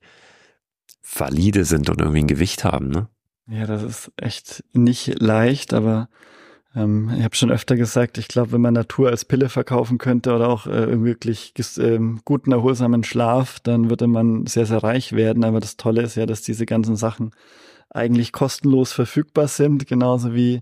valide 1.16 1.66
sind 1.66 1.90
und 1.90 2.00
irgendwie 2.00 2.20
ein 2.20 2.28
Gewicht 2.28 2.64
haben. 2.64 2.90
Ne? 2.90 3.08
Ja, 3.48 3.66
das 3.66 3.84
ist 3.84 4.12
echt 4.18 4.64
nicht 4.74 5.20
leicht, 5.20 5.74
aber 5.74 6.10
ähm, 6.76 7.12
ich 7.18 7.24
habe 7.24 7.36
schon 7.36 7.52
öfter 7.52 7.76
gesagt, 7.76 8.18
ich 8.18 8.28
glaube, 8.28 8.52
wenn 8.52 8.62
man 8.62 8.74
Natur 8.74 9.10
als 9.10 9.26
Pille 9.26 9.50
verkaufen 9.50 9.98
könnte 9.98 10.34
oder 10.36 10.50
auch 10.50 10.68
äh, 10.68 11.04
wirklich 11.04 11.54
äh, 11.78 12.00
guten, 12.26 12.52
erholsamen 12.52 13.04
Schlaf, 13.04 13.60
dann 13.62 13.90
würde 13.90 14.08
man 14.08 14.46
sehr, 14.46 14.66
sehr 14.66 14.84
reich 14.84 15.14
werden. 15.14 15.44
Aber 15.44 15.60
das 15.60 15.78
Tolle 15.78 16.02
ist 16.02 16.16
ja, 16.16 16.26
dass 16.26 16.42
diese 16.42 16.66
ganzen 16.66 16.96
Sachen 16.96 17.32
eigentlich 17.90 18.32
kostenlos 18.34 18.92
verfügbar 18.92 19.48
sind, 19.48 19.88
genauso 19.88 20.34
wie 20.36 20.62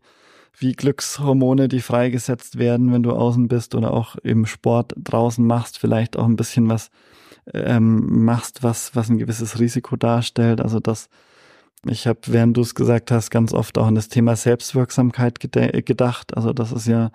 wie 0.57 0.73
Glückshormone, 0.73 1.67
die 1.67 1.81
freigesetzt 1.81 2.57
werden, 2.57 2.93
wenn 2.93 3.03
du 3.03 3.11
außen 3.11 3.47
bist 3.47 3.75
oder 3.75 3.93
auch 3.93 4.15
im 4.17 4.45
Sport 4.45 4.93
draußen 4.97 5.45
machst, 5.45 5.77
vielleicht 5.77 6.17
auch 6.17 6.25
ein 6.25 6.37
bisschen 6.37 6.69
was 6.69 6.91
ähm, 7.53 8.23
machst, 8.23 8.63
was, 8.63 8.95
was 8.95 9.09
ein 9.09 9.17
gewisses 9.17 9.59
Risiko 9.59 9.95
darstellt. 9.95 10.61
Also 10.61 10.79
das 10.79 11.09
ich 11.87 12.07
habe, 12.07 12.19
während 12.27 12.57
du 12.57 12.61
es 12.61 12.73
gesagt 12.73 13.11
hast, 13.11 13.29
ganz 13.29 13.53
oft 13.53 13.77
auch 13.77 13.85
an 13.85 13.93
das 13.93 14.07
Thema 14.07 14.35
Selbstwirksamkeit 14.35 15.39
gedacht. 15.39 16.35
Also 16.35 16.51
das 16.51 16.71
ist 16.71 16.87
ja 16.87 17.11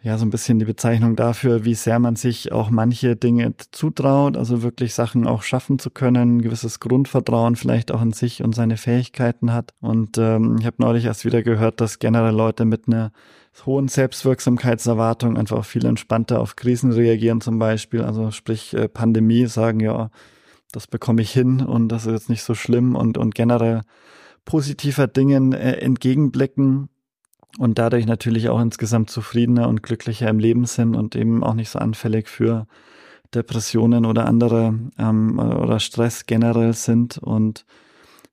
ja 0.00 0.16
so 0.16 0.24
ein 0.24 0.30
bisschen 0.30 0.58
die 0.58 0.64
Bezeichnung 0.64 1.16
dafür, 1.16 1.64
wie 1.64 1.74
sehr 1.74 1.98
man 1.98 2.14
sich 2.14 2.52
auch 2.52 2.70
manche 2.70 3.16
Dinge 3.16 3.54
zutraut, 3.72 4.36
also 4.36 4.62
wirklich 4.62 4.94
Sachen 4.94 5.26
auch 5.26 5.42
schaffen 5.42 5.78
zu 5.78 5.90
können, 5.90 6.38
ein 6.38 6.42
gewisses 6.42 6.78
Grundvertrauen 6.78 7.56
vielleicht 7.56 7.90
auch 7.90 8.00
in 8.00 8.12
sich 8.12 8.42
und 8.44 8.54
seine 8.54 8.76
Fähigkeiten 8.76 9.52
hat. 9.52 9.74
Und 9.80 10.16
ähm, 10.18 10.56
ich 10.60 10.66
habe 10.66 10.76
neulich 10.78 11.04
erst 11.06 11.24
wieder 11.24 11.42
gehört, 11.42 11.80
dass 11.80 11.98
generell 11.98 12.34
Leute 12.34 12.64
mit 12.64 12.86
einer 12.86 13.10
hohen 13.66 13.88
Selbstwirksamkeitserwartung 13.88 15.36
einfach 15.36 15.64
viel 15.64 15.86
entspannter 15.86 16.40
auf 16.40 16.56
Krisen 16.56 16.92
reagieren 16.92 17.40
zum 17.40 17.58
Beispiel. 17.58 18.02
Also 18.02 18.30
sprich 18.30 18.74
äh, 18.74 18.88
Pandemie 18.88 19.46
sagen, 19.46 19.80
ja, 19.80 20.10
das 20.72 20.86
bekomme 20.86 21.22
ich 21.22 21.30
hin 21.30 21.60
und 21.60 21.88
das 21.88 22.06
ist 22.06 22.12
jetzt 22.12 22.28
nicht 22.30 22.42
so 22.42 22.54
schlimm 22.54 22.94
und, 22.94 23.16
und 23.16 23.34
generell 23.34 23.82
positiver 24.44 25.06
Dingen 25.06 25.52
äh, 25.52 25.72
entgegenblicken 25.76 26.88
und 27.58 27.78
dadurch 27.78 28.06
natürlich 28.06 28.48
auch 28.48 28.60
insgesamt 28.60 29.10
zufriedener 29.10 29.68
und 29.68 29.82
glücklicher 29.82 30.28
im 30.28 30.38
Leben 30.38 30.64
sind 30.64 30.94
und 30.94 31.16
eben 31.16 31.42
auch 31.42 31.54
nicht 31.54 31.70
so 31.70 31.78
anfällig 31.78 32.28
für 32.28 32.66
Depressionen 33.34 34.04
oder 34.04 34.26
andere 34.26 34.78
ähm, 34.98 35.38
oder 35.38 35.80
Stress 35.80 36.26
generell 36.26 36.72
sind. 36.72 37.18
Und 37.18 37.64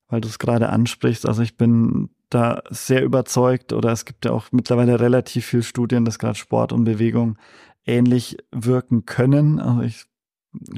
weil 0.07 0.21
du 0.21 0.28
es 0.28 0.39
gerade 0.39 0.69
ansprichst, 0.69 1.26
also 1.26 1.41
ich 1.41 1.57
bin 1.57 2.09
da 2.36 2.62
sehr 2.70 3.04
überzeugt 3.04 3.72
oder 3.72 3.92
es 3.92 4.06
gibt 4.06 4.26
ja 4.26 4.32
auch 4.32 4.52
mittlerweile 4.52 5.00
relativ 5.00 5.46
viel 5.46 5.64
Studien, 5.64 6.04
dass 6.06 6.20
gerade 6.20 6.38
Sport 6.38 6.74
und 6.74 6.84
Bewegung 6.84 7.38
ähnlich 7.86 8.38
wirken 8.52 9.06
können. 9.06 9.60
Also 9.60 9.82
ich 9.82 10.06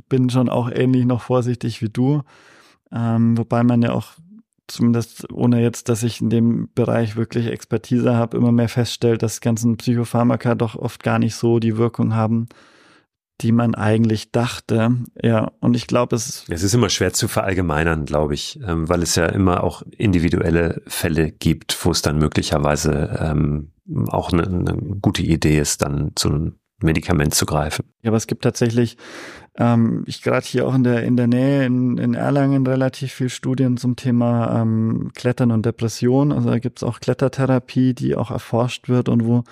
bin 0.08 0.30
schon 0.30 0.50
auch 0.50 0.70
ähnlich 0.70 1.06
noch 1.06 1.22
vorsichtig 1.22 1.82
wie 1.82 1.90
du, 1.90 2.22
ähm, 2.92 3.38
wobei 3.38 3.64
man 3.64 3.82
ja 3.82 3.92
auch 3.92 4.14
zumindest 4.68 5.32
ohne 5.32 5.62
jetzt, 5.62 5.90
dass 5.90 6.04
ich 6.04 6.22
in 6.22 6.30
dem 6.30 6.70
Bereich 6.76 7.16
wirklich 7.16 7.48
Expertise 7.48 8.16
habe, 8.16 8.38
immer 8.38 8.52
mehr 8.52 8.70
feststellt, 8.70 9.24
dass 9.24 9.42
ganzen 9.42 9.78
Psychopharmaka 9.78 10.56
doch 10.56 10.76
oft 10.76 11.02
gar 11.04 11.20
nicht 11.20 11.36
so 11.36 11.60
die 11.60 11.78
Wirkung 11.78 12.14
haben, 12.14 12.48
die 13.42 13.52
man 13.52 13.76
eigentlich 13.76 14.32
dachte. 14.32 14.96
Ja, 15.22 15.52
und 15.60 15.76
ich 15.76 15.88
glaube, 15.88 16.16
es 16.16 16.28
ist. 16.28 16.46
Es 16.50 16.64
ist 16.64 16.74
immer 16.74 16.90
schwer 16.90 17.14
zu 17.14 17.28
verallgemeinern, 17.28 18.06
glaube 18.06 18.34
ich, 18.34 18.60
ähm, 18.66 18.90
weil 18.90 19.04
es 19.04 19.16
ja 19.16 19.28
immer 19.28 19.64
auch 19.64 19.84
individuelle 19.98 20.82
Fälle 20.88 21.32
gibt, 21.32 21.78
wo 21.86 21.92
es 21.92 22.02
dann 22.02 22.18
möglicherweise 22.18 23.18
ähm, 23.22 23.72
auch 24.08 24.32
eine, 24.32 24.48
eine 24.48 24.78
gute 25.02 25.22
Idee 25.22 25.60
ist, 25.60 25.82
dann 25.82 26.12
zu 26.16 26.30
einem 26.30 26.56
Medikament 26.82 27.34
zu 27.34 27.46
greifen. 27.46 27.86
Ja, 28.04 28.10
aber 28.10 28.18
es 28.18 28.28
gibt 28.28 28.44
tatsächlich 28.44 28.98
ähm, 29.58 30.04
ich 30.06 30.22
gerade 30.22 30.46
hier 30.46 30.68
auch 30.68 30.76
in 30.76 30.84
der, 30.84 31.04
in 31.04 31.18
der 31.18 31.28
Nähe 31.28 31.66
in, 31.66 31.98
in 31.98 32.14
Erlangen 32.14 32.66
relativ 32.68 33.14
viel 33.14 33.30
Studien 33.30 33.78
zum 33.78 33.96
Thema 33.96 34.62
ähm, 34.62 35.12
Klettern 35.16 35.52
und 35.52 35.66
Depression. 35.66 36.32
Also 36.32 36.50
da 36.50 36.60
gibt 36.60 36.80
es 36.80 36.84
auch 36.84 37.00
Klettertherapie, 37.00 37.94
die 37.94 38.16
auch 38.16 38.30
erforscht 38.30 38.88
wird 38.88 39.10
und 39.10 39.26
wo 39.26 39.44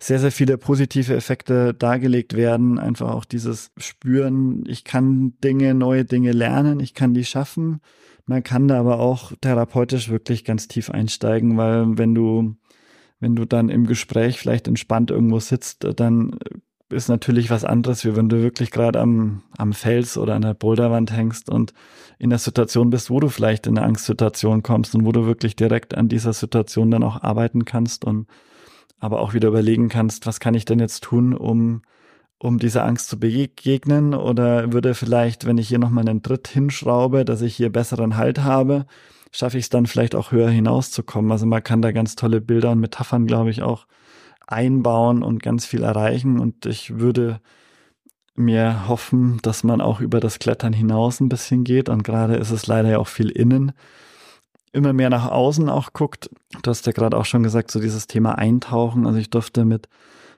sehr, 0.00 0.18
sehr 0.18 0.32
viele 0.32 0.58
positive 0.58 1.14
Effekte 1.14 1.74
dargelegt 1.74 2.34
werden. 2.34 2.78
Einfach 2.78 3.10
auch 3.10 3.24
dieses 3.24 3.72
Spüren, 3.76 4.64
ich 4.66 4.84
kann 4.84 5.34
Dinge, 5.42 5.74
neue 5.74 6.04
Dinge 6.04 6.32
lernen, 6.32 6.80
ich 6.80 6.94
kann 6.94 7.14
die 7.14 7.24
schaffen. 7.24 7.80
Man 8.26 8.42
kann 8.42 8.68
da 8.68 8.78
aber 8.78 9.00
auch 9.00 9.32
therapeutisch 9.40 10.08
wirklich 10.08 10.44
ganz 10.44 10.68
tief 10.68 10.90
einsteigen, 10.90 11.56
weil 11.56 11.98
wenn 11.98 12.14
du 12.14 12.56
wenn 13.20 13.34
du 13.34 13.44
dann 13.44 13.68
im 13.68 13.86
Gespräch 13.86 14.38
vielleicht 14.38 14.68
entspannt 14.68 15.10
irgendwo 15.10 15.40
sitzt, 15.40 15.86
dann 15.96 16.38
ist 16.90 17.08
natürlich 17.08 17.50
was 17.50 17.64
anderes, 17.64 18.04
wie 18.04 18.16
wenn 18.16 18.28
du 18.28 18.42
wirklich 18.42 18.70
gerade 18.70 19.00
am, 19.00 19.42
am 19.58 19.72
Fels 19.72 20.16
oder 20.16 20.34
an 20.34 20.42
der 20.42 20.54
Boulderwand 20.54 21.12
hängst 21.12 21.50
und 21.50 21.74
in 22.18 22.30
der 22.30 22.38
Situation 22.38 22.90
bist, 22.90 23.10
wo 23.10 23.20
du 23.20 23.28
vielleicht 23.28 23.66
in 23.66 23.76
eine 23.76 23.86
Angstsituation 23.86 24.62
kommst 24.62 24.94
und 24.94 25.04
wo 25.04 25.12
du 25.12 25.26
wirklich 25.26 25.54
direkt 25.54 25.94
an 25.94 26.08
dieser 26.08 26.32
Situation 26.32 26.90
dann 26.90 27.02
auch 27.02 27.22
arbeiten 27.22 27.64
kannst 27.64 28.04
und 28.04 28.26
aber 29.00 29.20
auch 29.20 29.34
wieder 29.34 29.48
überlegen 29.48 29.88
kannst, 29.88 30.26
was 30.26 30.40
kann 30.40 30.54
ich 30.54 30.64
denn 30.64 30.80
jetzt 30.80 31.04
tun, 31.04 31.34
um, 31.34 31.82
um 32.38 32.58
dieser 32.58 32.84
Angst 32.84 33.08
zu 33.08 33.18
begegnen 33.18 34.14
oder 34.14 34.72
würde 34.72 34.94
vielleicht, 34.94 35.46
wenn 35.46 35.58
ich 35.58 35.68
hier 35.68 35.78
nochmal 35.78 36.08
einen 36.08 36.22
Tritt 36.22 36.48
hinschraube, 36.48 37.24
dass 37.24 37.42
ich 37.42 37.56
hier 37.56 37.70
besseren 37.70 38.16
Halt 38.16 38.40
habe, 38.40 38.86
schaffe 39.32 39.58
ich 39.58 39.64
es 39.64 39.70
dann 39.70 39.86
vielleicht 39.86 40.14
auch 40.14 40.32
höher 40.32 40.50
hinauszukommen. 40.50 41.30
Also 41.32 41.46
man 41.46 41.62
kann 41.62 41.82
da 41.82 41.92
ganz 41.92 42.16
tolle 42.16 42.40
Bilder 42.40 42.72
und 42.72 42.80
Metaphern, 42.80 43.26
glaube 43.26 43.50
ich, 43.50 43.62
auch 43.62 43.86
einbauen 44.46 45.22
und 45.22 45.42
ganz 45.42 45.66
viel 45.66 45.82
erreichen. 45.82 46.38
Und 46.38 46.66
ich 46.66 46.98
würde 46.98 47.40
mir 48.34 48.88
hoffen, 48.88 49.38
dass 49.42 49.64
man 49.64 49.80
auch 49.80 50.00
über 50.00 50.20
das 50.20 50.38
Klettern 50.38 50.72
hinaus 50.72 51.20
ein 51.20 51.28
bisschen 51.28 51.64
geht. 51.64 51.88
Und 51.88 52.04
gerade 52.04 52.36
ist 52.36 52.50
es 52.50 52.66
leider 52.66 52.90
ja 52.90 52.98
auch 52.98 53.08
viel 53.08 53.30
innen. 53.30 53.72
Immer 54.78 54.92
mehr 54.92 55.10
nach 55.10 55.28
außen 55.28 55.68
auch 55.68 55.92
guckt. 55.92 56.30
Du 56.62 56.70
hast 56.70 56.86
ja 56.86 56.92
gerade 56.92 57.16
auch 57.16 57.24
schon 57.24 57.42
gesagt, 57.42 57.72
so 57.72 57.80
dieses 57.80 58.06
Thema 58.06 58.38
Eintauchen. 58.38 59.08
Also 59.08 59.18
ich 59.18 59.28
durfte 59.28 59.64
mit 59.64 59.88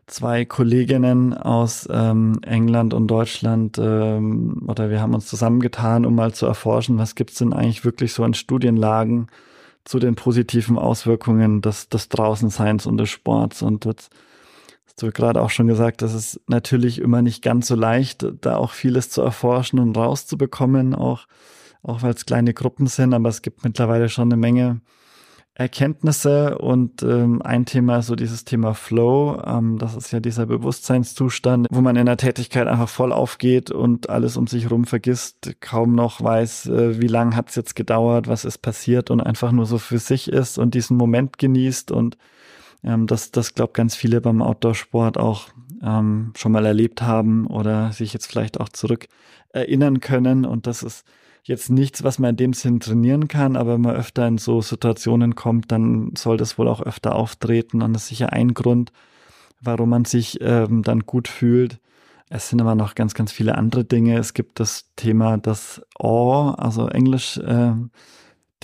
zwei 0.07 0.47
Kolleginnen 0.47 1.34
aus 1.34 1.86
ähm, 1.93 2.41
England 2.41 2.95
und 2.95 3.07
Deutschland 3.07 3.76
ähm, 3.76 4.64
oder 4.66 4.88
wir 4.88 5.03
haben 5.03 5.12
uns 5.12 5.26
zusammengetan, 5.26 6.07
um 6.07 6.14
mal 6.14 6.32
zu 6.32 6.47
erforschen, 6.47 6.97
was 6.97 7.16
gibt's 7.16 7.36
denn 7.36 7.53
eigentlich 7.53 7.84
wirklich 7.84 8.14
so 8.14 8.24
an 8.24 8.32
Studienlagen 8.32 9.26
zu 9.84 9.99
den 9.99 10.14
positiven 10.14 10.78
Auswirkungen 10.78 11.61
des, 11.61 11.91
des 11.91 12.09
Draußenseins 12.09 12.86
und 12.86 12.97
des 12.97 13.11
Sports. 13.11 13.61
Und 13.61 13.84
jetzt 13.84 14.11
hast 14.86 15.03
du 15.03 15.12
gerade 15.12 15.43
auch 15.43 15.51
schon 15.51 15.66
gesagt, 15.66 16.01
das 16.01 16.14
ist 16.14 16.41
natürlich 16.47 16.99
immer 16.99 17.20
nicht 17.20 17.43
ganz 17.43 17.66
so 17.66 17.74
leicht, 17.74 18.26
da 18.41 18.57
auch 18.57 18.72
vieles 18.72 19.11
zu 19.11 19.20
erforschen 19.20 19.78
und 19.80 19.99
rauszubekommen, 19.99 20.95
auch, 20.95 21.26
auch 21.83 22.03
weil 22.03 22.12
es 22.12 22.26
kleine 22.26 22.55
Gruppen 22.55 22.87
sind, 22.87 23.14
aber 23.14 23.28
es 23.28 23.43
gibt 23.43 23.64
mittlerweile 23.64 24.09
schon 24.09 24.28
eine 24.28 24.37
Menge 24.37 24.81
Erkenntnisse. 25.61 26.59
Und 26.59 27.03
ähm, 27.03 27.43
ein 27.43 27.66
Thema 27.66 28.03
so 28.03 28.16
dieses 28.16 28.45
Thema 28.45 28.74
Flow. 28.74 29.43
Ähm, 29.45 29.78
das 29.78 29.95
ist 29.95 30.11
ja 30.11 30.18
dieser 30.18 30.47
Bewusstseinszustand, 30.47 31.66
wo 31.70 31.81
man 31.83 31.97
in 31.97 32.07
der 32.07 32.16
Tätigkeit 32.16 32.66
einfach 32.66 32.89
voll 32.89 33.12
aufgeht 33.12 33.70
und 33.70 34.09
alles 34.09 34.37
um 34.37 34.47
sich 34.47 34.64
herum 34.64 34.85
vergisst, 34.85 35.57
kaum 35.61 35.95
noch 35.95 36.22
weiß, 36.22 36.66
äh, 36.66 37.01
wie 37.01 37.09
lang 37.09 37.37
hat 37.37 37.51
es 37.51 37.57
jetzt 37.57 37.76
gedauert, 37.76 38.26
was 38.26 38.45
ist 38.45 38.59
passiert 38.59 39.11
und 39.11 39.20
einfach 39.20 39.53
nur 39.53 39.66
so 39.66 39.78
für 39.78 39.99
sich 39.99 40.33
ist 40.33 40.59
und 40.59 40.74
diesen 40.74 40.97
Moment 40.97 41.37
genießt. 41.37 41.91
Und 41.91 42.16
ähm, 42.83 43.07
das, 43.07 43.31
das 43.31 43.55
glaube 43.55 43.74
ganz 43.74 43.95
viele 43.95 44.22
beim 44.22 44.41
Outdoor-Sport 44.41 45.18
auch 45.18 45.49
ähm, 45.83 46.33
schon 46.37 46.53
mal 46.53 46.64
erlebt 46.64 47.03
haben 47.03 47.47
oder 47.47 47.93
sich 47.93 48.14
jetzt 48.14 48.26
vielleicht 48.26 48.61
auch 48.61 48.70
zurück 48.70 49.09
erinnern 49.51 50.01
können. 50.01 50.47
Und 50.47 50.66
das 50.66 50.83
ist 50.83 51.05
jetzt 51.43 51.70
nichts, 51.70 52.05
was 52.05 52.18
man 52.18 52.30
in 52.30 52.36
dem 52.36 52.53
Sinn 52.53 52.80
trainieren 52.80 53.28
kann, 53.28 53.57
aber 53.57 53.74
wenn 53.74 53.80
man 53.80 53.97
öfter 53.97 54.26
in 54.26 54.38
so 54.38 54.61
Situationen 54.61 55.34
kommt, 55.34 55.72
dann 55.72 56.12
soll 56.16 56.36
das 56.36 56.59
wohl 56.59 56.68
auch 56.68 56.80
öfter 56.80 57.14
auftreten 57.14 57.82
und 57.82 57.93
das 57.93 58.03
ist 58.03 58.09
sicher 58.09 58.32
ein 58.32 58.55
Grund, 58.55 58.93
warum 59.61 59.91
man 59.91 60.05
sich 60.05 60.38
ähm, 60.41 60.82
dann 60.82 61.01
gut 61.01 61.28
fühlt. 61.28 61.78
Es 62.28 62.49
sind 62.49 62.61
aber 62.61 62.76
noch 62.76 62.95
ganz, 62.95 63.14
ganz 63.14 63.32
viele 63.32 63.57
andere 63.57 63.84
Dinge. 63.84 64.16
Es 64.16 64.34
gibt 64.34 64.61
das 64.61 64.86
Thema 64.95 65.36
das 65.36 65.82
Awe, 65.99 66.57
also 66.59 66.88
Englisch 66.88 67.38
äh, 67.38 67.72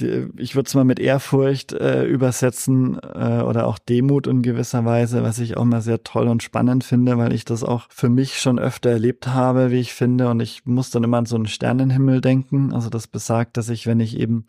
ich 0.01 0.55
würde 0.55 0.67
es 0.67 0.75
mal 0.75 0.85
mit 0.85 0.99
Ehrfurcht 0.99 1.73
äh, 1.73 2.05
übersetzen 2.05 2.99
äh, 3.03 3.43
oder 3.43 3.67
auch 3.67 3.79
Demut 3.79 4.27
in 4.27 4.43
gewisser 4.43 4.85
Weise, 4.85 5.23
was 5.23 5.39
ich 5.39 5.57
auch 5.57 5.65
mal 5.65 5.81
sehr 5.81 6.03
toll 6.03 6.29
und 6.29 6.43
spannend 6.43 6.85
finde, 6.85 7.17
weil 7.19 7.33
ich 7.33 7.45
das 7.45 7.63
auch 7.63 7.87
für 7.91 8.09
mich 8.09 8.39
schon 8.41 8.59
öfter 8.59 8.91
erlebt 8.91 9.29
habe, 9.29 9.71
wie 9.71 9.81
ich 9.81 9.95
finde. 9.95 10.29
Und 10.29 10.41
ich 10.41 10.67
muss 10.67 10.91
dann 10.91 11.05
immer 11.05 11.19
an 11.19 11.27
so 11.27 11.37
einen 11.37 11.47
Sternenhimmel 11.47 12.21
denken. 12.21 12.73
Also 12.73 12.91
das 12.91 13.07
besagt, 13.07 13.57
dass 13.57 13.69
ich, 13.69 13.87
wenn 13.87 14.01
ich 14.01 14.19
eben 14.19 14.47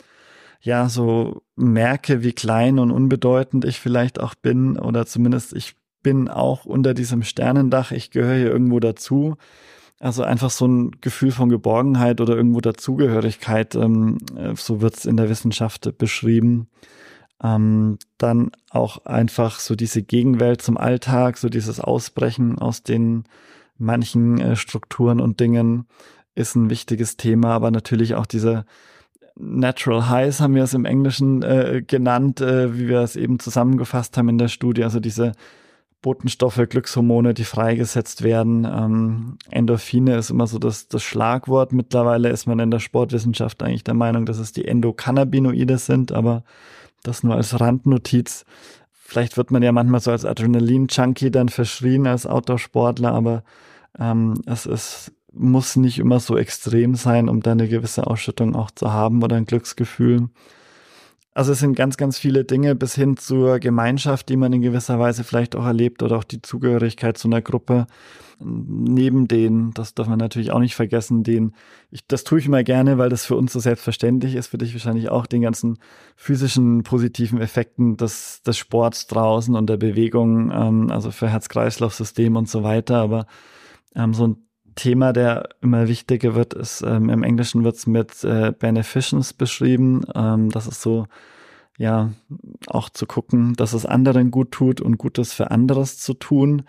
ja 0.61 0.89
so 0.89 1.43
merke, 1.55 2.23
wie 2.23 2.33
klein 2.33 2.79
und 2.79 2.91
unbedeutend 2.91 3.63
ich 3.65 3.79
vielleicht 3.79 4.19
auch 4.19 4.35
bin, 4.35 4.77
oder 4.77 5.05
zumindest 5.05 5.53
ich 5.53 5.75
bin 6.03 6.29
auch 6.29 6.65
unter 6.65 6.93
diesem 6.93 7.23
Sternendach, 7.23 7.91
ich 7.91 8.11
gehöre 8.11 8.35
hier 8.37 8.51
irgendwo 8.51 8.79
dazu 8.79 9.37
also 9.99 10.23
einfach 10.23 10.51
so 10.51 10.67
ein 10.67 10.91
Gefühl 11.01 11.31
von 11.31 11.49
Geborgenheit 11.49 12.21
oder 12.21 12.35
irgendwo 12.35 12.61
Dazugehörigkeit, 12.61 13.75
ähm, 13.75 14.17
äh, 14.35 14.53
so 14.55 14.81
wird's 14.81 15.05
in 15.05 15.17
der 15.17 15.29
Wissenschaft 15.29 15.97
beschrieben. 15.97 16.67
Ähm, 17.43 17.97
dann 18.17 18.51
auch 18.71 19.05
einfach 19.05 19.59
so 19.59 19.75
diese 19.75 20.01
Gegenwelt 20.01 20.61
zum 20.61 20.77
Alltag, 20.77 21.37
so 21.37 21.49
dieses 21.49 21.79
Ausbrechen 21.79 22.57
aus 22.57 22.83
den 22.83 23.25
manchen 23.77 24.39
äh, 24.39 24.55
Strukturen 24.55 25.19
und 25.19 25.39
Dingen 25.39 25.85
ist 26.35 26.55
ein 26.55 26.69
wichtiges 26.69 27.17
Thema, 27.17 27.49
aber 27.49 27.71
natürlich 27.71 28.15
auch 28.15 28.25
diese 28.25 28.65
Natural 29.35 30.09
Highs 30.09 30.39
haben 30.39 30.55
wir 30.55 30.63
es 30.63 30.73
im 30.73 30.85
Englischen 30.85 31.43
äh, 31.43 31.83
genannt, 31.85 32.41
äh, 32.41 32.75
wie 32.77 32.87
wir 32.87 33.01
es 33.01 33.15
eben 33.15 33.39
zusammengefasst 33.39 34.17
haben 34.17 34.29
in 34.29 34.39
der 34.39 34.47
Studie, 34.47 34.83
also 34.83 34.99
diese 34.99 35.33
Botenstoffe, 36.07 36.61
Glückshormone, 36.69 37.33
die 37.33 37.43
freigesetzt 37.43 38.23
werden. 38.23 38.63
Ähm, 38.63 39.37
Endorphine 39.51 40.15
ist 40.15 40.29
immer 40.29 40.47
so 40.47 40.57
das, 40.57 40.87
das 40.87 41.03
Schlagwort. 41.03 41.73
Mittlerweile 41.73 42.29
ist 42.29 42.45
man 42.47 42.59
in 42.59 42.71
der 42.71 42.79
Sportwissenschaft 42.79 43.61
eigentlich 43.61 43.83
der 43.83 43.93
Meinung, 43.93 44.25
dass 44.25 44.37
es 44.37 44.53
die 44.53 44.63
Endokannabinoide 44.63 45.77
sind, 45.77 46.13
aber 46.13 46.45
das 47.03 47.23
nur 47.23 47.35
als 47.35 47.59
Randnotiz. 47.59 48.45
Vielleicht 48.93 49.35
wird 49.35 49.51
man 49.51 49.61
ja 49.63 49.73
manchmal 49.73 49.99
so 49.99 50.11
als 50.11 50.23
Adrenalin-Junkie 50.23 51.29
dann 51.29 51.49
verschrien 51.49 52.07
als 52.07 52.25
Outdoor-Sportler, 52.25 53.11
aber 53.11 53.43
ähm, 53.99 54.35
es 54.45 54.65
ist, 54.65 55.11
muss 55.33 55.75
nicht 55.75 55.99
immer 55.99 56.21
so 56.21 56.37
extrem 56.37 56.95
sein, 56.95 57.27
um 57.27 57.41
da 57.41 57.51
eine 57.51 57.67
gewisse 57.67 58.07
Ausschüttung 58.07 58.55
auch 58.55 58.71
zu 58.71 58.93
haben 58.93 59.21
oder 59.23 59.35
ein 59.35 59.45
Glücksgefühl. 59.45 60.29
Also 61.37 61.51
es 61.51 61.59
sind 61.59 61.75
ganz, 61.75 61.97
ganz 61.97 62.17
viele 62.17 62.45
Dinge 62.45 62.73
bis 62.73 62.95
hin 62.95 63.15
zur 63.15 63.59
Gemeinschaft, 63.59 64.27
die 64.27 64.37
man 64.37 64.51
in 64.53 64.63
gewisser 64.63 64.97
Weise 64.97 65.23
vielleicht 65.23 65.55
auch 65.55 65.65
erlebt 65.65 66.01
oder 66.01 66.17
auch 66.17 66.23
die 66.23 66.41
Zugehörigkeit 66.41 67.15
zu 67.15 67.27
einer 67.27 67.43
Gruppe. 67.43 67.85
Neben 68.39 69.27
denen, 69.27 69.71
das 69.75 69.93
darf 69.93 70.07
man 70.07 70.17
natürlich 70.17 70.51
auch 70.51 70.57
nicht 70.57 70.75
vergessen, 70.75 71.21
den, 71.21 71.53
ich, 71.91 72.07
das 72.07 72.23
tue 72.23 72.39
ich 72.39 72.47
immer 72.47 72.63
gerne, 72.63 72.97
weil 72.97 73.09
das 73.09 73.23
für 73.23 73.35
uns 73.35 73.53
so 73.53 73.59
selbstverständlich 73.59 74.33
ist, 74.33 74.47
für 74.47 74.57
dich 74.57 74.73
wahrscheinlich 74.73 75.09
auch, 75.09 75.27
den 75.27 75.43
ganzen 75.43 75.77
physischen 76.15 76.81
positiven 76.81 77.39
Effekten 77.39 77.97
des, 77.97 78.41
des 78.41 78.57
Sports 78.57 79.05
draußen 79.05 79.55
und 79.55 79.69
der 79.69 79.77
Bewegung, 79.77 80.49
ähm, 80.51 80.89
also 80.89 81.11
für 81.11 81.29
Herz-Kreislauf-System 81.29 82.35
und 82.35 82.49
so 82.49 82.63
weiter. 82.63 82.95
Aber 82.95 83.27
ähm, 83.95 84.15
so 84.15 84.25
ein 84.25 84.46
Thema, 84.77 85.11
der 85.11 85.49
immer 85.61 85.89
wichtiger 85.89 86.35
wird, 86.35 86.53
ist, 86.53 86.81
ähm, 86.81 87.09
im 87.09 87.23
Englischen 87.23 87.65
wird 87.65 87.75
es 87.75 87.87
mit 87.87 88.23
äh, 88.23 88.53
Beneficence 88.57 89.33
beschrieben. 89.33 90.05
Ähm, 90.15 90.49
das 90.49 90.67
ist 90.67 90.81
so, 90.81 91.07
ja, 91.77 92.11
auch 92.67 92.89
zu 92.89 93.05
gucken, 93.05 93.55
dass 93.55 93.73
es 93.73 93.85
anderen 93.85 94.31
gut 94.31 94.51
tut 94.51 94.79
und 94.79 94.97
Gutes 94.97 95.33
für 95.33 95.51
anderes 95.51 95.99
zu 95.99 96.13
tun. 96.13 96.63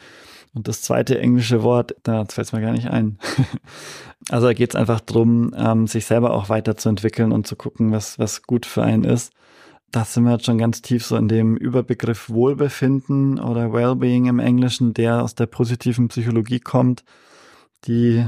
Und 0.54 0.66
das 0.66 0.82
zweite 0.82 1.20
englische 1.20 1.62
Wort, 1.62 1.94
da 2.02 2.24
fällt 2.24 2.48
es 2.48 2.52
mir 2.52 2.61
gar 2.61 2.72
nicht 2.72 2.88
ein. 2.88 3.18
also 4.30 4.48
da 4.48 4.52
geht 4.54 4.70
es 4.70 4.76
einfach 4.76 5.00
drum, 5.00 5.54
ähm, 5.56 5.86
sich 5.86 6.06
selber 6.06 6.32
auch 6.32 6.48
weiterzuentwickeln 6.48 7.30
und 7.30 7.46
zu 7.46 7.54
gucken, 7.54 7.92
was, 7.92 8.18
was 8.18 8.42
gut 8.42 8.66
für 8.66 8.82
einen 8.82 9.04
ist. 9.04 9.32
Da 9.92 10.04
sind 10.04 10.24
wir 10.24 10.32
jetzt 10.32 10.46
schon 10.46 10.59
ganz 10.59 10.82
tief 10.82 11.06
so 11.06 11.16
in 11.16 11.28
dem 11.28 11.56
Überbegriff 11.56 12.28
Wohlbefinden 12.28 13.38
oder 13.38 13.72
Wellbeing 13.72 14.26
im 14.26 14.38
Englischen, 14.38 14.94
der 14.94 15.22
aus 15.22 15.34
der 15.34 15.46
positiven 15.46 16.09
Psychologie 16.09 16.61
kommt 16.61 17.04
die 17.86 18.26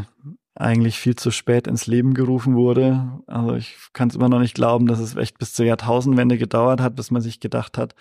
eigentlich 0.55 0.99
viel 0.99 1.17
zu 1.17 1.31
spät 1.31 1.67
ins 1.67 1.87
Leben 1.87 2.13
gerufen 2.15 2.55
wurde. 2.55 3.21
Also 3.27 3.55
ich 3.55 3.77
kann 3.93 4.09
es 4.09 4.15
immer 4.15 4.29
noch 4.29 4.41
nicht 4.41 4.55
glauben, 4.55 4.87
dass 4.87 4.99
es 4.99 5.17
echt 5.17 5.39
bis 5.39 5.55
zur 5.55 5.65
Jahrtausendwende 5.65 6.39
gedauert 6.39 6.81
hat, 6.81 6.97
bis 6.97 7.11
man 7.11 7.23
sich 7.23 7.41
gedacht 7.41 7.79
hat, 7.79 7.95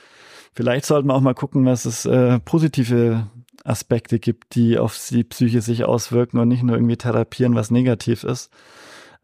vielleicht 0.54 0.86
sollten 0.86 1.08
wir 1.08 1.16
auch 1.16 1.22
mal 1.22 1.36
gucken, 1.36 1.66
was 1.66 1.86
es 1.86 2.06
äh, 2.06 2.40
positive 2.40 3.28
Aspekte 3.64 4.20
gibt, 4.20 4.56
die 4.56 4.78
auf 4.78 4.98
die 5.10 5.24
Psyche 5.24 5.62
sich 5.62 5.86
auswirken 5.86 6.40
und 6.40 6.48
nicht 6.48 6.64
nur 6.64 6.76
irgendwie 6.76 6.98
therapieren, 6.98 7.56
was 7.56 7.72
negativ 7.72 8.24
ist. 8.24 8.52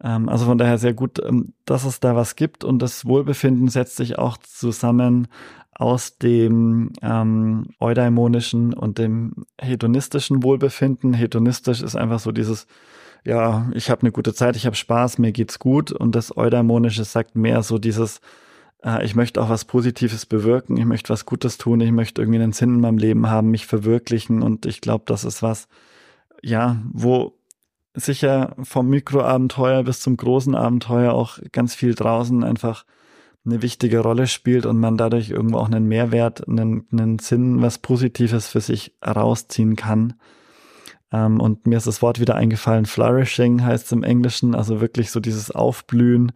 Ähm, 0.02 0.28
also 0.28 0.46
von 0.46 0.58
daher 0.58 0.78
sehr 0.78 0.94
gut, 0.94 1.20
ähm, 1.24 1.52
dass 1.64 1.84
es 1.84 2.00
da 2.00 2.16
was 2.16 2.36
gibt 2.36 2.64
und 2.64 2.80
das 2.80 3.06
Wohlbefinden 3.06 3.68
setzt 3.68 3.96
sich 3.96 4.18
auch 4.18 4.36
zusammen 4.38 5.28
aus 5.78 6.16
dem 6.18 6.92
ähm, 7.02 7.66
eudaimonischen 7.80 8.72
und 8.72 8.98
dem 8.98 9.44
hedonistischen 9.60 10.42
Wohlbefinden. 10.42 11.12
Hedonistisch 11.12 11.82
ist 11.82 11.96
einfach 11.96 12.18
so 12.18 12.32
dieses, 12.32 12.66
ja, 13.24 13.70
ich 13.74 13.90
habe 13.90 14.02
eine 14.02 14.12
gute 14.12 14.32
Zeit, 14.32 14.56
ich 14.56 14.64
habe 14.66 14.76
Spaß, 14.76 15.18
mir 15.18 15.32
geht's 15.32 15.58
gut. 15.58 15.92
Und 15.92 16.14
das 16.14 16.36
eudaimonische 16.36 17.04
sagt 17.04 17.36
mehr 17.36 17.62
so 17.62 17.78
dieses, 17.78 18.20
äh, 18.82 19.04
ich 19.04 19.14
möchte 19.14 19.42
auch 19.42 19.50
was 19.50 19.66
Positives 19.66 20.24
bewirken, 20.24 20.78
ich 20.78 20.86
möchte 20.86 21.10
was 21.10 21.26
Gutes 21.26 21.58
tun, 21.58 21.80
ich 21.80 21.92
möchte 21.92 22.22
irgendwie 22.22 22.40
einen 22.40 22.52
Sinn 22.52 22.76
in 22.76 22.80
meinem 22.80 22.98
Leben 22.98 23.28
haben, 23.28 23.50
mich 23.50 23.66
verwirklichen. 23.66 24.42
Und 24.42 24.64
ich 24.64 24.80
glaube, 24.80 25.04
das 25.06 25.24
ist 25.24 25.42
was, 25.42 25.68
ja, 26.42 26.80
wo 26.92 27.34
sicher 27.92 28.54
vom 28.62 28.88
Mikroabenteuer 28.88 29.82
bis 29.82 30.00
zum 30.00 30.16
großen 30.16 30.54
Abenteuer 30.54 31.12
auch 31.12 31.38
ganz 31.52 31.74
viel 31.74 31.94
draußen 31.94 32.44
einfach 32.44 32.84
eine 33.46 33.62
wichtige 33.62 34.00
Rolle 34.00 34.26
spielt 34.26 34.66
und 34.66 34.78
man 34.78 34.96
dadurch 34.96 35.30
irgendwo 35.30 35.58
auch 35.58 35.66
einen 35.66 35.86
Mehrwert, 35.86 36.46
einen, 36.46 36.86
einen 36.92 37.18
Sinn, 37.18 37.62
was 37.62 37.78
Positives 37.78 38.48
für 38.48 38.60
sich 38.60 38.94
herausziehen 39.00 39.76
kann. 39.76 40.14
Ähm, 41.12 41.40
und 41.40 41.66
mir 41.66 41.78
ist 41.78 41.86
das 41.86 42.02
Wort 42.02 42.20
wieder 42.20 42.34
eingefallen, 42.34 42.86
flourishing 42.86 43.64
heißt 43.64 43.86
es 43.86 43.92
im 43.92 44.02
Englischen, 44.02 44.54
also 44.54 44.80
wirklich 44.80 45.10
so 45.10 45.20
dieses 45.20 45.50
Aufblühen, 45.50 46.32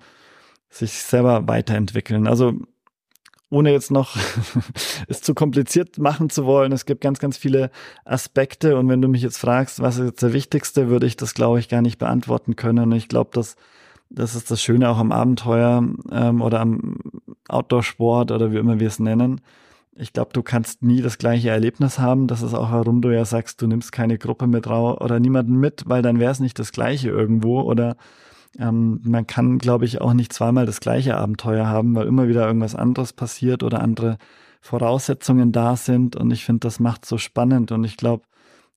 sich 0.68 0.92
selber 0.92 1.48
weiterentwickeln. 1.48 2.28
Also 2.28 2.54
ohne 3.50 3.72
jetzt 3.72 3.90
noch 3.90 4.16
es 5.08 5.20
zu 5.20 5.34
kompliziert 5.34 5.98
machen 5.98 6.30
zu 6.30 6.46
wollen, 6.46 6.70
es 6.70 6.86
gibt 6.86 7.00
ganz, 7.00 7.18
ganz 7.18 7.36
viele 7.36 7.72
Aspekte 8.04 8.78
und 8.78 8.88
wenn 8.88 9.02
du 9.02 9.08
mich 9.08 9.22
jetzt 9.22 9.38
fragst, 9.38 9.80
was 9.82 9.98
ist 9.98 10.06
jetzt 10.06 10.22
der 10.22 10.32
wichtigste, 10.32 10.88
würde 10.88 11.06
ich 11.06 11.16
das, 11.16 11.34
glaube 11.34 11.58
ich, 11.58 11.68
gar 11.68 11.82
nicht 11.82 11.98
beantworten 11.98 12.54
können. 12.54 12.84
Und 12.84 12.92
ich 12.92 13.08
glaube, 13.08 13.30
dass 13.32 13.56
das 14.10 14.34
ist 14.34 14.50
das 14.50 14.60
Schöne 14.60 14.88
auch 14.88 14.98
am 14.98 15.12
Abenteuer 15.12 15.84
ähm, 16.10 16.42
oder 16.42 16.60
am 16.60 16.96
Outdoor-Sport 17.48 18.32
oder 18.32 18.52
wie 18.52 18.58
immer 18.58 18.80
wir 18.80 18.88
es 18.88 18.98
nennen. 18.98 19.40
Ich 19.96 20.12
glaube, 20.12 20.30
du 20.32 20.42
kannst 20.42 20.82
nie 20.82 21.00
das 21.00 21.18
gleiche 21.18 21.50
Erlebnis 21.50 21.98
haben. 21.98 22.26
Das 22.26 22.42
ist 22.42 22.54
auch, 22.54 22.72
warum 22.72 23.02
du 23.02 23.10
ja 23.10 23.24
sagst, 23.24 23.62
du 23.62 23.66
nimmst 23.66 23.92
keine 23.92 24.18
Gruppe 24.18 24.46
mit 24.46 24.66
oder 24.66 25.20
niemanden 25.20 25.56
mit, 25.56 25.84
weil 25.86 26.02
dann 26.02 26.18
wäre 26.18 26.32
es 26.32 26.40
nicht 26.40 26.58
das 26.58 26.72
gleiche 26.72 27.08
irgendwo. 27.08 27.60
Oder 27.60 27.96
ähm, 28.58 29.00
man 29.04 29.26
kann, 29.26 29.58
glaube 29.58 29.84
ich, 29.84 30.00
auch 30.00 30.12
nicht 30.12 30.32
zweimal 30.32 30.66
das 30.66 30.80
gleiche 30.80 31.16
Abenteuer 31.16 31.66
haben, 31.66 31.94
weil 31.94 32.06
immer 32.06 32.28
wieder 32.28 32.46
irgendwas 32.46 32.74
anderes 32.74 33.12
passiert 33.12 33.62
oder 33.62 33.80
andere 33.80 34.18
Voraussetzungen 34.60 35.52
da 35.52 35.76
sind. 35.76 36.16
Und 36.16 36.30
ich 36.30 36.44
finde, 36.44 36.60
das 36.60 36.80
macht 36.80 37.04
so 37.04 37.18
spannend. 37.18 37.70
Und 37.70 37.84
ich 37.84 37.96
glaube, 37.96 38.24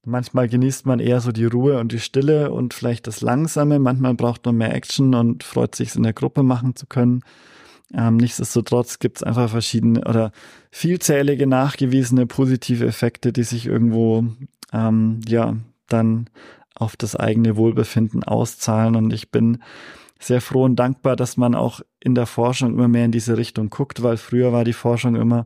Manchmal 0.06 0.50
genießt 0.50 0.86
man 0.86 1.00
eher 1.00 1.22
so 1.22 1.32
die 1.32 1.46
Ruhe 1.46 1.80
und 1.80 1.94
die 1.94 2.00
Stille 2.00 2.52
und 2.52 2.74
vielleicht 2.74 3.08
das 3.08 3.22
Langsame. 3.22 3.80
Manchmal 3.80 4.14
braucht 4.16 4.46
man 4.46 4.58
mehr 4.58 4.74
Action 4.74 5.16
und 5.16 5.44
freut 5.44 5.76
sich, 5.76 5.90
es 5.90 5.96
in 5.96 6.04
der 6.04 6.14
Gruppe 6.14 6.44
machen 6.44 6.76
zu 6.76 6.88
können. 6.88 7.22
Ähm, 7.94 8.18
nichtsdestotrotz 8.18 9.00
gibt 9.00 9.18
es 9.18 9.24
einfach 9.24 9.50
verschiedene 9.50 10.02
oder 10.02 10.32
vielzählige 10.72 11.48
nachgewiesene 11.48 12.26
positive 12.26 12.86
Effekte, 12.86 13.32
die 13.32 13.44
sich 13.44 13.66
irgendwo 13.66 14.26
ähm, 14.74 15.22
ja 15.26 15.56
dann 15.88 16.30
auf 16.76 16.98
das 16.98 17.16
eigene 17.16 17.56
Wohlbefinden 17.56 18.24
auszahlen. 18.24 18.98
Und 18.98 19.14
ich 19.14 19.32
bin 19.32 19.60
sehr 20.20 20.42
froh 20.42 20.64
und 20.64 20.76
dankbar, 20.76 21.16
dass 21.16 21.38
man 21.38 21.56
auch 21.56 21.82
in 22.02 22.16
der 22.16 22.26
Forschung 22.26 22.74
immer 22.74 22.88
mehr 22.90 23.06
in 23.06 23.12
diese 23.12 23.38
Richtung 23.38 23.70
guckt, 23.70 24.04
weil 24.04 24.18
früher 24.18 24.52
war 24.52 24.66
die 24.66 24.74
Forschung 24.74 25.16
immer 25.16 25.46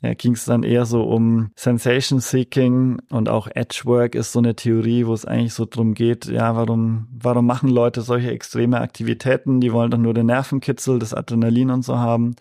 ja, 0.00 0.14
ging 0.14 0.34
es 0.34 0.44
dann 0.44 0.62
eher 0.62 0.84
so 0.84 1.02
um 1.02 1.50
Sensation 1.56 2.20
Seeking 2.20 3.00
und 3.10 3.28
auch 3.28 3.48
Edgework 3.52 4.14
ist 4.14 4.32
so 4.32 4.38
eine 4.38 4.54
Theorie, 4.54 5.06
wo 5.06 5.12
es 5.12 5.24
eigentlich 5.24 5.54
so 5.54 5.66
drum 5.68 5.94
geht, 5.94 6.26
ja, 6.26 6.54
warum, 6.54 7.08
warum 7.10 7.46
machen 7.46 7.68
Leute 7.68 8.02
solche 8.02 8.30
extreme 8.30 8.80
Aktivitäten? 8.80 9.60
Die 9.60 9.72
wollen 9.72 9.90
doch 9.90 9.98
nur 9.98 10.14
den 10.14 10.26
Nervenkitzel, 10.26 11.00
das 11.00 11.14
Adrenalin 11.14 11.70
und 11.70 11.84
so 11.84 11.98
haben. 11.98 12.36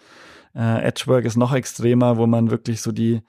Äh, 0.55 0.83
Edgework 0.83 1.25
ist 1.25 1.35
noch 1.35 1.53
extremer, 1.53 2.17
wo 2.17 2.27
man 2.27 2.51
wirklich 2.51 2.81
so 2.81 2.91
die 2.91 3.21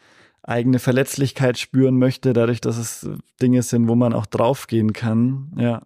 eigene 0.42 0.78
Verletzlichkeit 0.78 1.58
spüren 1.58 1.98
möchte, 1.98 2.34
dadurch, 2.34 2.60
dass 2.60 2.76
es 2.76 3.08
Dinge 3.40 3.62
sind, 3.62 3.88
wo 3.88 3.94
man 3.94 4.12
auch 4.12 4.26
draufgehen 4.26 4.92
kann. 4.92 5.52
Ja. 5.56 5.82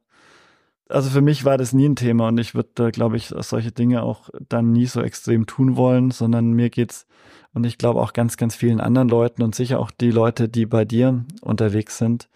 Also 0.89 1.11
für 1.11 1.23
mich 1.23 1.45
war 1.45 1.59
das 1.59 1.73
nie 1.73 1.89
ein 1.89 1.97
Thema 1.97 2.29
und 2.29 2.39
ich 2.39 2.55
würde, 2.55 2.91
glaube 2.91 3.17
ich, 3.17 3.33
solche 3.39 3.73
Dinge 3.73 4.03
auch 4.03 4.31
dann 4.49 4.73
nie 4.73 4.87
so 4.87 5.01
extrem 5.01 5.47
tun 5.47 5.77
wollen, 5.77 6.11
sondern 6.11 6.53
mir 6.53 6.71
geht's 6.71 7.07
und 7.55 7.65
ich 7.65 7.79
glaube 7.79 8.01
auch 8.01 8.13
ganz, 8.13 8.37
ganz 8.37 8.55
vielen 8.55 8.81
anderen 8.81 9.09
Leuten 9.09 9.43
und 9.43 9.55
sicher 9.55 9.79
auch 9.79 9.91
die 9.91 10.11
Leute, 10.11 10.49
die 10.49 10.67
bei 10.67 10.85
dir 10.85 11.25
unterwegs 11.41 11.99
sind. 11.99 12.29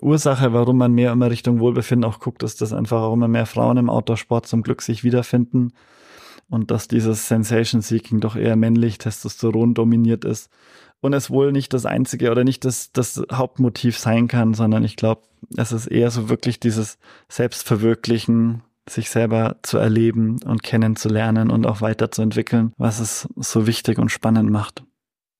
Ursache, 0.00 0.52
warum 0.52 0.76
man 0.78 0.92
mehr 0.92 1.12
immer 1.12 1.30
Richtung 1.30 1.60
Wohlbefinden 1.60 2.08
auch 2.08 2.18
guckt, 2.18 2.42
ist, 2.42 2.60
dass 2.60 2.72
einfach 2.72 3.02
auch 3.02 3.14
immer 3.14 3.28
mehr 3.28 3.46
Frauen 3.46 3.76
im 3.76 3.90
Outdoor-Sport 3.90 4.46
zum 4.46 4.62
Glück 4.62 4.82
sich 4.82 5.04
wiederfinden 5.04 5.72
und 6.50 6.70
dass 6.70 6.88
dieses 6.88 7.28
Sensation 7.28 7.80
Seeking 7.80 8.20
doch 8.20 8.36
eher 8.36 8.56
männlich, 8.56 8.98
Testosteron 8.98 9.74
dominiert 9.74 10.24
ist 10.24 10.50
und 11.00 11.12
es 11.12 11.30
wohl 11.30 11.52
nicht 11.52 11.72
das 11.72 11.86
einzige 11.86 12.30
oder 12.30 12.44
nicht 12.44 12.64
das, 12.64 12.92
das 12.92 13.22
Hauptmotiv 13.32 13.98
sein 13.98 14.28
kann, 14.28 14.54
sondern 14.54 14.84
ich 14.84 14.96
glaube, 14.96 15.22
es 15.56 15.72
ist 15.72 15.86
eher 15.86 16.10
so 16.10 16.28
wirklich 16.28 16.58
dieses 16.58 16.98
Selbstverwirklichen, 17.28 18.62
sich 18.90 19.10
selber 19.10 19.56
zu 19.62 19.78
erleben 19.78 20.38
und 20.44 20.62
kennenzulernen 20.62 21.50
und 21.50 21.66
auch 21.66 21.80
weiterzuentwickeln, 21.80 22.72
was 22.76 23.00
es 23.00 23.28
so 23.36 23.66
wichtig 23.66 23.98
und 23.98 24.10
spannend 24.10 24.50
macht. 24.50 24.82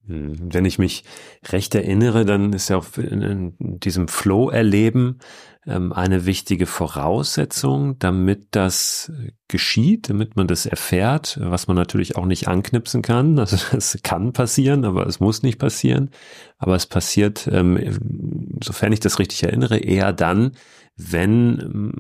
Hm, 0.09 0.37
wenn 0.53 0.65
ich 0.65 0.79
mich 0.79 1.05
recht 1.51 1.75
erinnere, 1.75 2.25
dann 2.25 2.53
ist 2.53 2.71
ja 2.71 2.79
auch 2.79 2.97
in 2.97 3.55
diesem 3.59 4.09
Flow-Erleben 4.09 5.19
ähm, 5.67 5.93
eine 5.93 6.25
wichtige 6.25 6.65
Voraussetzung, 6.65 7.99
damit 7.99 8.49
das 8.53 9.13
geschieht, 9.49 10.09
damit 10.09 10.35
man 10.35 10.47
das 10.47 10.65
erfährt, 10.65 11.39
was 11.43 11.67
man 11.69 11.77
natürlich 11.77 12.17
auch 12.17 12.25
nicht 12.25 12.49
anknipsen 12.49 13.03
kann. 13.03 13.39
Also 13.39 13.59
das 13.73 13.99
kann 14.03 14.33
passieren, 14.33 14.87
aber 14.87 15.07
es 15.07 15.21
muss 15.21 15.43
nicht 15.43 15.59
passieren. 15.59 16.11
Aber 16.57 16.75
es 16.75 16.87
passiert, 16.87 17.47
ähm, 17.53 18.59
sofern 18.65 18.93
ich 18.93 19.01
das 19.01 19.19
richtig 19.19 19.43
erinnere, 19.43 19.77
eher 19.79 20.15
dann, 20.15 20.53
wenn 20.99 21.61
ähm, 21.61 21.93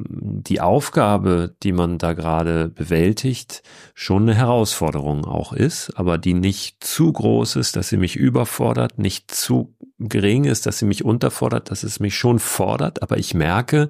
die 0.43 0.61
Aufgabe, 0.61 1.55
die 1.63 1.73
man 1.73 1.99
da 1.99 2.13
gerade 2.13 2.69
bewältigt, 2.69 3.63
schon 3.95 4.23
eine 4.23 4.35
Herausforderung 4.35 5.25
auch 5.25 5.53
ist, 5.53 5.93
aber 5.97 6.19
die 6.19 6.35
nicht 6.35 6.83
zu 6.83 7.13
groß 7.13 7.57
ist, 7.57 7.77
dass 7.77 7.89
sie 7.89 7.97
mich 7.97 8.17
überfordert, 8.17 8.99
nicht 8.99 9.31
zu 9.31 9.75
gering 10.01 10.45
ist, 10.45 10.67
dass 10.67 10.79
sie 10.79 10.85
mich 10.85 11.05
unterfordert, 11.05 11.71
dass 11.71 11.85
es 11.85 12.01
mich 12.01 12.17
schon 12.17 12.41
fordert, 12.41 13.01
aber 13.03 13.19
ich 13.19 13.35
merke, 13.35 13.89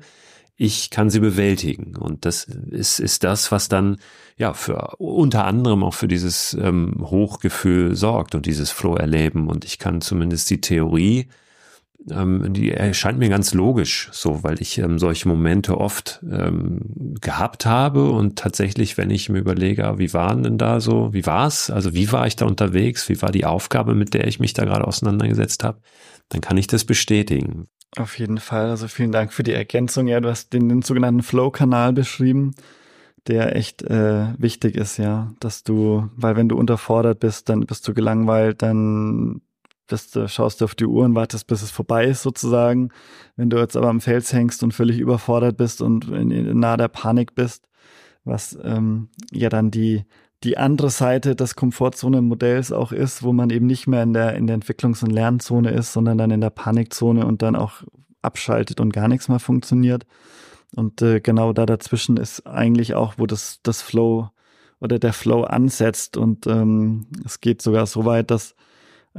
ich 0.60 0.90
kann 0.90 1.08
sie 1.08 1.20
bewältigen. 1.20 1.96
Und 1.96 2.24
das 2.24 2.44
ist, 2.44 2.98
ist 2.98 3.24
das, 3.24 3.50
was 3.50 3.68
dann 3.68 3.98
ja 4.36 4.52
für 4.52 4.96
unter 4.98 5.44
anderem 5.44 5.84
auch 5.84 5.94
für 5.94 6.08
dieses 6.08 6.52
ähm, 6.60 6.96
Hochgefühl 7.00 7.94
sorgt 7.94 8.34
und 8.34 8.44
dieses 8.44 8.70
Flow 8.72 8.96
erleben. 8.96 9.48
Und 9.48 9.64
ich 9.64 9.78
kann 9.78 10.00
zumindest 10.00 10.50
die 10.50 10.60
Theorie 10.60 11.28
ähm, 12.10 12.52
die 12.52 12.72
erscheint 12.72 13.18
mir 13.18 13.28
ganz 13.28 13.54
logisch, 13.54 14.08
so, 14.12 14.42
weil 14.42 14.60
ich 14.60 14.78
ähm, 14.78 14.98
solche 14.98 15.28
Momente 15.28 15.78
oft 15.78 16.20
ähm, 16.30 17.16
gehabt 17.20 17.66
habe 17.66 18.10
und 18.10 18.38
tatsächlich, 18.38 18.96
wenn 18.96 19.10
ich 19.10 19.28
mir 19.28 19.38
überlege, 19.38 19.86
ah, 19.86 19.98
wie 19.98 20.12
waren 20.14 20.42
denn 20.42 20.58
da 20.58 20.80
so, 20.80 21.12
wie 21.12 21.26
war's? 21.26 21.70
Also 21.70 21.94
wie 21.94 22.10
war 22.12 22.26
ich 22.26 22.36
da 22.36 22.46
unterwegs? 22.46 23.08
Wie 23.08 23.20
war 23.20 23.32
die 23.32 23.44
Aufgabe, 23.44 23.94
mit 23.94 24.14
der 24.14 24.26
ich 24.26 24.40
mich 24.40 24.52
da 24.52 24.64
gerade 24.64 24.86
auseinandergesetzt 24.86 25.64
habe? 25.64 25.80
Dann 26.28 26.40
kann 26.40 26.56
ich 26.56 26.66
das 26.66 26.84
bestätigen. 26.84 27.68
Auf 27.96 28.18
jeden 28.18 28.38
Fall. 28.38 28.70
Also 28.70 28.86
vielen 28.86 29.12
Dank 29.12 29.32
für 29.32 29.42
die 29.42 29.52
Ergänzung. 29.52 30.08
Ja, 30.08 30.20
du 30.20 30.28
hast 30.28 30.52
den, 30.52 30.68
den 30.68 30.82
sogenannten 30.82 31.22
Flow-Kanal 31.22 31.92
beschrieben, 31.94 32.54
der 33.26 33.56
echt 33.56 33.82
äh, 33.82 34.26
wichtig 34.38 34.76
ist, 34.76 34.98
ja, 34.98 35.32
dass 35.40 35.62
du, 35.64 36.08
weil 36.14 36.36
wenn 36.36 36.48
du 36.48 36.56
unterfordert 36.56 37.20
bist, 37.20 37.48
dann 37.48 37.60
bist 37.60 37.86
du 37.88 37.94
gelangweilt, 37.94 38.62
dann 38.62 39.40
bist 39.88 40.16
du, 40.16 40.28
schaust 40.28 40.62
auf 40.62 40.74
die 40.74 40.86
Uhr 40.86 41.04
und 41.04 41.14
wartest, 41.14 41.46
bis 41.46 41.62
es 41.62 41.70
vorbei 41.70 42.06
ist, 42.06 42.22
sozusagen. 42.22 42.90
Wenn 43.36 43.50
du 43.50 43.58
jetzt 43.58 43.76
aber 43.76 43.88
am 43.88 44.00
Fels 44.00 44.32
hängst 44.32 44.62
und 44.62 44.72
völlig 44.72 44.98
überfordert 44.98 45.56
bist 45.56 45.82
und 45.82 46.08
in, 46.08 46.30
in 46.30 46.60
nahe 46.60 46.76
der 46.76 46.88
Panik 46.88 47.34
bist, 47.34 47.68
was 48.24 48.58
ähm, 48.62 49.08
ja 49.32 49.48
dann 49.48 49.70
die 49.70 50.04
die 50.44 50.56
andere 50.56 50.90
Seite 50.90 51.34
des 51.34 51.56
Komfortzone-Modells 51.56 52.70
auch 52.72 52.92
ist, 52.92 53.22
wo 53.22 53.32
man 53.32 53.50
eben 53.50 53.66
nicht 53.66 53.86
mehr 53.86 54.04
in 54.04 54.12
der, 54.12 54.36
in 54.36 54.46
der 54.46 54.58
Entwicklungs- 54.58 55.02
und 55.02 55.10
Lernzone 55.10 55.70
ist, 55.70 55.92
sondern 55.92 56.16
dann 56.16 56.30
in 56.30 56.40
der 56.40 56.50
Panikzone 56.50 57.26
und 57.26 57.42
dann 57.42 57.56
auch 57.56 57.82
abschaltet 58.22 58.80
und 58.80 58.92
gar 58.92 59.08
nichts 59.08 59.28
mehr 59.28 59.40
funktioniert. 59.40 60.06
Und 60.76 61.02
äh, 61.02 61.20
genau 61.20 61.52
da 61.52 61.66
dazwischen 61.66 62.18
ist 62.18 62.46
eigentlich 62.46 62.94
auch, 62.94 63.14
wo 63.16 63.26
das, 63.26 63.60
das 63.62 63.82
Flow 63.82 64.28
oder 64.80 64.98
der 64.98 65.12
Flow 65.12 65.42
ansetzt. 65.42 66.16
Und 66.16 66.46
ähm, 66.46 67.06
es 67.24 67.40
geht 67.40 67.60
sogar 67.60 67.86
so 67.86 68.04
weit, 68.04 68.30
dass 68.30 68.54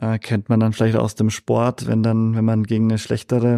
äh, 0.01 0.17
kennt 0.19 0.49
man 0.49 0.59
dann 0.59 0.73
vielleicht 0.73 0.95
aus 0.95 1.15
dem 1.15 1.29
Sport, 1.29 1.87
wenn 1.87 2.03
dann, 2.03 2.35
wenn 2.35 2.45
man 2.45 2.63
gegen 2.63 2.89
einen 2.89 2.97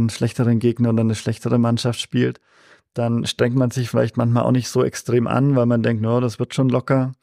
schlechteren 0.10 0.60
Gegner 0.60 0.90
oder 0.90 1.02
eine 1.02 1.16
schlechtere 1.16 1.60
Mannschaft 1.60 2.00
spielt, 2.00 2.40
dann 2.94 3.26
strengt 3.26 3.56
man 3.56 3.72
sich 3.72 3.90
vielleicht 3.90 4.18
manchmal 4.18 4.44
auch 4.44 4.52
nicht 4.52 4.70
so 4.70 4.84
extrem 4.84 5.28
an, 5.28 5.56
weil 5.56 5.66
man 5.66 5.84
denkt, 5.84 6.02
no, 6.02 6.20
das 6.20 6.40
wird 6.40 6.54
schon 6.54 6.70
locker. 6.70 7.14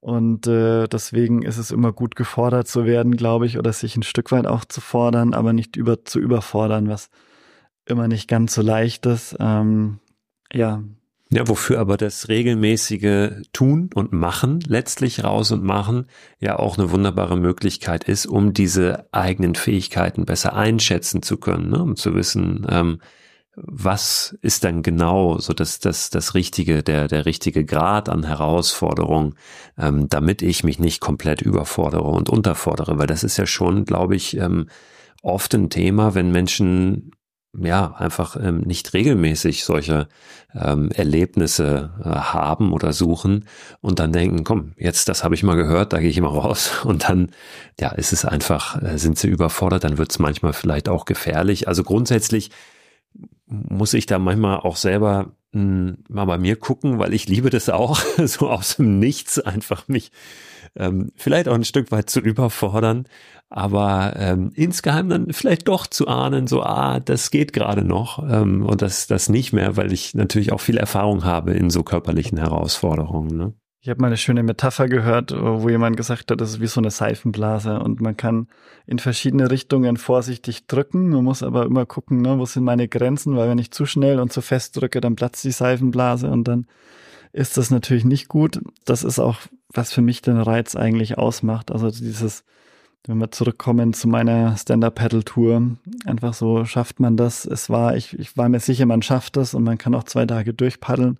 Und 0.00 0.46
äh, 0.46 0.86
deswegen 0.88 1.42
ist 1.42 1.58
es 1.58 1.70
immer 1.70 1.92
gut 1.92 2.16
gefordert 2.16 2.68
zu 2.68 2.84
werden, 2.84 3.16
glaube 3.16 3.46
ich, 3.46 3.58
oder 3.58 3.72
sich 3.72 3.96
ein 3.96 4.02
Stück 4.02 4.30
weit 4.30 4.46
auch 4.46 4.64
zu 4.64 4.80
fordern, 4.80 5.32
aber 5.32 5.52
nicht 5.52 5.76
über 5.76 6.04
zu 6.04 6.18
überfordern, 6.20 6.88
was 6.88 7.08
immer 7.86 8.08
nicht 8.08 8.28
ganz 8.28 8.54
so 8.54 8.62
leicht 8.62 9.06
ist. 9.06 9.36
Ähm, 9.40 9.98
ja. 10.52 10.82
Ja, 11.28 11.48
wofür 11.48 11.80
aber 11.80 11.96
das 11.96 12.28
regelmäßige 12.28 13.42
Tun 13.52 13.90
und 13.94 14.12
Machen, 14.12 14.60
letztlich 14.60 15.24
raus 15.24 15.50
und 15.50 15.64
machen, 15.64 16.06
ja 16.38 16.56
auch 16.56 16.78
eine 16.78 16.92
wunderbare 16.92 17.36
Möglichkeit 17.36 18.04
ist, 18.04 18.26
um 18.26 18.52
diese 18.52 19.12
eigenen 19.12 19.56
Fähigkeiten 19.56 20.24
besser 20.24 20.54
einschätzen 20.54 21.22
zu 21.22 21.36
können, 21.38 21.70
ne? 21.70 21.82
um 21.82 21.96
zu 21.96 22.14
wissen, 22.14 22.64
ähm, 22.70 23.00
was 23.56 24.38
ist 24.42 24.62
dann 24.64 24.82
genau 24.82 25.38
so 25.38 25.52
das, 25.52 25.80
das, 25.80 26.10
das 26.10 26.34
richtige, 26.34 26.82
der, 26.84 27.08
der 27.08 27.26
richtige 27.26 27.64
Grad 27.64 28.08
an 28.08 28.24
Herausforderung, 28.24 29.34
ähm, 29.78 30.08
damit 30.08 30.42
ich 30.42 30.62
mich 30.62 30.78
nicht 30.78 31.00
komplett 31.00 31.42
überfordere 31.42 32.04
und 32.04 32.28
unterfordere, 32.28 32.98
weil 32.98 33.06
das 33.06 33.24
ist 33.24 33.36
ja 33.36 33.46
schon, 33.46 33.84
glaube 33.84 34.14
ich, 34.14 34.36
ähm, 34.36 34.68
oft 35.22 35.54
ein 35.54 35.70
Thema, 35.70 36.14
wenn 36.14 36.30
Menschen 36.30 37.10
ja 37.60 37.94
einfach 37.96 38.36
ähm, 38.36 38.60
nicht 38.60 38.92
regelmäßig 38.94 39.64
solche 39.64 40.08
ähm, 40.54 40.90
Erlebnisse 40.90 41.90
äh, 42.02 42.08
haben 42.08 42.72
oder 42.72 42.92
suchen 42.92 43.46
und 43.80 43.98
dann 43.98 44.12
denken, 44.12 44.44
komm, 44.44 44.72
jetzt 44.76 45.08
das 45.08 45.24
habe 45.24 45.34
ich 45.34 45.42
mal 45.42 45.56
gehört, 45.56 45.92
da 45.92 46.00
gehe 46.00 46.10
ich 46.10 46.20
mal 46.20 46.28
raus 46.28 46.70
und 46.84 47.08
dann 47.08 47.30
ja 47.80 47.90
ist 47.90 48.12
es 48.12 48.24
einfach, 48.24 48.82
äh, 48.82 48.98
sind 48.98 49.18
sie 49.18 49.28
überfordert, 49.28 49.84
dann 49.84 49.98
wird 49.98 50.10
es 50.10 50.18
manchmal 50.18 50.52
vielleicht 50.52 50.88
auch 50.88 51.04
gefährlich. 51.04 51.68
Also 51.68 51.82
grundsätzlich 51.82 52.50
muss 53.46 53.94
ich 53.94 54.06
da 54.06 54.18
manchmal 54.18 54.58
auch 54.58 54.76
selber 54.76 55.32
mh, 55.52 55.60
hm, 55.60 55.98
mal 56.08 56.24
bei 56.24 56.38
mir 56.38 56.56
gucken, 56.56 56.98
weil 56.98 57.14
ich 57.14 57.28
liebe 57.28 57.50
das 57.50 57.68
auch, 57.68 57.98
so 58.24 58.48
aus 58.50 58.76
dem 58.76 58.98
Nichts 58.98 59.38
einfach 59.38 59.88
mich 59.88 60.10
ähm, 60.76 61.12
vielleicht 61.16 61.48
auch 61.48 61.54
ein 61.54 61.64
Stück 61.64 61.90
weit 61.90 62.10
zu 62.10 62.20
überfordern, 62.20 63.06
aber 63.48 64.14
ähm, 64.16 64.50
insgeheim 64.54 65.08
dann 65.08 65.32
vielleicht 65.32 65.68
doch 65.68 65.86
zu 65.86 66.08
ahnen, 66.08 66.46
so, 66.46 66.62
ah, 66.62 67.00
das 67.00 67.30
geht 67.30 67.52
gerade 67.52 67.84
noch 67.84 68.22
ähm, 68.28 68.64
und 68.64 68.82
das, 68.82 69.06
das 69.06 69.28
nicht 69.28 69.52
mehr, 69.52 69.76
weil 69.76 69.92
ich 69.92 70.14
natürlich 70.14 70.52
auch 70.52 70.60
viel 70.60 70.76
Erfahrung 70.76 71.24
habe 71.24 71.52
in 71.52 71.70
so 71.70 71.82
körperlichen 71.82 72.38
Herausforderungen. 72.38 73.36
Ne? 73.36 73.54
Ich 73.80 73.88
habe 73.88 74.00
mal 74.00 74.08
eine 74.08 74.16
schöne 74.16 74.42
Metapher 74.42 74.88
gehört, 74.88 75.32
wo 75.32 75.68
jemand 75.68 75.96
gesagt 75.96 76.32
hat, 76.32 76.40
das 76.40 76.50
ist 76.50 76.60
wie 76.60 76.66
so 76.66 76.80
eine 76.80 76.90
Seifenblase 76.90 77.78
und 77.78 78.00
man 78.00 78.16
kann 78.16 78.48
in 78.84 78.98
verschiedene 78.98 79.48
Richtungen 79.48 79.96
vorsichtig 79.96 80.66
drücken. 80.66 81.10
Man 81.10 81.22
muss 81.22 81.44
aber 81.44 81.66
immer 81.66 81.86
gucken, 81.86 82.22
ne, 82.22 82.36
wo 82.36 82.46
sind 82.46 82.64
meine 82.64 82.88
Grenzen, 82.88 83.36
weil 83.36 83.48
wenn 83.48 83.58
ich 83.58 83.70
zu 83.70 83.86
schnell 83.86 84.18
und 84.18 84.32
zu 84.32 84.40
fest 84.40 84.76
drücke, 84.76 85.00
dann 85.00 85.14
platzt 85.14 85.44
die 85.44 85.52
Seifenblase 85.52 86.28
und 86.28 86.48
dann 86.48 86.66
ist 87.32 87.58
das 87.58 87.70
natürlich 87.70 88.04
nicht 88.04 88.26
gut. 88.26 88.60
Das 88.86 89.04
ist 89.04 89.20
auch, 89.20 89.38
was 89.72 89.92
für 89.92 90.02
mich 90.02 90.20
den 90.20 90.40
Reiz 90.40 90.74
eigentlich 90.74 91.16
ausmacht. 91.16 91.70
Also 91.70 91.88
dieses, 91.90 92.42
wenn 93.06 93.18
wir 93.18 93.30
zurückkommen 93.30 93.92
zu 93.92 94.08
meiner 94.08 94.56
Stand-Up-Paddle-Tour, 94.56 95.76
einfach 96.04 96.34
so 96.34 96.64
schafft 96.64 96.98
man 97.00 97.16
das. 97.16 97.44
Es 97.44 97.70
war, 97.70 97.96
ich, 97.96 98.18
ich 98.18 98.36
war 98.36 98.48
mir 98.48 98.60
sicher, 98.60 98.86
man 98.86 99.02
schafft 99.02 99.36
das 99.36 99.54
und 99.54 99.62
man 99.62 99.78
kann 99.78 99.94
auch 99.94 100.04
zwei 100.04 100.26
Tage 100.26 100.52
durchpaddeln. 100.52 101.18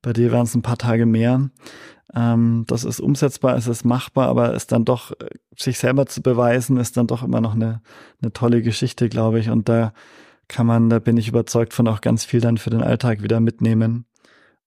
Bei 0.00 0.12
dir 0.12 0.32
waren 0.32 0.44
es 0.44 0.54
ein 0.54 0.62
paar 0.62 0.78
Tage 0.78 1.06
mehr. 1.06 1.50
Ähm, 2.14 2.64
das 2.68 2.84
ist 2.84 3.00
umsetzbar, 3.00 3.56
es 3.56 3.66
ist 3.66 3.84
machbar, 3.84 4.28
aber 4.28 4.54
es 4.54 4.66
dann 4.66 4.84
doch, 4.84 5.12
äh, 5.12 5.30
sich 5.58 5.78
selber 5.78 6.06
zu 6.06 6.22
beweisen, 6.22 6.76
ist 6.76 6.96
dann 6.96 7.06
doch 7.06 7.22
immer 7.22 7.40
noch 7.40 7.54
eine, 7.54 7.80
eine 8.22 8.32
tolle 8.32 8.62
Geschichte, 8.62 9.08
glaube 9.08 9.40
ich. 9.40 9.50
Und 9.50 9.68
da 9.68 9.92
kann 10.46 10.66
man, 10.66 10.88
da 10.90 10.98
bin 10.98 11.16
ich 11.16 11.28
überzeugt 11.28 11.72
von 11.72 11.88
auch 11.88 12.00
ganz 12.00 12.24
viel 12.24 12.40
dann 12.40 12.58
für 12.58 12.70
den 12.70 12.82
Alltag 12.82 13.22
wieder 13.22 13.40
mitnehmen. 13.40 14.06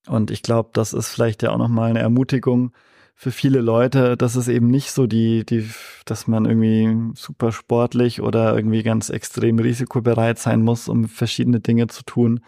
Und 0.07 0.31
ich 0.31 0.41
glaube, 0.41 0.71
das 0.73 0.93
ist 0.93 1.09
vielleicht 1.09 1.43
ja 1.43 1.51
auch 1.51 1.57
nochmal 1.57 1.89
eine 1.89 1.99
Ermutigung 1.99 2.71
für 3.19 3.31
viele 3.31 3.61
Leute, 3.61 4.15
dass 4.15 4.35
es 4.35 4.47
eben 4.47 4.67
nicht 4.67 4.91
so 4.91 5.07
die, 5.07 5.43
die, 5.43 5.67
dass 6.05 6.27
man 6.27 6.45
irgendwie 6.45 7.15
super 7.15 7.51
sportlich 7.51 8.21
oder 8.21 8.55
irgendwie 8.55 8.83
ganz 8.83 9.09
extrem 9.09 9.57
risikobereit 9.57 10.37
sein 10.37 10.61
muss, 10.61 10.87
um 10.87 11.07
verschiedene 11.07 11.59
Dinge 11.59 11.87
zu 11.87 12.03
tun, 12.03 12.41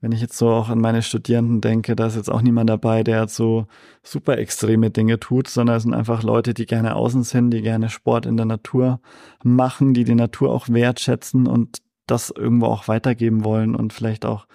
wenn 0.00 0.12
ich 0.12 0.20
jetzt 0.20 0.38
so 0.38 0.50
auch 0.50 0.68
an 0.68 0.78
meine 0.78 1.02
Studierenden 1.02 1.60
denke, 1.60 1.96
da 1.96 2.06
ist 2.06 2.14
jetzt 2.14 2.30
auch 2.30 2.40
niemand 2.40 2.70
dabei, 2.70 3.02
der 3.02 3.26
so 3.26 3.66
super 4.04 4.38
extreme 4.38 4.90
Dinge 4.92 5.18
tut, 5.18 5.48
sondern 5.48 5.76
es 5.76 5.82
sind 5.82 5.94
einfach 5.94 6.22
Leute, 6.22 6.54
die 6.54 6.66
gerne 6.66 6.94
außen 6.94 7.24
sind, 7.24 7.50
die 7.50 7.62
gerne 7.62 7.88
Sport 7.88 8.26
in 8.26 8.36
der 8.36 8.46
Natur 8.46 9.00
machen, 9.42 9.92
die 9.92 10.04
die 10.04 10.14
Natur 10.14 10.52
auch 10.52 10.68
wertschätzen 10.68 11.48
und 11.48 11.78
das 12.06 12.30
irgendwo 12.30 12.66
auch 12.66 12.86
weitergeben 12.86 13.44
wollen 13.44 13.74
und 13.74 13.92
vielleicht 13.92 14.24
auch 14.24 14.46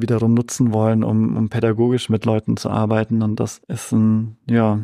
wiederum 0.00 0.34
nutzen 0.34 0.72
wollen, 0.72 1.04
um, 1.04 1.36
um 1.36 1.48
pädagogisch 1.48 2.08
mit 2.08 2.24
Leuten 2.24 2.56
zu 2.56 2.70
arbeiten. 2.70 3.22
Und 3.22 3.40
das 3.40 3.60
ist 3.68 3.92
ein, 3.92 4.36
ja, 4.48 4.80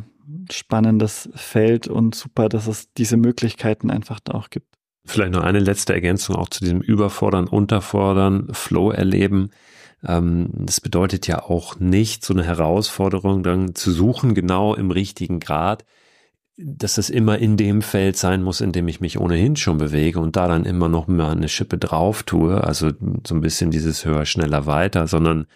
spannendes 0.50 1.28
Feld 1.34 1.88
und 1.88 2.14
super, 2.14 2.48
dass 2.48 2.66
es 2.66 2.92
diese 2.94 3.16
Möglichkeiten 3.16 3.90
einfach 3.90 4.20
da 4.20 4.32
auch 4.34 4.50
gibt. 4.50 4.66
Vielleicht 5.04 5.32
noch 5.32 5.42
eine 5.42 5.60
letzte 5.60 5.94
Ergänzung 5.94 6.34
auch 6.34 6.48
zu 6.48 6.60
diesem 6.60 6.80
Überfordern, 6.80 7.46
Unterfordern, 7.46 8.48
Flow 8.52 8.90
erleben. 8.90 9.50
Ähm, 10.04 10.50
das 10.52 10.80
bedeutet 10.80 11.28
ja 11.28 11.42
auch 11.42 11.78
nicht, 11.78 12.24
so 12.24 12.34
eine 12.34 12.42
Herausforderung 12.42 13.42
dann 13.44 13.74
zu 13.74 13.92
suchen, 13.92 14.34
genau 14.34 14.74
im 14.74 14.90
richtigen 14.90 15.38
Grad, 15.38 15.84
dass 16.56 16.94
das 16.94 17.10
immer 17.10 17.38
in 17.38 17.56
dem 17.56 17.82
Feld 17.82 18.16
sein 18.16 18.42
muss, 18.42 18.60
in 18.60 18.72
dem 18.72 18.88
ich 18.88 19.00
mich 19.00 19.18
ohnehin 19.18 19.56
schon 19.56 19.78
bewege 19.78 20.20
und 20.20 20.36
da 20.36 20.48
dann 20.48 20.64
immer 20.64 20.88
noch 20.88 21.06
mal 21.06 21.32
eine 21.32 21.48
Schippe 21.48 21.78
drauf 21.78 22.22
tue, 22.22 22.62
also 22.64 22.90
so 23.26 23.34
ein 23.34 23.40
bisschen 23.40 23.70
dieses 23.70 24.04
höher, 24.04 24.24
schneller, 24.24 24.66
weiter, 24.66 25.06
sondern 25.06 25.46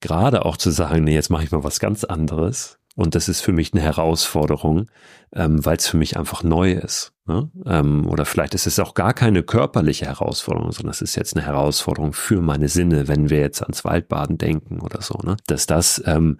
gerade 0.00 0.44
auch 0.44 0.56
zu 0.56 0.70
sagen, 0.70 1.04
nee, 1.04 1.14
jetzt 1.14 1.30
mache 1.30 1.44
ich 1.44 1.50
mal 1.50 1.64
was 1.64 1.80
ganz 1.80 2.04
anderes, 2.04 2.78
und 2.96 3.14
das 3.14 3.28
ist 3.28 3.42
für 3.42 3.52
mich 3.52 3.74
eine 3.74 3.82
Herausforderung, 3.82 4.86
ähm, 5.34 5.64
weil 5.64 5.76
es 5.76 5.86
für 5.86 5.98
mich 5.98 6.16
einfach 6.16 6.42
neu 6.42 6.72
ist. 6.72 7.12
Ne? 7.26 7.50
Ähm, 7.66 8.08
oder 8.08 8.24
vielleicht 8.24 8.54
ist 8.54 8.66
es 8.66 8.78
auch 8.78 8.94
gar 8.94 9.12
keine 9.12 9.42
körperliche 9.42 10.06
Herausforderung, 10.06 10.72
sondern 10.72 10.92
es 10.92 11.02
ist 11.02 11.14
jetzt 11.14 11.36
eine 11.36 11.44
Herausforderung 11.44 12.14
für 12.14 12.40
meine 12.40 12.68
Sinne, 12.68 13.06
wenn 13.06 13.28
wir 13.28 13.40
jetzt 13.40 13.62
ans 13.62 13.84
Waldbaden 13.84 14.38
denken 14.38 14.80
oder 14.80 15.02
so. 15.02 15.18
Ne? 15.22 15.36
Dass 15.46 15.66
das 15.66 16.02
ähm, 16.06 16.38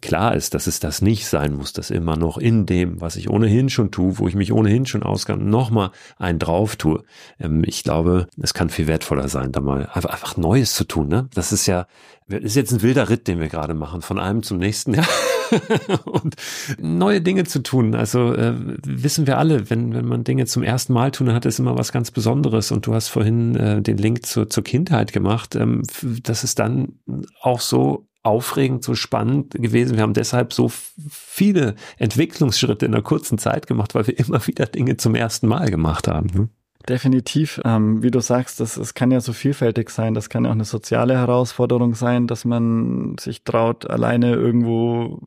klar 0.00 0.34
ist, 0.34 0.54
dass 0.54 0.66
es 0.66 0.80
das 0.80 1.02
nicht 1.02 1.26
sein 1.26 1.54
muss, 1.54 1.72
dass 1.72 1.90
immer 1.90 2.16
noch 2.16 2.38
in 2.38 2.66
dem, 2.66 3.00
was 3.00 3.16
ich 3.16 3.30
ohnehin 3.30 3.70
schon 3.70 3.90
tue, 3.90 4.18
wo 4.18 4.28
ich 4.28 4.34
mich 4.34 4.52
ohnehin 4.52 4.86
schon 4.86 5.02
auskann, 5.02 5.48
nochmal 5.48 5.90
einen 6.18 6.38
drauf 6.38 6.76
tue. 6.76 7.02
Ähm, 7.40 7.62
ich 7.66 7.82
glaube, 7.82 8.26
es 8.40 8.54
kann 8.54 8.70
viel 8.70 8.86
wertvoller 8.86 9.28
sein, 9.28 9.52
da 9.52 9.60
mal 9.60 9.86
einfach, 9.86 10.10
einfach 10.10 10.36
Neues 10.36 10.74
zu 10.74 10.84
tun. 10.84 11.08
Ne? 11.08 11.28
Das 11.34 11.52
ist 11.52 11.66
ja, 11.66 11.86
ist 12.28 12.56
jetzt 12.56 12.72
ein 12.72 12.82
wilder 12.82 13.08
Ritt, 13.08 13.26
den 13.28 13.40
wir 13.40 13.48
gerade 13.48 13.74
machen, 13.74 14.02
von 14.02 14.18
einem 14.18 14.42
zum 14.42 14.58
nächsten. 14.58 14.96
Ja. 15.48 15.96
und 16.04 16.34
neue 16.78 17.22
Dinge 17.22 17.44
zu 17.44 17.62
tun. 17.62 17.94
Also 17.94 18.34
äh, 18.34 18.52
wissen 18.84 19.26
wir 19.26 19.38
alle, 19.38 19.70
wenn, 19.70 19.94
wenn 19.94 20.04
man 20.04 20.22
Dinge 20.22 20.44
zum 20.44 20.62
ersten 20.62 20.92
Mal 20.92 21.10
tun, 21.10 21.32
hat 21.32 21.46
es 21.46 21.58
immer 21.58 21.78
was 21.78 21.90
ganz 21.90 22.10
Besonderes. 22.10 22.70
Und 22.70 22.86
du 22.86 22.92
hast 22.92 23.08
vorhin 23.08 23.56
äh, 23.56 23.80
den 23.80 23.96
Link 23.96 24.26
zur, 24.26 24.50
zur 24.50 24.62
Kindheit 24.62 25.14
gemacht. 25.14 25.54
Ähm, 25.54 25.84
das 26.22 26.44
ist 26.44 26.58
dann 26.58 26.98
auch 27.40 27.60
so 27.60 28.07
aufregend, 28.22 28.84
so 28.84 28.94
spannend 28.94 29.52
gewesen. 29.52 29.96
Wir 29.96 30.02
haben 30.02 30.14
deshalb 30.14 30.52
so 30.52 30.70
viele 31.08 31.74
Entwicklungsschritte 31.98 32.86
in 32.86 32.94
einer 32.94 33.02
kurzen 33.02 33.38
Zeit 33.38 33.66
gemacht, 33.66 33.94
weil 33.94 34.06
wir 34.06 34.18
immer 34.26 34.46
wieder 34.46 34.66
Dinge 34.66 34.96
zum 34.96 35.14
ersten 35.14 35.46
Mal 35.46 35.70
gemacht 35.70 36.08
haben. 36.08 36.28
Ne? 36.34 36.48
Definitiv. 36.88 37.60
Ähm, 37.64 38.02
wie 38.02 38.10
du 38.10 38.20
sagst, 38.20 38.60
das, 38.60 38.76
es 38.76 38.94
kann 38.94 39.10
ja 39.10 39.20
so 39.20 39.32
vielfältig 39.32 39.90
sein. 39.90 40.14
Das 40.14 40.30
kann 40.30 40.44
ja 40.44 40.50
auch 40.50 40.54
eine 40.54 40.64
soziale 40.64 41.16
Herausforderung 41.16 41.94
sein, 41.94 42.26
dass 42.26 42.44
man 42.44 43.16
sich 43.18 43.44
traut, 43.44 43.88
alleine 43.88 44.34
irgendwo 44.34 45.20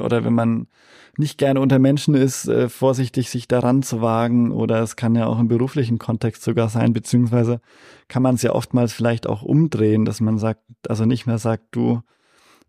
oder 0.00 0.24
wenn 0.24 0.34
man 0.34 0.66
nicht 1.18 1.38
gerne 1.38 1.60
unter 1.60 1.78
Menschen 1.78 2.14
ist, 2.14 2.48
äh, 2.48 2.68
vorsichtig 2.68 3.28
sich 3.30 3.46
daran 3.46 3.82
zu 3.82 4.00
wagen 4.00 4.50
oder 4.50 4.80
es 4.80 4.96
kann 4.96 5.14
ja 5.14 5.26
auch 5.26 5.38
im 5.38 5.48
beruflichen 5.48 5.98
Kontext 5.98 6.42
sogar 6.42 6.68
sein, 6.68 6.92
beziehungsweise 6.92 7.60
kann 8.08 8.22
man 8.22 8.36
es 8.36 8.42
ja 8.42 8.52
oftmals 8.52 8.92
vielleicht 8.92 9.26
auch 9.26 9.42
umdrehen, 9.42 10.04
dass 10.04 10.20
man 10.20 10.38
sagt, 10.38 10.62
also 10.88 11.04
nicht 11.04 11.26
mehr 11.26 11.38
sagt, 11.38 11.64
du, 11.72 12.00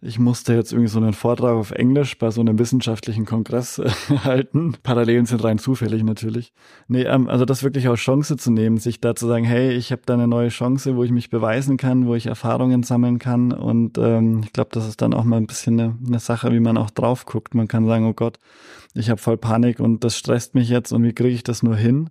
ich 0.06 0.20
musste 0.20 0.54
jetzt 0.54 0.74
irgendwie 0.74 0.89
so 0.89 0.99
einen 0.99 1.14
Vortrag 1.14 1.54
auf 1.54 1.72
Englisch 1.72 2.18
bei 2.18 2.30
so 2.30 2.41
einem 2.41 2.60
wissenschaftlichen 2.60 3.26
Kongress 3.26 3.80
äh, 3.80 3.89
halten. 4.24 4.76
Parallelen 4.84 5.26
sind 5.26 5.43
rein 5.43 5.58
zufällig 5.58 6.04
natürlich. 6.04 6.54
Nee, 6.88 7.04
ähm, 7.04 7.30
also 7.30 7.45
das 7.45 7.64
wirklich 7.64 7.88
als 7.88 8.01
Chance 8.01 8.36
zu 8.36 8.51
nehmen, 8.51 8.78
sich 8.78 8.99
da 8.99 9.16
zu 9.16 9.28
sagen, 9.28 9.45
hey, 9.45 9.72
ich 9.72 9.91
habe 9.91 10.01
da 10.06 10.16
eine 10.16 10.28
neue 10.28 10.49
Chance, 10.49 10.97
wo 10.97 11.04
ich 11.04 11.12
mich 11.12 11.30
beweisen 11.30 11.78
kann, 11.78 12.06
wo 12.06 12.16
ich 12.16 12.26
Erfahrungen 12.26 12.84
sammeln 12.84 13.18
kann. 13.18 13.54
Und 13.54 13.97
ähm, 13.97 14.41
ich 14.43 14.51
glaube, 14.51 14.72
das 14.74 14.88
ist 14.88 15.01
dann 15.01 15.14
auch 15.14 15.24
mal 15.24 15.38
ein 15.38 15.47
bisschen 15.47 15.80
eine, 15.80 15.97
eine 16.06 16.20
Sache, 16.20 16.51
wie 16.51 16.60
man 16.60 16.78
auch 16.78 16.89
drauf 16.89 17.26
guckt. 17.26 17.56
Man 17.56 17.70
kann 17.70 17.86
sagen, 17.86 18.06
oh 18.06 18.14
Gott, 18.14 18.39
ich 18.93 19.10
habe 19.10 19.22
voll 19.22 19.38
Panik 19.38 19.80
und 19.80 20.04
das 20.04 20.18
stresst 20.18 20.54
mich 20.54 20.68
jetzt 20.68 20.91
und 20.91 21.04
wie 21.04 21.14
kriege 21.14 21.34
ich 21.34 21.43
das 21.43 21.64
nur 21.64 21.78
hin? 21.78 22.10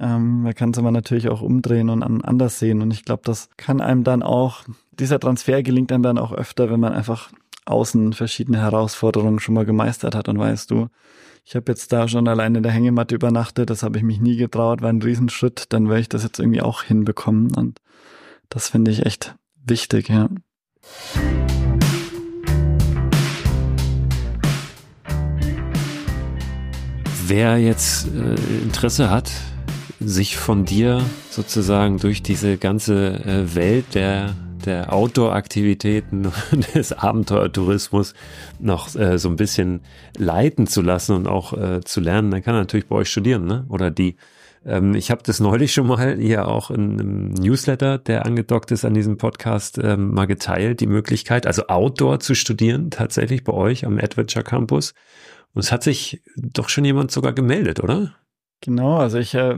Ähm, 0.00 0.42
man 0.42 0.54
kann 0.54 0.70
es 0.70 0.78
aber 0.78 0.90
natürlich 0.90 1.28
auch 1.28 1.42
umdrehen 1.42 1.90
und 1.90 2.02
anders 2.02 2.58
sehen. 2.58 2.80
Und 2.80 2.90
ich 2.90 3.04
glaube, 3.04 3.22
das 3.24 3.50
kann 3.58 3.82
einem 3.82 4.02
dann 4.02 4.22
auch, 4.22 4.64
dieser 4.92 5.20
Transfer 5.20 5.62
gelingt 5.62 5.92
einem 5.92 6.02
dann 6.02 6.18
auch 6.18 6.32
öfter, 6.32 6.70
wenn 6.70 6.80
man 6.80 6.94
einfach 6.94 7.30
außen 7.66 8.14
verschiedene 8.14 8.58
Herausforderungen 8.58 9.38
schon 9.38 9.54
mal 9.54 9.66
gemeistert 9.66 10.14
hat 10.14 10.28
und 10.28 10.38
weißt 10.38 10.70
du, 10.70 10.88
ich 11.44 11.54
habe 11.54 11.70
jetzt 11.70 11.92
da 11.92 12.08
schon 12.08 12.28
alleine 12.28 12.58
in 12.58 12.62
der 12.62 12.72
Hängematte 12.72 13.14
übernachtet, 13.14 13.70
das 13.70 13.82
habe 13.82 13.98
ich 13.98 14.04
mich 14.04 14.20
nie 14.20 14.36
getraut, 14.36 14.82
war 14.82 14.88
ein 14.90 15.02
Riesenschritt, 15.02 15.66
dann 15.72 15.88
werde 15.88 16.00
ich 16.00 16.08
das 16.08 16.22
jetzt 16.22 16.38
irgendwie 16.38 16.62
auch 16.62 16.82
hinbekommen. 16.82 17.54
Und 17.54 17.80
das 18.48 18.68
finde 18.68 18.90
ich 18.90 19.04
echt 19.04 19.34
wichtig, 19.64 20.08
ja. 20.08 20.28
Wer 27.26 27.58
jetzt 27.58 28.08
äh, 28.08 28.34
Interesse 28.62 29.10
hat, 29.10 29.30
sich 30.00 30.36
von 30.36 30.64
dir 30.64 31.02
sozusagen 31.30 31.98
durch 31.98 32.22
diese 32.22 32.56
ganze 32.56 33.24
äh, 33.24 33.54
Welt 33.54 33.94
der 33.94 34.34
der 34.64 34.92
Outdoor-Aktivitäten 34.92 36.30
des 36.74 36.92
Abenteuertourismus 36.92 38.14
noch 38.58 38.94
äh, 38.94 39.18
so 39.18 39.28
ein 39.28 39.36
bisschen 39.36 39.80
leiten 40.16 40.66
zu 40.66 40.82
lassen 40.82 41.16
und 41.16 41.26
auch 41.26 41.52
äh, 41.52 41.80
zu 41.82 42.00
lernen, 42.00 42.30
dann 42.30 42.42
kann 42.42 42.54
er 42.54 42.60
natürlich 42.60 42.86
bei 42.86 42.96
euch 42.96 43.08
studieren, 43.08 43.46
ne? 43.46 43.64
Oder 43.68 43.90
die. 43.90 44.16
Ähm, 44.64 44.94
ich 44.94 45.10
habe 45.10 45.22
das 45.24 45.40
neulich 45.40 45.72
schon 45.72 45.86
mal 45.86 46.18
hier 46.18 46.46
auch 46.46 46.70
in 46.70 47.00
einem 47.00 47.30
Newsletter, 47.32 47.98
der 47.98 48.26
angedockt 48.26 48.70
ist 48.70 48.84
an 48.84 48.94
diesem 48.94 49.16
Podcast, 49.16 49.78
ähm, 49.82 50.12
mal 50.12 50.26
geteilt, 50.26 50.80
die 50.80 50.86
Möglichkeit, 50.86 51.46
also 51.46 51.66
Outdoor 51.68 52.20
zu 52.20 52.34
studieren, 52.34 52.90
tatsächlich 52.90 53.44
bei 53.44 53.52
euch 53.52 53.86
am 53.86 53.98
Adventure 53.98 54.44
Campus. 54.44 54.92
Und 55.54 55.62
es 55.64 55.72
hat 55.72 55.82
sich 55.82 56.22
doch 56.36 56.68
schon 56.68 56.84
jemand 56.84 57.10
sogar 57.10 57.32
gemeldet, 57.32 57.80
oder? 57.80 58.14
Genau, 58.60 58.98
also 58.98 59.18
ich 59.18 59.34
äh, 59.34 59.56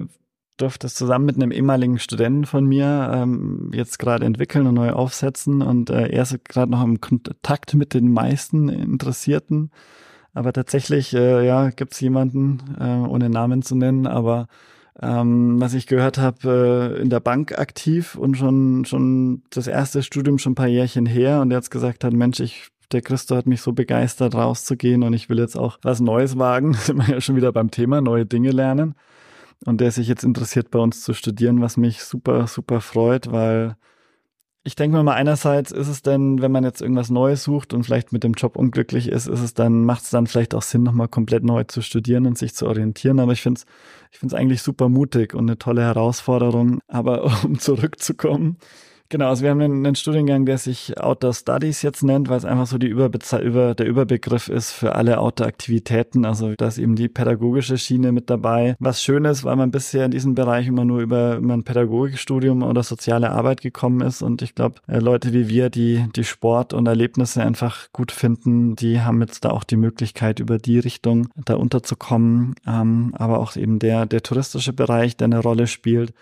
durfte 0.56 0.86
es 0.86 0.94
zusammen 0.94 1.24
mit 1.24 1.36
einem 1.36 1.50
ehemaligen 1.50 1.98
Studenten 1.98 2.46
von 2.46 2.64
mir 2.66 3.10
ähm, 3.14 3.70
jetzt 3.74 3.98
gerade 3.98 4.24
entwickeln 4.24 4.66
und 4.66 4.74
neu 4.74 4.90
aufsetzen. 4.90 5.62
Und 5.62 5.90
äh, 5.90 6.08
er 6.08 6.22
ist 6.22 6.44
gerade 6.44 6.70
noch 6.70 6.82
im 6.82 7.00
Kontakt 7.00 7.74
mit 7.74 7.94
den 7.94 8.12
meisten 8.12 8.68
Interessierten. 8.68 9.70
Aber 10.34 10.52
tatsächlich, 10.52 11.14
äh, 11.14 11.46
ja, 11.46 11.70
gibt 11.70 11.92
es 11.92 12.00
jemanden, 12.00 12.62
äh, 12.80 13.08
ohne 13.08 13.28
Namen 13.28 13.62
zu 13.62 13.74
nennen, 13.74 14.06
aber 14.06 14.46
ähm, 15.00 15.60
was 15.60 15.74
ich 15.74 15.86
gehört 15.86 16.18
habe, 16.18 16.94
äh, 16.98 17.02
in 17.02 17.10
der 17.10 17.20
Bank 17.20 17.58
aktiv 17.58 18.14
und 18.14 18.36
schon 18.36 18.84
schon 18.84 19.42
das 19.50 19.66
erste 19.66 20.02
Studium 20.02 20.38
schon 20.38 20.52
ein 20.52 20.56
paar 20.56 20.68
Jährchen 20.68 21.06
her. 21.06 21.40
Und 21.40 21.50
jetzt 21.50 21.70
gesagt 21.70 22.04
hat, 22.04 22.12
Mensch, 22.12 22.40
ich 22.40 22.68
der 22.92 23.00
Christo 23.00 23.36
hat 23.36 23.46
mich 23.46 23.62
so 23.62 23.72
begeistert, 23.72 24.34
rauszugehen. 24.34 25.02
Und 25.02 25.14
ich 25.14 25.30
will 25.30 25.38
jetzt 25.38 25.56
auch 25.56 25.78
was 25.82 26.00
Neues 26.00 26.38
wagen. 26.38 26.74
Sind 26.74 26.98
wir 26.98 27.14
ja 27.14 27.20
schon 27.20 27.36
wieder 27.36 27.52
beim 27.52 27.70
Thema, 27.70 28.00
neue 28.00 28.26
Dinge 28.26 28.50
lernen 28.50 28.94
und 29.64 29.80
der 29.80 29.90
sich 29.90 30.08
jetzt 30.08 30.24
interessiert, 30.24 30.70
bei 30.70 30.78
uns 30.78 31.02
zu 31.02 31.14
studieren, 31.14 31.60
was 31.60 31.76
mich 31.76 32.02
super, 32.02 32.46
super 32.46 32.80
freut, 32.80 33.30
weil 33.30 33.76
ich 34.64 34.76
denke 34.76 34.96
mir 34.96 35.02
mal, 35.02 35.14
einerseits 35.14 35.72
ist 35.72 35.88
es 35.88 36.02
denn, 36.02 36.40
wenn 36.40 36.52
man 36.52 36.62
jetzt 36.62 36.80
irgendwas 36.80 37.10
Neues 37.10 37.42
sucht 37.42 37.74
und 37.74 37.82
vielleicht 37.82 38.12
mit 38.12 38.22
dem 38.22 38.34
Job 38.34 38.56
unglücklich 38.56 39.08
ist, 39.08 39.26
ist 39.26 39.40
es 39.40 39.54
dann, 39.54 39.84
macht 39.84 40.04
es 40.04 40.10
dann 40.10 40.28
vielleicht 40.28 40.54
auch 40.54 40.62
Sinn, 40.62 40.84
nochmal 40.84 41.08
komplett 41.08 41.42
neu 41.42 41.64
zu 41.64 41.82
studieren 41.82 42.26
und 42.26 42.38
sich 42.38 42.54
zu 42.54 42.68
orientieren. 42.68 43.18
Aber 43.18 43.32
ich 43.32 43.42
finde 43.42 43.58
es 43.58 43.66
ich 44.12 44.18
find's 44.18 44.34
eigentlich 44.34 44.62
super 44.62 44.88
mutig 44.88 45.34
und 45.34 45.48
eine 45.48 45.58
tolle 45.58 45.82
Herausforderung. 45.82 46.78
Aber 46.86 47.24
um 47.44 47.58
zurückzukommen, 47.58 48.58
Genau, 49.12 49.28
also 49.28 49.42
wir 49.42 49.50
haben 49.50 49.60
einen, 49.60 49.84
einen, 49.84 49.94
Studiengang, 49.94 50.46
der 50.46 50.56
sich 50.56 50.98
Outdoor 50.98 51.34
Studies 51.34 51.82
jetzt 51.82 52.02
nennt, 52.02 52.30
weil 52.30 52.38
es 52.38 52.46
einfach 52.46 52.66
so 52.66 52.78
die 52.78 52.86
Überbeze 52.86 53.36
über, 53.40 53.74
der 53.74 53.84
Überbegriff 53.84 54.48
ist 54.48 54.72
für 54.72 54.94
alle 54.94 55.18
Outdoor-Aktivitäten. 55.18 56.24
Also 56.24 56.54
da 56.56 56.68
ist 56.68 56.78
eben 56.78 56.96
die 56.96 57.08
pädagogische 57.08 57.76
Schiene 57.76 58.10
mit 58.10 58.30
dabei. 58.30 58.74
Was 58.78 59.02
schön 59.02 59.26
ist, 59.26 59.44
weil 59.44 59.56
man 59.56 59.70
bisher 59.70 60.06
in 60.06 60.12
diesem 60.12 60.34
Bereich 60.34 60.66
immer 60.66 60.86
nur 60.86 61.00
über, 61.00 61.36
über 61.36 61.52
ein 61.52 61.62
Pädagogikstudium 61.62 62.62
oder 62.62 62.82
soziale 62.82 63.32
Arbeit 63.32 63.60
gekommen 63.60 64.00
ist. 64.00 64.22
Und 64.22 64.40
ich 64.40 64.54
glaube, 64.54 64.76
äh, 64.88 64.98
Leute 64.98 65.34
wie 65.34 65.46
wir, 65.46 65.68
die 65.68 66.06
die 66.16 66.24
Sport 66.24 66.72
und 66.72 66.86
Erlebnisse 66.86 67.42
einfach 67.42 67.92
gut 67.92 68.12
finden, 68.12 68.76
die 68.76 69.02
haben 69.02 69.20
jetzt 69.20 69.44
da 69.44 69.50
auch 69.50 69.64
die 69.64 69.76
Möglichkeit, 69.76 70.40
über 70.40 70.56
die 70.56 70.78
Richtung 70.78 71.28
da 71.44 71.56
unterzukommen. 71.56 72.54
Ähm, 72.66 73.12
aber 73.18 73.40
auch 73.40 73.56
eben 73.56 73.78
der, 73.78 74.06
der 74.06 74.22
touristische 74.22 74.72
Bereich, 74.72 75.18
der 75.18 75.26
eine 75.26 75.40
Rolle 75.40 75.66
spielt. 75.66 76.14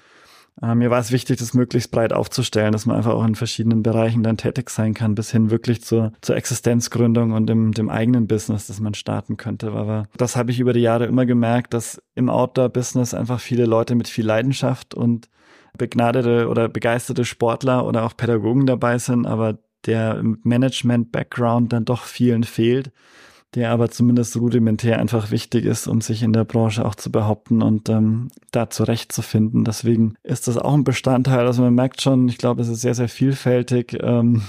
Äh, 0.63 0.75
mir 0.75 0.91
war 0.91 1.01
es 1.01 1.13
wichtig, 1.13 1.39
das 1.39 1.55
möglichst 1.55 1.91
breit 1.91 2.13
aufzustellen, 2.13 2.73
dass 2.73 2.87
man 2.87 2.97
einfach 2.97 3.15
auch 3.15 3.25
in 3.25 3.35
verschiedenen 3.35 3.83
Bereichen 3.83 4.23
dann 4.23 4.37
tätig 4.37 4.71
sein 4.71 4.95
kann, 4.95 5.15
bis 5.15 5.31
hin 5.31 5.51
wirklich 5.51 5.83
zur, 5.83 6.13
zur 6.21 6.37
Existenzgründung 6.37 7.33
und 7.33 7.47
dem, 7.47 7.73
dem 7.73 7.89
eigenen 7.89 8.27
Business, 8.27 8.67
das 8.67 8.81
man 8.81 8.95
starten 8.95 9.37
könnte. 9.37 9.73
Aber 9.73 10.05
das 10.17 10.37
habe 10.37 10.51
ich 10.51 10.61
über 10.61 10.73
die 10.73 10.81
Jahre 10.81 11.07
immer 11.07 11.27
gemerkt, 11.27 11.75
dass 11.75 12.03
im 12.15 12.29
Outdoor-Business 12.29 13.15
einfach 13.15 13.41
viele 13.41 13.65
Leute 13.65 13.95
mit 13.95 14.09
viel 14.09 14.27
Leidenschaft 14.27 14.95
und 14.95 15.29
begnadete 15.79 16.49
oder 16.49 16.69
begeisterte 16.69 17.25
Sportler 17.25 17.87
oder 17.87 18.05
auch 18.05 18.17
Pädagogen 18.17 18.67
dabei 18.67 18.99
sind, 18.99 19.27
aber 19.27 19.59
der 19.87 20.21
Management-Background 20.43 21.73
dann 21.73 21.85
doch 21.85 22.05
vielen 22.05 22.45
fehlt 22.45 22.93
der 23.55 23.71
aber 23.71 23.91
zumindest 23.91 24.37
rudimentär 24.37 24.99
einfach 24.99 25.31
wichtig 25.31 25.65
ist, 25.65 25.87
um 25.87 26.01
sich 26.01 26.23
in 26.23 26.33
der 26.33 26.45
Branche 26.45 26.85
auch 26.85 26.95
zu 26.95 27.11
behaupten 27.11 27.63
und 27.63 27.89
ähm, 27.89 28.31
da 28.53 28.71
zurechtzufinden. 28.71 29.65
Deswegen 29.65 30.15
ist 30.23 30.49
das 30.49 30.57
auch 30.57 30.75
ein 30.75 30.85
Bestandteil. 30.85 31.47
Also 31.47 31.63
man 31.63 31.75
merkt 31.75 32.01
schon, 32.01 32.29
ich 32.29 32.39
glaube, 32.39 32.63
es 32.63 32.69
ist 32.69 32.81
sehr, 32.81 32.95
sehr 32.95 33.09
vielfältig. 33.09 33.99
Ähm, 34.01 34.43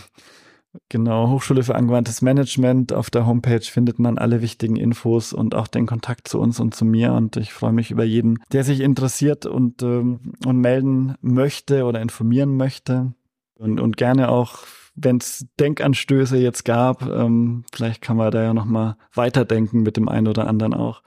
Genau, 0.88 1.30
Hochschule 1.30 1.64
für 1.64 1.76
angewandtes 1.76 2.22
Management. 2.22 2.94
Auf 2.94 3.10
der 3.10 3.26
Homepage 3.26 3.62
findet 3.62 4.00
man 4.00 4.18
alle 4.18 4.42
wichtigen 4.42 4.78
Infos 4.78 5.34
und 5.34 5.54
auch 5.54 5.68
den 5.68 5.86
Kontakt 5.86 6.30
zu 6.30 6.40
uns 6.40 6.62
und 6.62 6.74
zu 6.74 6.86
mir. 6.86 7.14
Und 7.14 7.36
ich 7.36 7.52
freue 7.52 7.74
mich 7.74 7.92
über 7.92 8.06
jeden, 8.06 8.40
der 8.54 8.64
sich 8.64 8.80
interessiert 8.80 9.46
und, 9.46 9.84
ähm, 9.84 10.34
und 10.46 10.58
melden 10.58 11.16
möchte 11.22 11.84
oder 11.84 12.02
informieren 12.02 12.56
möchte. 12.56 13.14
Und, 13.56 13.82
und 13.82 13.98
gerne 13.98 14.30
auch 14.30 14.60
wenn 14.96 15.18
es 15.18 15.46
Denkanstöße 15.60 16.38
jetzt 16.38 16.66
gab, 16.66 17.04
ähm, 17.04 17.64
vielleicht 17.74 18.02
kann 18.02 18.18
man 18.18 18.32
da 18.32 18.44
ja 18.44 18.54
nochmal 18.54 18.96
weiterdenken 19.14 19.84
mit 19.84 19.98
dem 19.98 20.10
einen 20.10 20.28
oder 20.28 20.48
anderen 20.48 20.74
auch. 20.74 21.02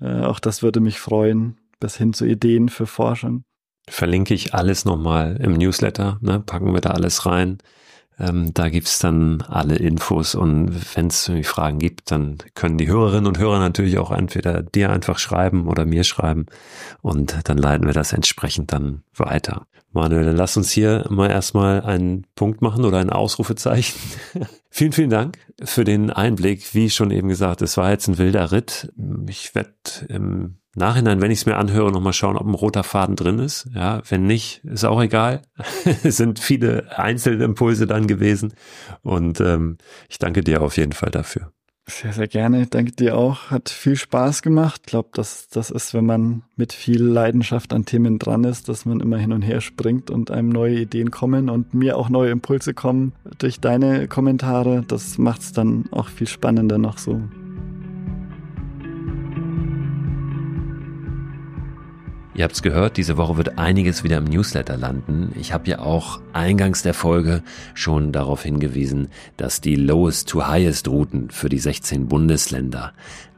Äh, 0.00 0.22
auch 0.22 0.40
das 0.40 0.62
würde 0.62 0.80
mich 0.80 0.98
freuen, 0.98 1.60
bis 1.80 1.96
hin 1.96 2.12
zu 2.12 2.24
Ideen 2.24 2.68
für 2.68 2.86
Forschung. 2.86 3.44
Verlinke 3.88 4.34
ich 4.34 4.54
alles 4.54 4.84
nochmal 4.84 5.36
im 5.42 5.54
Newsletter, 5.54 6.18
ne? 6.20 6.40
packen 6.40 6.72
wir 6.72 6.80
da 6.80 6.90
alles 6.90 7.26
rein. 7.26 7.58
Ähm, 8.18 8.52
da 8.54 8.68
gibt's 8.68 8.98
dann 8.98 9.42
alle 9.42 9.76
Infos 9.76 10.34
und 10.34 10.96
wenn 10.96 11.06
es 11.06 11.30
Fragen 11.42 11.78
gibt, 11.78 12.10
dann 12.10 12.38
können 12.54 12.78
die 12.78 12.88
Hörerinnen 12.88 13.26
und 13.26 13.38
Hörer 13.38 13.58
natürlich 13.58 13.98
auch 13.98 14.10
entweder 14.10 14.62
dir 14.62 14.90
einfach 14.90 15.18
schreiben 15.18 15.66
oder 15.66 15.84
mir 15.84 16.04
schreiben 16.04 16.46
und 17.00 17.36
dann 17.44 17.58
leiten 17.58 17.86
wir 17.86 17.94
das 17.94 18.12
entsprechend 18.12 18.72
dann 18.72 19.02
weiter. 19.14 19.66
Manuel, 19.92 20.24
dann 20.24 20.36
lass 20.36 20.56
uns 20.56 20.70
hier 20.70 21.04
mal 21.10 21.30
erstmal 21.30 21.82
einen 21.82 22.26
Punkt 22.34 22.62
machen 22.62 22.84
oder 22.84 22.98
ein 22.98 23.10
Ausrufezeichen. 23.10 23.98
vielen, 24.70 24.92
vielen 24.92 25.10
Dank 25.10 25.38
für 25.62 25.84
den 25.84 26.10
Einblick. 26.10 26.74
Wie 26.74 26.88
schon 26.88 27.10
eben 27.10 27.28
gesagt, 27.28 27.60
es 27.60 27.76
war 27.76 27.90
jetzt 27.90 28.08
ein 28.08 28.18
wilder 28.18 28.52
Ritt. 28.52 28.90
Ich 29.28 29.54
werde 29.54 29.72
im 30.08 30.56
Nachhinein, 30.74 31.20
wenn 31.20 31.30
ich 31.30 31.40
es 31.40 31.46
mir 31.46 31.56
anhöre, 31.56 31.92
nochmal 31.92 32.14
schauen, 32.14 32.36
ob 32.36 32.46
ein 32.46 32.54
roter 32.54 32.82
Faden 32.82 33.16
drin 33.16 33.38
ist. 33.38 33.68
Ja, 33.74 34.00
wenn 34.08 34.26
nicht, 34.26 34.64
ist 34.64 34.84
auch 34.84 35.02
egal. 35.02 35.42
es 36.02 36.16
sind 36.16 36.38
viele 36.38 36.98
einzelne 36.98 37.44
Impulse 37.44 37.86
dann 37.86 38.06
gewesen. 38.06 38.54
Und 39.02 39.40
ähm, 39.40 39.76
ich 40.08 40.18
danke 40.18 40.42
dir 40.42 40.62
auf 40.62 40.76
jeden 40.76 40.92
Fall 40.92 41.10
dafür. 41.10 41.52
Sehr, 41.86 42.12
sehr 42.12 42.28
gerne. 42.28 42.66
Danke 42.68 42.92
dir 42.92 43.18
auch. 43.18 43.50
Hat 43.50 43.68
viel 43.68 43.96
Spaß 43.96 44.42
gemacht. 44.42 44.82
Ich 44.84 44.90
glaube, 44.90 45.10
das, 45.12 45.48
das 45.48 45.70
ist, 45.70 45.94
wenn 45.94 46.06
man 46.06 46.42
mit 46.56 46.72
viel 46.72 47.02
Leidenschaft 47.02 47.72
an 47.72 47.84
Themen 47.84 48.18
dran 48.18 48.44
ist, 48.44 48.68
dass 48.68 48.86
man 48.86 49.00
immer 49.00 49.18
hin 49.18 49.32
und 49.32 49.42
her 49.42 49.60
springt 49.60 50.10
und 50.10 50.30
einem 50.30 50.48
neue 50.48 50.78
Ideen 50.78 51.10
kommen 51.10 51.50
und 51.50 51.74
mir 51.74 51.98
auch 51.98 52.08
neue 52.08 52.30
Impulse 52.30 52.72
kommen 52.72 53.12
durch 53.38 53.58
deine 53.60 54.06
Kommentare. 54.06 54.84
Das 54.86 55.18
macht 55.18 55.40
es 55.42 55.52
dann 55.52 55.86
auch 55.90 56.08
viel 56.08 56.28
spannender 56.28 56.78
noch 56.78 56.98
so. 56.98 57.20
Ihr 62.34 62.44
habt 62.44 62.54
es 62.54 62.62
gehört, 62.62 62.96
diese 62.96 63.18
Woche 63.18 63.36
wird 63.36 63.58
einiges 63.58 64.04
wieder 64.04 64.16
im 64.16 64.24
Newsletter 64.24 64.78
landen. 64.78 65.32
Ich 65.38 65.52
habe 65.52 65.68
ja 65.68 65.80
auch 65.80 66.20
eingangs 66.32 66.82
der 66.82 66.94
Folge 66.94 67.42
schon 67.74 68.10
darauf 68.10 68.42
hingewiesen, 68.42 69.08
dass 69.36 69.60
die 69.60 69.76
Lowest 69.76 70.30
to 70.30 70.46
Highest 70.46 70.88
Routen 70.88 71.30
für 71.30 71.50
die 71.50 71.58
16 71.58 72.08
Bundesländer 72.08 72.94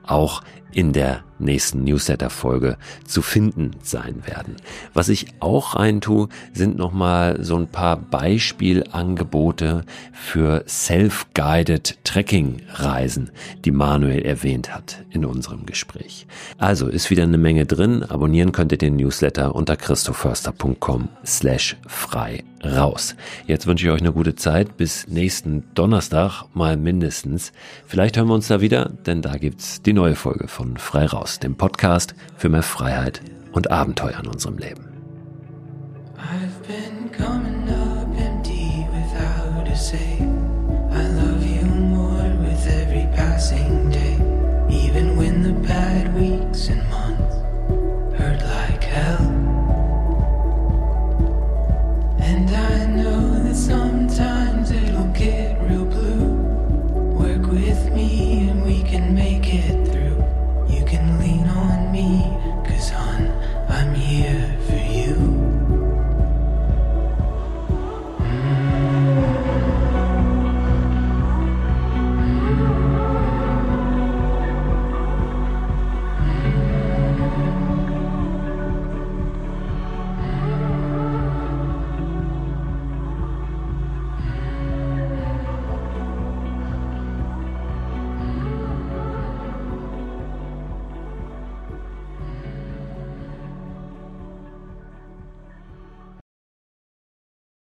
auch 0.07 0.43
in 0.73 0.93
der 0.93 1.23
nächsten 1.39 1.85
Newsletter-Folge 1.85 2.77
zu 3.07 3.23
finden 3.23 3.73
sein 3.83 4.23
werden. 4.27 4.57
Was 4.93 5.09
ich 5.09 5.27
auch 5.41 5.77
reintue, 5.77 6.29
sind 6.53 6.77
nochmal 6.77 7.43
so 7.43 7.57
ein 7.57 7.69
paar 7.69 7.97
Beispielangebote 7.97 9.85
für 10.13 10.65
Self-Guided 10.67 11.99
Trekking-Reisen, 12.05 13.31
die 13.65 13.71
Manuel 13.71 14.23
erwähnt 14.23 14.75
hat 14.75 15.05
in 15.11 15.25
unserem 15.25 15.67
Gespräch. 15.67 16.27
Also 16.59 16.89
ist 16.89 17.11
wieder 17.11 17.23
eine 17.25 17.39
Menge 17.39 17.67
drin. 17.67 18.03
Abonnieren 18.03 18.53
könnt 18.53 18.73
ihr 18.73 18.79
den 18.79 18.97
Newsletter 18.97 19.55
unter 19.55 19.77
christoförster.com 19.77 21.09
slash 21.25 21.77
frei 21.87 22.43
raus. 22.65 23.15
Jetzt 23.47 23.67
wünsche 23.67 23.87
ich 23.87 23.93
euch 23.93 24.01
eine 24.01 24.13
gute 24.13 24.35
Zeit. 24.35 24.77
Bis 24.77 25.07
nächsten 25.09 25.65
Donnerstag 25.75 26.45
mal 26.55 26.77
mindestens. 26.77 27.53
Vielleicht 27.87 28.17
hören 28.17 28.29
wir 28.29 28.35
uns 28.35 28.49
da 28.49 28.61
wieder, 28.61 28.91
denn 29.07 29.23
da 29.23 29.37
gibt's 29.37 29.83
die 29.83 29.93
neue 29.93 30.15
Folge 30.15 30.49
von 30.49 30.77
Frei 30.77 31.07
raus, 31.07 31.39
dem 31.39 31.57
Podcast 31.57 32.15
für 32.37 32.49
mehr 32.49 32.63
Freiheit 32.63 33.21
und 33.53 33.71
Abenteuer 33.71 34.19
in 34.21 34.29
unserem 34.29 34.59
Leben. 34.59 34.89
I've 36.17 36.67
been 36.67 37.11
coming 37.13 37.69
up 37.69 38.09
empty 38.19 38.87
without 38.91 39.71
a 39.71 39.77
say. 39.77 40.14